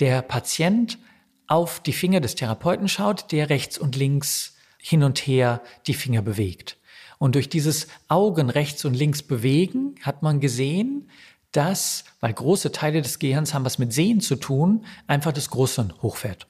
der 0.00 0.22
Patient 0.22 0.98
auf 1.46 1.80
die 1.80 1.92
Finger 1.92 2.20
des 2.20 2.34
Therapeuten 2.34 2.88
schaut, 2.88 3.32
der 3.32 3.50
rechts 3.50 3.78
und 3.78 3.96
links 3.96 4.56
hin 4.78 5.02
und 5.02 5.18
her 5.18 5.62
die 5.86 5.94
Finger 5.94 6.22
bewegt. 6.22 6.76
Und 7.18 7.34
durch 7.34 7.48
dieses 7.48 7.88
Augen 8.06 8.50
rechts 8.50 8.84
und 8.84 8.94
links 8.94 9.22
bewegen 9.22 9.96
hat 10.02 10.22
man 10.22 10.38
gesehen, 10.38 11.10
dass, 11.52 12.04
weil 12.20 12.32
große 12.32 12.72
Teile 12.72 13.02
des 13.02 13.18
Gehirns 13.18 13.54
haben 13.54 13.64
was 13.64 13.78
mit 13.78 13.92
Sehen 13.92 14.20
zu 14.20 14.36
tun, 14.36 14.84
einfach 15.06 15.32
das 15.32 15.50
Großhirn 15.50 15.94
hochfährt. 16.02 16.46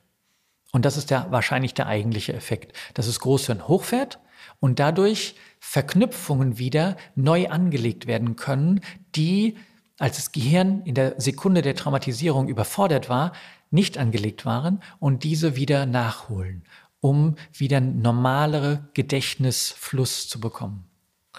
Und 0.73 0.85
das 0.85 0.97
ist 0.97 1.11
der, 1.11 1.31
wahrscheinlich 1.31 1.75
der 1.75 1.87
eigentliche 1.87 2.35
Effekt, 2.35 2.77
dass 2.95 3.07
das 3.07 3.21
Großhirn 3.21 3.69
hochfährt 3.69 4.19
und 4.61 4.79
dadurch 4.79 5.35
Verknüpfungen 5.61 6.59
wieder 6.59 6.97
neu 7.15 7.49
angelegt 7.49 8.07
werden 8.07 8.37
können, 8.37 8.81
die, 9.15 9.57
als 9.99 10.17
das 10.17 10.33
Gehirn 10.33 10.83
in 10.85 10.95
der 10.95 11.21
Sekunde 11.21 11.63
der 11.63 11.75
Traumatisierung 11.75 12.49
überfordert 12.49 13.09
war, 13.09 13.33
nicht 13.71 13.99
angelegt 13.99 14.45
waren 14.45 14.83
und 14.99 15.25
diese 15.25 15.57
wieder 15.57 15.87
nachholen, 15.87 16.65
um 17.01 17.37
wieder 17.53 17.81
normalere 17.81 18.89
Gedächtnisfluss 18.95 20.29
zu 20.29 20.41
bekommen. 20.41 20.85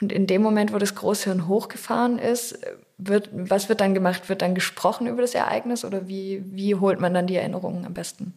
Und 0.02 0.12
in 0.12 0.28
dem 0.28 0.42
Moment, 0.42 0.74
wo 0.74 0.78
das 0.78 0.96
Großhirn 0.96 1.48
hochgefahren 1.48 2.20
ist, 2.20 2.60
wird, 3.00 3.30
was 3.32 3.70
wird 3.70 3.82
dann 3.82 3.94
gemacht? 3.94 4.30
Wird 4.30 4.42
dann 4.42 4.54
gesprochen 4.54 5.08
über 5.08 5.22
das 5.22 5.34
Ereignis 5.34 5.86
oder 5.86 6.08
wie, 6.08 6.44
wie 6.46 6.76
holt 6.76 7.00
man 7.00 7.14
dann 7.14 7.28
die 7.28 7.36
Erinnerungen 7.36 7.86
am 7.86 7.94
besten? 7.94 8.34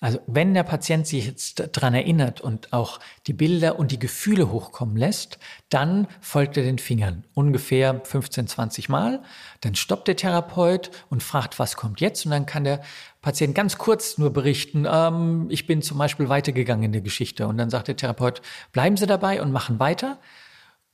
Also 0.00 0.18
wenn 0.26 0.54
der 0.54 0.64
Patient 0.64 1.06
sich 1.06 1.26
jetzt 1.26 1.76
daran 1.76 1.94
erinnert 1.94 2.40
und 2.40 2.72
auch 2.72 2.98
die 3.26 3.32
Bilder 3.32 3.78
und 3.78 3.92
die 3.92 3.98
Gefühle 3.98 4.50
hochkommen 4.50 4.96
lässt, 4.96 5.38
dann 5.68 6.08
folgt 6.20 6.56
er 6.56 6.64
den 6.64 6.78
Fingern 6.78 7.24
ungefähr 7.34 8.00
15, 8.02 8.48
20 8.48 8.88
Mal. 8.88 9.22
Dann 9.60 9.74
stoppt 9.74 10.08
der 10.08 10.16
Therapeut 10.16 10.90
und 11.08 11.22
fragt, 11.22 11.58
was 11.58 11.76
kommt 11.76 12.00
jetzt? 12.00 12.24
Und 12.24 12.32
dann 12.32 12.46
kann 12.46 12.64
der 12.64 12.82
Patient 13.20 13.54
ganz 13.54 13.78
kurz 13.78 14.18
nur 14.18 14.32
berichten, 14.32 14.88
ähm, 14.90 15.46
ich 15.50 15.68
bin 15.68 15.82
zum 15.82 15.98
Beispiel 15.98 16.28
weitergegangen 16.28 16.86
in 16.86 16.92
der 16.92 17.02
Geschichte. 17.02 17.46
Und 17.46 17.58
dann 17.58 17.70
sagt 17.70 17.86
der 17.86 17.96
Therapeut, 17.96 18.42
bleiben 18.72 18.96
Sie 18.96 19.06
dabei 19.06 19.40
und 19.40 19.52
machen 19.52 19.78
weiter. 19.78 20.18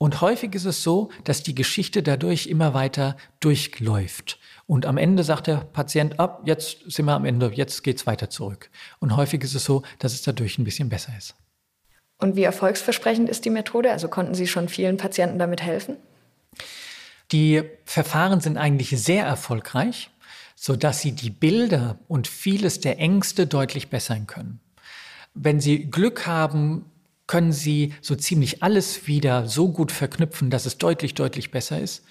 Und 0.01 0.21
häufig 0.21 0.55
ist 0.55 0.63
es 0.63 0.81
so, 0.81 1.09
dass 1.25 1.43
die 1.43 1.53
Geschichte 1.53 2.01
dadurch 2.01 2.47
immer 2.47 2.73
weiter 2.73 3.17
durchläuft. 3.41 4.39
Und 4.65 4.85
am 4.85 4.97
Ende 4.97 5.25
sagt 5.25 5.47
der 5.47 5.57
Patient, 5.57 6.21
ab, 6.21 6.43
jetzt 6.45 6.89
sind 6.89 7.05
wir 7.05 7.13
am 7.13 7.25
Ende, 7.25 7.51
jetzt 7.53 7.83
geht's 7.83 8.07
weiter 8.07 8.29
zurück. 8.29 8.69
Und 8.99 9.17
häufig 9.17 9.43
ist 9.43 9.55
es 9.55 9.65
so, 9.65 9.83
dass 9.99 10.13
es 10.13 10.21
dadurch 10.21 10.57
ein 10.57 10.63
bisschen 10.63 10.87
besser 10.87 11.11
ist. 11.17 11.35
Und 12.17 12.37
wie 12.37 12.43
erfolgsversprechend 12.43 13.27
ist 13.29 13.43
die 13.43 13.49
Methode? 13.49 13.91
Also 13.91 14.07
konnten 14.07 14.35
Sie 14.35 14.47
schon 14.47 14.69
vielen 14.69 14.95
Patienten 14.95 15.37
damit 15.37 15.61
helfen? 15.61 15.97
Die 17.33 17.63
Verfahren 17.83 18.39
sind 18.39 18.57
eigentlich 18.57 18.89
sehr 18.91 19.25
erfolgreich, 19.25 20.11
sodass 20.55 21.01
Sie 21.01 21.11
die 21.11 21.29
Bilder 21.29 21.99
und 22.07 22.29
vieles 22.29 22.79
der 22.79 22.99
Ängste 22.99 23.47
deutlich 23.47 23.89
bessern 23.89 24.27
können. 24.27 24.61
Wenn 25.33 25.59
Sie 25.59 25.91
Glück 25.91 26.25
haben, 26.25 26.85
können 27.29 27.51
Sie 27.51 27.93
so 28.01 28.15
ziemlich 28.15 28.63
alles 28.63 29.05
wieder 29.05 29.47
so 29.47 29.71
gut 29.71 29.91
verknüpfen, 29.91 30.49
dass 30.49 30.65
es 30.65 30.79
deutlich, 30.79 31.13
deutlich 31.13 31.51
besser 31.51 31.79
ist. 31.79 32.03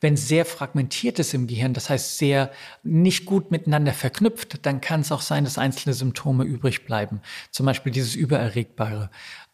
Wenn 0.00 0.14
es 0.14 0.28
sehr 0.28 0.46
fragmentiert 0.46 1.18
ist 1.18 1.34
im 1.34 1.46
Gehirn, 1.46 1.74
das 1.74 1.90
heißt 1.90 2.16
sehr 2.16 2.50
nicht 2.82 3.26
gut 3.26 3.50
miteinander 3.50 3.92
verknüpft, 3.92 4.64
dann 4.64 4.80
kann 4.80 5.02
es 5.02 5.12
auch 5.12 5.20
sein, 5.20 5.44
dass 5.44 5.58
einzelne 5.58 5.92
Symptome 5.92 6.44
übrig 6.44 6.86
bleiben. 6.86 7.20
Zum 7.50 7.66
Beispiel 7.66 7.92
dieses 7.92 8.14
Übererregbare, 8.14 9.10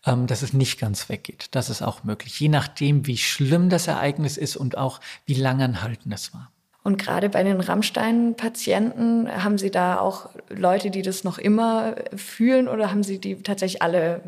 ähm, 0.07 0.29
dass 0.29 0.43
es 0.43 0.53
nicht 0.53 0.79
ganz 0.79 1.09
weggeht. 1.09 1.49
Das 1.51 1.69
ist 1.69 1.83
auch 1.83 2.05
möglich, 2.05 2.39
je 2.39 2.49
nachdem, 2.49 3.09
wie 3.09 3.19
schlimm 3.19 3.71
das 3.71 3.89
Ereignis 3.89 4.37
ist 4.37 4.57
und 4.57 4.79
auch 4.79 5.01
wie 5.27 5.35
langanhaltend 5.35 6.15
es 6.15 6.33
war. 6.33 6.53
Und 6.85 6.97
gerade 6.97 7.29
bei 7.29 7.43
den 7.43 7.61
Rammstein-Patienten, 7.61 9.29
haben 9.43 9.59
Sie 9.59 9.73
da 9.73 9.99
auch 9.99 10.31
Leute, 10.49 10.91
die 10.91 11.03
das 11.03 11.25
noch 11.25 11.39
immer 11.39 11.97
fühlen 12.15 12.69
oder 12.69 12.93
haben 12.93 13.03
Sie 13.03 13.19
die 13.19 13.43
tatsächlich 13.43 13.83
alle 13.83 14.23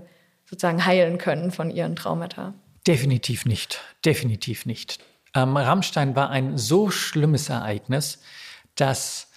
sozusagen 0.51 0.85
heilen 0.85 1.19
können 1.19 1.53
von 1.53 1.71
ihren 1.71 1.95
Traumata? 1.95 2.55
Definitiv 2.87 3.47
nicht. 3.47 3.81
Definitiv 4.05 4.67
nicht. 4.67 4.99
Ähm, 5.35 5.57
Rammstein 5.57 6.17
war 6.17 6.31
ein 6.31 6.59
so 6.59 6.91
schlimmes 6.91 7.49
Ereignis, 7.49 8.21
dass 8.75 9.29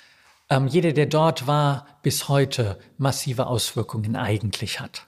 ähm, 0.50 0.68
jeder, 0.68 0.92
der 0.92 1.06
dort 1.06 1.46
war, 1.46 1.86
bis 2.02 2.30
heute 2.30 2.80
massive 2.98 3.46
Auswirkungen 3.46 4.16
eigentlich 4.16 4.80
hat. 4.80 5.06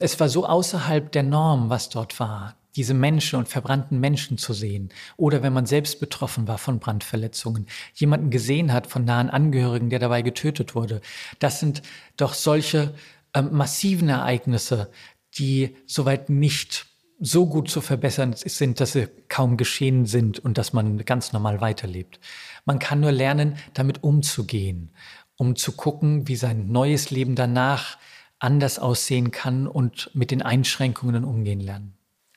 Es 0.00 0.18
war 0.18 0.28
so 0.28 0.46
außerhalb 0.46 1.12
der 1.12 1.22
Norm, 1.22 1.70
was 1.70 1.88
dort 1.90 2.18
war, 2.18 2.56
diese 2.74 2.94
Menschen 2.94 3.38
und 3.38 3.48
verbrannten 3.48 4.00
Menschen 4.00 4.36
zu 4.36 4.52
sehen. 4.52 4.88
Oder 5.16 5.44
wenn 5.44 5.52
man 5.52 5.66
selbst 5.66 6.00
betroffen 6.00 6.48
war 6.48 6.58
von 6.58 6.80
Brandverletzungen, 6.80 7.68
jemanden 7.94 8.30
gesehen 8.30 8.72
hat 8.72 8.88
von 8.88 9.04
nahen 9.04 9.30
Angehörigen, 9.30 9.90
der 9.90 10.00
dabei 10.00 10.22
getötet 10.22 10.74
wurde. 10.74 11.00
Das 11.38 11.60
sind 11.60 11.82
doch 12.16 12.34
solche 12.34 12.94
ähm, 13.34 13.50
massiven 13.52 14.08
Ereignisse, 14.08 14.90
die 15.36 15.76
soweit 15.86 16.30
nicht 16.30 16.86
so 17.20 17.46
gut 17.46 17.70
zu 17.70 17.80
verbessern 17.80 18.34
sind, 18.36 18.80
dass 18.80 18.92
sie 18.92 19.08
kaum 19.28 19.56
geschehen 19.56 20.06
sind 20.06 20.38
und 20.38 20.58
dass 20.58 20.72
man 20.72 21.04
ganz 21.04 21.32
normal 21.32 21.60
weiterlebt. 21.60 22.20
Man 22.64 22.78
kann 22.78 23.00
nur 23.00 23.12
lernen, 23.12 23.56
damit 23.72 24.02
umzugehen, 24.02 24.90
um 25.36 25.56
zu 25.56 25.72
gucken, 25.72 26.28
wie 26.28 26.36
sein 26.36 26.70
neues 26.70 27.10
Leben 27.10 27.34
danach 27.34 27.98
anders 28.38 28.78
aussehen 28.78 29.30
kann 29.30 29.66
und 29.66 30.10
mit 30.14 30.30
den 30.30 30.42
Einschränkungen 30.42 31.24
umgehen 31.24 31.60
lernen. 31.60 31.94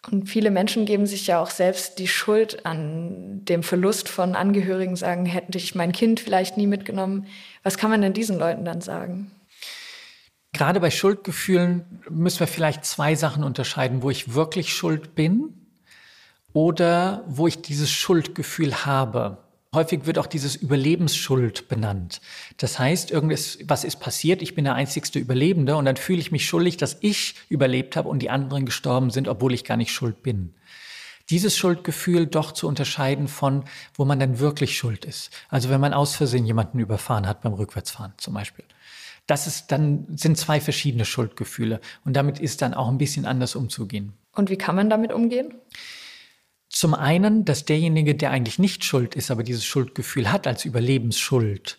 Und 0.10 0.30
viele 0.30 0.52
Menschen 0.52 0.86
geben 0.86 1.06
sich 1.06 1.28
ja 1.28 1.42
auch 1.42 1.50
selbst 1.50 2.00
die 2.00 2.08
Schuld 2.08 2.66
an 2.66 3.44
dem 3.44 3.62
Verlust 3.62 4.08
von 4.08 4.36
Angehörigen, 4.36 4.96
sagen, 4.96 5.26
hätte 5.26 5.58
ich 5.58 5.76
mein 5.76 5.92
Kind 5.92 6.22
vielleicht 6.22 6.56
nie 6.56 6.68
mitgenommen. 6.68 7.26
Was 7.64 7.78
kann 7.78 7.90
man 7.90 8.02
denn 8.02 8.14
diesen 8.14 8.40
Leuten 8.40 8.64
dann 8.64 8.80
sagen? 8.80 9.32
Gerade 10.54 10.80
bei 10.80 10.92
Schuldgefühlen 10.92 12.02
müssen 12.10 12.40
wir 12.40 12.48
vielleicht 12.48 12.86
zwei 12.86 13.16
Sachen 13.16 13.44
unterscheiden, 13.44 14.02
wo 14.02 14.10
ich 14.10 14.34
wirklich 14.34 14.74
schuld 14.74 15.14
bin 15.14 15.54
oder 16.54 17.24
wo 17.28 17.48
ich 17.48 17.62
dieses 17.62 17.92
Schuldgefühl 17.92 18.86
habe. 18.86 19.38
Häufig 19.76 20.06
wird 20.06 20.18
auch 20.18 20.26
dieses 20.26 20.56
Überlebensschuld 20.56 21.68
benannt. 21.68 22.22
Das 22.58 22.80
heißt, 22.80 23.12
irgendwas 23.12 23.60
was 23.66 23.84
ist 23.84 23.98
passiert, 23.98 24.42
ich 24.42 24.56
bin 24.56 24.64
der 24.64 24.76
einzigste 24.76 25.20
Überlebende 25.20 25.76
und 25.76 25.86
dann 25.86 25.98
fühle 25.98 26.20
ich 26.20 26.32
mich 26.32 26.48
schuldig, 26.48 26.78
dass 26.78 26.98
ich 27.02 27.36
überlebt 27.50 27.96
habe 27.96 28.10
und 28.10 28.20
die 28.20 28.30
anderen 28.30 28.66
gestorben 28.66 29.12
sind, 29.12 29.28
obwohl 29.28 29.54
ich 29.54 29.66
gar 29.66 29.78
nicht 29.78 29.92
schuld 29.92 30.24
bin. 30.24 30.56
Dieses 31.30 31.58
Schuldgefühl 31.58 32.26
doch 32.26 32.54
zu 32.54 32.68
unterscheiden 32.68 33.28
von, 33.28 33.66
wo 33.94 34.06
man 34.06 34.20
dann 34.20 34.40
wirklich 34.40 34.78
schuld 34.78 35.04
ist. 35.04 35.30
Also 35.50 35.70
wenn 35.70 35.82
man 35.82 35.94
aus 35.94 36.16
Versehen 36.16 36.46
jemanden 36.46 36.80
überfahren 36.80 37.28
hat 37.28 37.42
beim 37.42 37.54
Rückwärtsfahren 37.54 38.14
zum 38.16 38.34
Beispiel. 38.34 38.64
Das 39.28 39.46
ist 39.46 39.72
dann, 39.72 40.08
sind 40.16 40.38
zwei 40.38 40.60
verschiedene 40.60 41.06
Schuldgefühle. 41.06 41.82
Und 42.06 42.14
damit 42.14 42.40
ist 42.40 42.62
dann 42.62 42.74
auch 42.74 42.88
ein 42.88 42.98
bisschen 42.98 43.26
anders 43.26 43.56
umzugehen. 43.56 44.14
Und 44.34 44.50
wie 44.50 44.58
kann 44.58 44.76
man 44.76 44.90
damit 44.90 45.12
umgehen? 45.12 45.54
Zum 46.70 46.94
einen, 46.94 47.46
dass 47.46 47.66
derjenige, 47.66 48.16
der 48.16 48.32
eigentlich 48.32 48.60
nicht 48.60 48.84
schuld 48.84 49.16
ist, 49.16 49.32
aber 49.32 49.44
dieses 49.44 49.66
Schuldgefühl 49.66 50.32
hat 50.32 50.48
als 50.48 50.66
Überlebensschuld, 50.66 51.78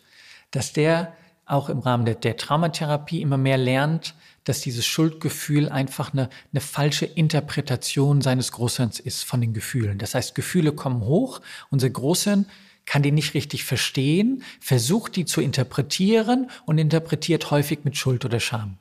dass 0.51 0.73
der 0.73 1.15
auch 1.47 1.69
im 1.71 1.79
Rahmen 1.79 2.05
der, 2.05 2.15
der 2.15 2.37
Traumatherapie 2.37 3.23
immer 3.23 3.39
mehr 3.39 3.57
lernt, 3.57 4.15
dass 4.45 4.61
dieses 4.61 4.87
Schuldgefühl 4.87 5.69
einfach 5.69 6.13
eine, 6.13 6.29
eine 6.53 6.61
falsche 6.61 7.07
Interpretation 7.07 8.23
seines 8.23 8.53
Großhirns 8.53 9.01
ist 9.01 9.25
von 9.25 9.41
den 9.41 9.53
Gefühlen. 9.53 9.99
Das 9.99 10.15
heißt, 10.15 10.35
Gefühle 10.35 10.73
kommen 10.73 11.03
hoch, 11.03 11.41
unser 11.71 11.91
Großhirn 11.91 12.47
kann 12.89 13.03
die 13.03 13.13
nicht 13.13 13.35
richtig 13.35 13.65
verstehen, 13.65 14.43
versucht 14.61 15.17
die 15.17 15.27
zu 15.27 15.43
interpretieren 15.43 16.51
und 16.65 16.79
interpretiert 16.79 17.51
häufig 17.51 17.81
mit 17.85 17.99
Schuld 17.99 18.25
oder 18.25 18.41
Scham. 18.41 18.79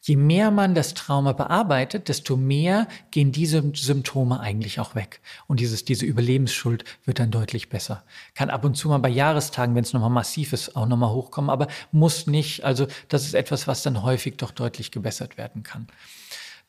Je 0.00 0.16
mehr 0.16 0.50
man 0.50 0.74
das 0.74 0.94
Trauma 0.94 1.34
bearbeitet, 1.34 2.08
desto 2.08 2.38
mehr 2.38 2.88
gehen 3.10 3.30
diese 3.30 3.62
Symptome 3.74 4.40
eigentlich 4.40 4.80
auch 4.80 4.94
weg. 4.94 5.20
Und 5.46 5.60
dieses, 5.60 5.84
diese 5.84 6.06
Überlebensschuld 6.06 6.84
wird 7.04 7.18
dann 7.18 7.30
deutlich 7.30 7.68
besser. 7.68 8.04
Kann 8.34 8.48
ab 8.48 8.64
und 8.64 8.74
zu 8.78 8.88
mal 8.88 8.96
bei 8.96 9.10
Jahrestagen, 9.10 9.74
wenn 9.74 9.84
es 9.84 9.92
nochmal 9.92 10.08
massiv 10.08 10.54
ist, 10.54 10.74
auch 10.74 10.86
nochmal 10.86 11.10
hochkommen, 11.10 11.50
aber 11.50 11.68
muss 11.92 12.26
nicht. 12.26 12.64
Also 12.64 12.86
das 13.08 13.26
ist 13.26 13.34
etwas, 13.34 13.68
was 13.68 13.82
dann 13.82 14.02
häufig 14.02 14.38
doch 14.38 14.52
deutlich 14.52 14.90
gebessert 14.90 15.36
werden 15.36 15.62
kann 15.62 15.86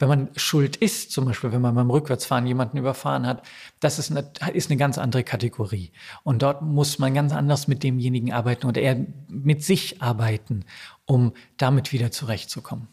wenn 0.02 0.10
man 0.10 0.30
schuld 0.36 0.76
ist, 0.76 1.12
zum 1.12 1.26
Beispiel, 1.26 1.52
wenn 1.52 1.62
man 1.62 1.76
beim 1.76 1.90
Rückwärtsfahren 1.90 2.46
jemanden 2.46 2.78
überfahren 2.78 3.26
hat, 3.26 3.44
das 3.80 4.00
ist 4.00 4.12
eine, 4.12 4.30
ist 4.54 4.70
eine 4.70 4.78
ganz 4.78 4.98
andere 4.98 5.24
Kategorie. 5.24 5.92
Und 6.24 6.42
dort 6.42 6.62
muss 6.62 7.00
man 7.00 7.14
ganz 7.14 7.34
anders 7.34 7.68
mit 7.68 7.84
demjenigen 7.84 8.34
arbeiten 8.34 8.68
oder 8.68 8.82
eher 8.82 9.06
mit 9.28 9.64
sich 9.64 10.02
arbeiten, 10.02 10.66
um 11.06 11.34
damit 11.58 11.94
wieder 11.94 12.12
zurechtzukommen. 12.12 12.88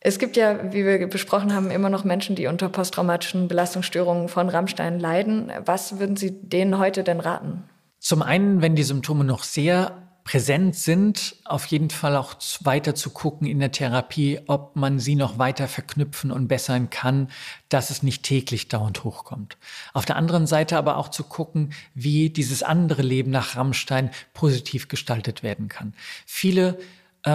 Es 0.00 0.18
gibt 0.18 0.36
ja, 0.36 0.72
wie 0.72 0.84
wir 0.84 1.06
besprochen 1.06 1.54
haben, 1.54 1.70
immer 1.70 1.90
noch 1.90 2.04
Menschen, 2.04 2.34
die 2.34 2.46
unter 2.46 2.70
posttraumatischen 2.70 3.48
Belastungsstörungen 3.48 4.28
von 4.28 4.48
Rammstein 4.48 4.98
leiden. 4.98 5.52
Was 5.64 5.98
würden 5.98 6.16
Sie 6.16 6.30
denen 6.32 6.78
heute 6.78 7.04
denn 7.04 7.20
raten? 7.20 7.64
Zum 7.98 8.22
einen, 8.22 8.62
wenn 8.62 8.74
die 8.74 8.82
Symptome 8.82 9.24
noch 9.24 9.44
sehr 9.44 10.09
präsent 10.30 10.76
sind, 10.76 11.34
auf 11.44 11.66
jeden 11.66 11.90
Fall 11.90 12.14
auch 12.14 12.36
weiter 12.60 12.94
zu 12.94 13.10
gucken 13.10 13.48
in 13.48 13.58
der 13.58 13.72
Therapie, 13.72 14.38
ob 14.46 14.76
man 14.76 15.00
sie 15.00 15.16
noch 15.16 15.38
weiter 15.38 15.66
verknüpfen 15.66 16.30
und 16.30 16.46
bessern 16.46 16.88
kann, 16.88 17.32
dass 17.68 17.90
es 17.90 18.04
nicht 18.04 18.22
täglich 18.22 18.68
dauernd 18.68 19.02
hochkommt. 19.02 19.58
Auf 19.92 20.04
der 20.04 20.14
anderen 20.14 20.46
Seite 20.46 20.78
aber 20.78 20.98
auch 20.98 21.08
zu 21.08 21.24
gucken, 21.24 21.72
wie 21.94 22.30
dieses 22.30 22.62
andere 22.62 23.02
Leben 23.02 23.32
nach 23.32 23.56
Rammstein 23.56 24.12
positiv 24.32 24.86
gestaltet 24.86 25.42
werden 25.42 25.66
kann. 25.66 25.94
Viele 26.26 26.78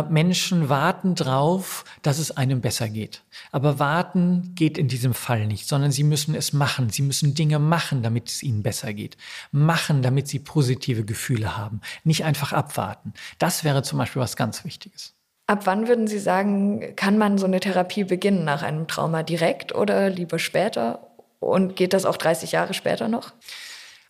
Menschen 0.09 0.67
warten 0.69 1.13
drauf, 1.13 1.85
dass 2.01 2.17
es 2.17 2.35
einem 2.35 2.61
besser 2.61 2.89
geht. 2.89 3.21
Aber 3.51 3.77
warten 3.77 4.53
geht 4.55 4.77
in 4.77 4.87
diesem 4.87 5.13
Fall 5.13 5.45
nicht, 5.45 5.67
sondern 5.67 5.91
sie 5.91 6.03
müssen 6.03 6.33
es 6.33 6.53
machen. 6.53 6.89
Sie 6.89 7.03
müssen 7.03 7.35
Dinge 7.35 7.59
machen, 7.59 8.01
damit 8.01 8.29
es 8.29 8.41
ihnen 8.41 8.63
besser 8.63 8.93
geht. 8.93 9.15
Machen, 9.51 10.01
damit 10.01 10.27
sie 10.27 10.39
positive 10.39 11.05
Gefühle 11.05 11.55
haben. 11.55 11.81
Nicht 12.03 12.25
einfach 12.25 12.51
abwarten. 12.51 13.13
Das 13.37 13.63
wäre 13.63 13.83
zum 13.83 13.99
Beispiel 13.99 14.21
was 14.21 14.35
ganz 14.35 14.65
Wichtiges. 14.65 15.13
Ab 15.47 15.67
wann 15.67 15.87
würden 15.87 16.07
Sie 16.07 16.17
sagen, 16.17 16.95
kann 16.95 17.19
man 17.19 17.37
so 17.37 17.45
eine 17.45 17.59
Therapie 17.59 18.03
beginnen 18.03 18.43
nach 18.43 18.63
einem 18.63 18.87
Trauma 18.87 19.21
direkt 19.21 19.75
oder 19.75 20.09
lieber 20.09 20.39
später? 20.39 21.07
Und 21.39 21.75
geht 21.75 21.93
das 21.93 22.05
auch 22.05 22.17
30 22.17 22.51
Jahre 22.51 22.73
später 22.73 23.07
noch? 23.07 23.33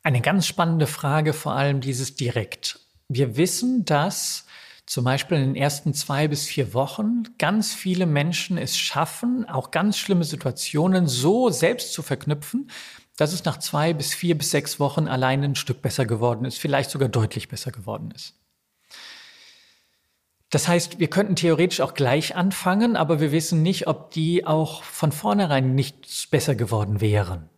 Eine 0.03 0.21
ganz 0.21 0.47
spannende 0.47 0.87
Frage, 0.87 1.33
vor 1.33 1.53
allem 1.53 1.81
dieses 1.81 2.15
direkt. 2.15 2.79
Wir 3.09 3.35
wissen, 3.35 3.83
dass 3.83 4.45
zum 4.85 5.03
Beispiel 5.03 5.37
in 5.37 5.53
den 5.53 5.55
ersten 5.55 5.93
zwei 5.93 6.27
bis 6.27 6.45
vier 6.45 6.73
Wochen 6.73 7.23
ganz 7.37 7.73
viele 7.73 8.05
Menschen 8.05 8.57
es 8.57 8.77
schaffen, 8.77 9.45
auch 9.49 9.71
ganz 9.71 9.97
schlimme 9.97 10.23
Situationen 10.23 11.07
so 11.07 11.49
selbst 11.49 11.93
zu 11.93 12.03
verknüpfen, 12.03 12.69
dass 13.17 13.33
es 13.33 13.45
nach 13.45 13.57
zwei 13.57 13.93
bis 13.93 14.13
vier 14.13 14.37
bis 14.37 14.51
sechs 14.51 14.79
Wochen 14.79 15.07
allein 15.07 15.43
ein 15.43 15.55
Stück 15.55 15.81
besser 15.81 16.05
geworden 16.05 16.45
ist, 16.45 16.59
vielleicht 16.59 16.91
sogar 16.91 17.09
deutlich 17.09 17.49
besser 17.49 17.71
geworden 17.71 18.11
ist. 18.11 18.35
Das 20.51 20.67
heißt, 20.67 20.99
wir 20.99 21.09
könnten 21.09 21.35
theoretisch 21.35 21.81
auch 21.81 21.95
gleich 21.95 22.35
anfangen, 22.35 22.95
aber 22.95 23.19
wir 23.19 23.31
wissen 23.31 23.63
nicht, 23.63 23.87
ob 23.87 24.11
die 24.11 24.45
auch 24.45 24.83
von 24.83 25.11
vornherein 25.11 25.73
nicht 25.73 26.29
besser 26.29 26.55
geworden 26.55 27.01
wären. 27.01 27.49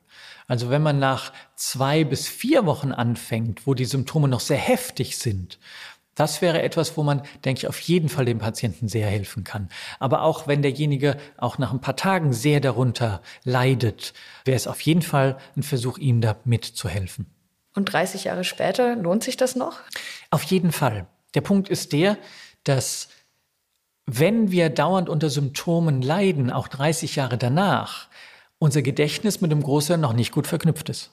Also 0.47 0.69
wenn 0.69 0.81
man 0.81 0.97
nach 0.97 1.33
zwei 1.55 2.05
bis 2.05 2.27
vier 2.27 2.65
Wochen 2.65 2.93
anfängt, 2.93 3.67
wo 3.67 3.73
die 3.73 3.85
Symptome 3.85 4.29
noch 4.29 4.39
sehr 4.39 4.57
heftig 4.57 5.17
sind, 5.17 5.59
das 6.17 6.41
wäre 6.41 6.63
etwas, 6.63 6.97
wo 6.97 7.03
man, 7.03 7.21
denke 7.45 7.59
ich, 7.59 7.67
auf 7.67 7.79
jeden 7.79 8.09
Fall 8.09 8.25
dem 8.25 8.39
Patienten 8.39 8.87
sehr 8.87 9.07
helfen 9.07 9.43
kann. 9.43 9.69
Aber 9.99 10.23
auch 10.23 10.47
wenn 10.47 10.63
derjenige 10.63 11.15
auch 11.37 11.59
nach 11.59 11.71
ein 11.71 11.79
paar 11.79 11.95
Tagen 11.95 12.33
sehr 12.33 12.59
darunter 12.59 13.21
leidet, 13.43 14.13
wäre 14.43 14.57
es 14.57 14.65
auf 14.65 14.81
jeden 14.81 15.03
Fall 15.03 15.37
ein 15.55 15.61
Versuch, 15.61 15.99
ihm 15.99 16.19
da 16.19 16.35
mitzuhelfen. 16.43 17.27
Und 17.75 17.93
30 17.93 18.23
Jahre 18.23 18.43
später, 18.43 18.95
lohnt 18.95 19.23
sich 19.23 19.37
das 19.37 19.55
noch? 19.55 19.79
Auf 20.31 20.41
jeden 20.43 20.71
Fall. 20.71 21.05
Der 21.35 21.41
Punkt 21.41 21.69
ist 21.69 21.93
der, 21.93 22.17
dass 22.63 23.09
wenn 24.07 24.51
wir 24.51 24.71
dauernd 24.71 25.09
unter 25.09 25.29
Symptomen 25.29 26.01
leiden, 26.01 26.49
auch 26.49 26.67
30 26.67 27.15
Jahre 27.15 27.37
danach, 27.37 28.07
unser 28.57 28.81
Gedächtnis 28.81 29.39
mit 29.39 29.51
dem 29.51 29.61
Großhirn 29.61 30.01
noch 30.01 30.13
nicht 30.13 30.31
gut 30.31 30.47
verknüpft 30.47 30.89
ist. 30.89 31.11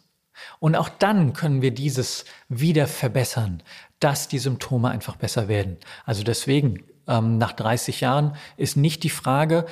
Und 0.58 0.76
auch 0.76 0.88
dann 0.88 1.32
können 1.32 1.62
wir 1.62 1.72
dieses 1.72 2.24
wieder 2.48 2.86
verbessern, 2.86 3.62
dass 4.04 4.28
die 4.28 4.38
Symptome 4.38 4.90
einfach 4.90 5.16
besser 5.16 5.48
werden. 5.48 5.78
Also 6.04 6.24
deswegen, 6.24 6.84
ähm, 7.08 7.38
nach 7.38 7.52
30 7.52 8.02
Jahren 8.02 8.36
ist 8.58 8.76
nicht 8.76 9.02
die 9.02 9.08
Frage 9.08 9.64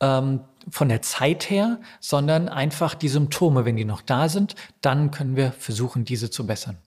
ähm, 0.00 0.40
von 0.68 0.88
der 0.88 1.02
Zeit 1.02 1.48
her, 1.50 1.78
sondern 2.00 2.48
einfach 2.48 2.96
die 2.96 3.08
Symptome, 3.08 3.64
wenn 3.64 3.76
die 3.76 3.84
noch 3.84 4.02
da 4.02 4.28
sind, 4.28 4.56
dann 4.80 5.12
können 5.12 5.36
wir 5.36 5.52
versuchen, 5.52 6.04
diese 6.04 6.30
zu 6.30 6.48
bessern. 6.48 6.78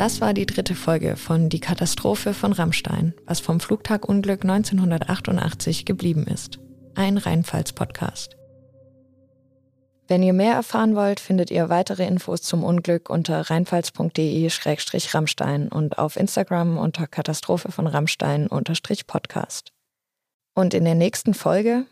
Das 0.00 0.20
war 0.22 0.32
die 0.32 0.46
dritte 0.46 0.74
Folge 0.74 1.16
von 1.16 1.50
Die 1.50 1.60
Katastrophe 1.60 2.32
von 2.32 2.54
Rammstein, 2.54 3.12
was 3.26 3.40
vom 3.40 3.60
Flugtagunglück 3.60 4.44
1988 4.44 5.84
geblieben 5.84 6.26
ist. 6.26 6.58
Ein 6.94 7.18
Rheinpfalz-Podcast. 7.18 8.38
Wenn 10.08 10.22
ihr 10.22 10.32
mehr 10.32 10.54
erfahren 10.54 10.96
wollt, 10.96 11.20
findet 11.20 11.50
ihr 11.50 11.68
weitere 11.68 12.06
Infos 12.06 12.40
zum 12.40 12.64
Unglück 12.64 13.10
unter 13.10 13.50
rheinpfalz.de-rammstein 13.50 15.68
und 15.68 15.98
auf 15.98 16.16
Instagram 16.16 16.78
unter 16.78 17.06
Katastrophe 17.06 17.70
von 17.70 17.86
Rammstein-podcast. 17.86 19.72
Und 20.54 20.72
in 20.72 20.86
der 20.86 20.94
nächsten 20.94 21.34
Folge. 21.34 21.84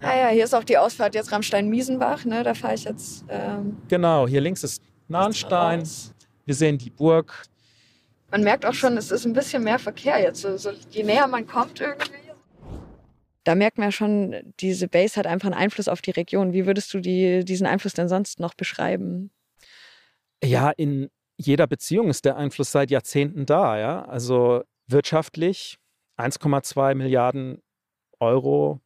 Ah 0.00 0.16
ja, 0.16 0.28
hier 0.28 0.44
ist 0.44 0.54
auch 0.54 0.62
die 0.62 0.78
Ausfahrt 0.78 1.16
jetzt 1.16 1.32
Rammstein-Miesenbach, 1.32 2.24
ne? 2.24 2.44
Da 2.44 2.54
fahre 2.54 2.74
ich 2.74 2.84
jetzt. 2.84 3.24
Ähm, 3.28 3.78
genau, 3.88 4.28
hier 4.28 4.40
links 4.40 4.62
ist 4.62 4.80
Nahnstein. 5.08 5.82
Wir 6.44 6.54
sehen 6.54 6.78
die 6.78 6.90
Burg. 6.90 7.44
Man 8.30 8.42
merkt 8.42 8.64
auch 8.64 8.74
schon, 8.74 8.96
es 8.96 9.10
ist 9.10 9.24
ein 9.24 9.32
bisschen 9.32 9.64
mehr 9.64 9.78
Verkehr 9.78 10.20
jetzt. 10.20 10.42
So, 10.42 10.56
so, 10.56 10.70
je 10.90 11.02
näher 11.02 11.26
man 11.26 11.46
kommt 11.46 11.80
irgendwie. 11.80 12.10
Da 13.44 13.54
merkt 13.54 13.78
man 13.78 13.88
ja 13.88 13.92
schon, 13.92 14.36
diese 14.60 14.86
Base 14.86 15.16
hat 15.16 15.26
einfach 15.26 15.46
einen 15.46 15.60
Einfluss 15.60 15.88
auf 15.88 16.02
die 16.02 16.10
Region. 16.10 16.52
Wie 16.52 16.66
würdest 16.66 16.92
du 16.92 17.00
die, 17.00 17.44
diesen 17.44 17.66
Einfluss 17.66 17.94
denn 17.94 18.08
sonst 18.08 18.38
noch 18.38 18.54
beschreiben? 18.54 19.30
Ja, 20.44 20.70
in 20.70 21.10
jeder 21.36 21.66
Beziehung 21.66 22.08
ist 22.08 22.24
der 22.24 22.36
Einfluss 22.36 22.70
seit 22.70 22.90
Jahrzehnten 22.90 23.46
da. 23.46 23.78
Ja? 23.78 24.04
Also 24.04 24.62
wirtschaftlich 24.86 25.78
1,2 26.18 26.94
Milliarden 26.94 27.62
Euro 28.20 28.80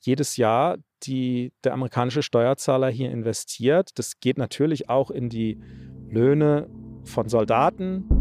jedes 0.00 0.36
Jahr, 0.36 0.76
die 1.02 1.52
der 1.64 1.72
amerikanische 1.72 2.22
Steuerzahler 2.22 2.90
hier 2.90 3.10
investiert. 3.10 3.90
Das 3.98 4.20
geht 4.20 4.38
natürlich 4.38 4.88
auch 4.88 5.10
in 5.10 5.28
die 5.28 5.60
Löhne 6.10 6.68
von 7.04 7.28
Soldaten. 7.28 8.19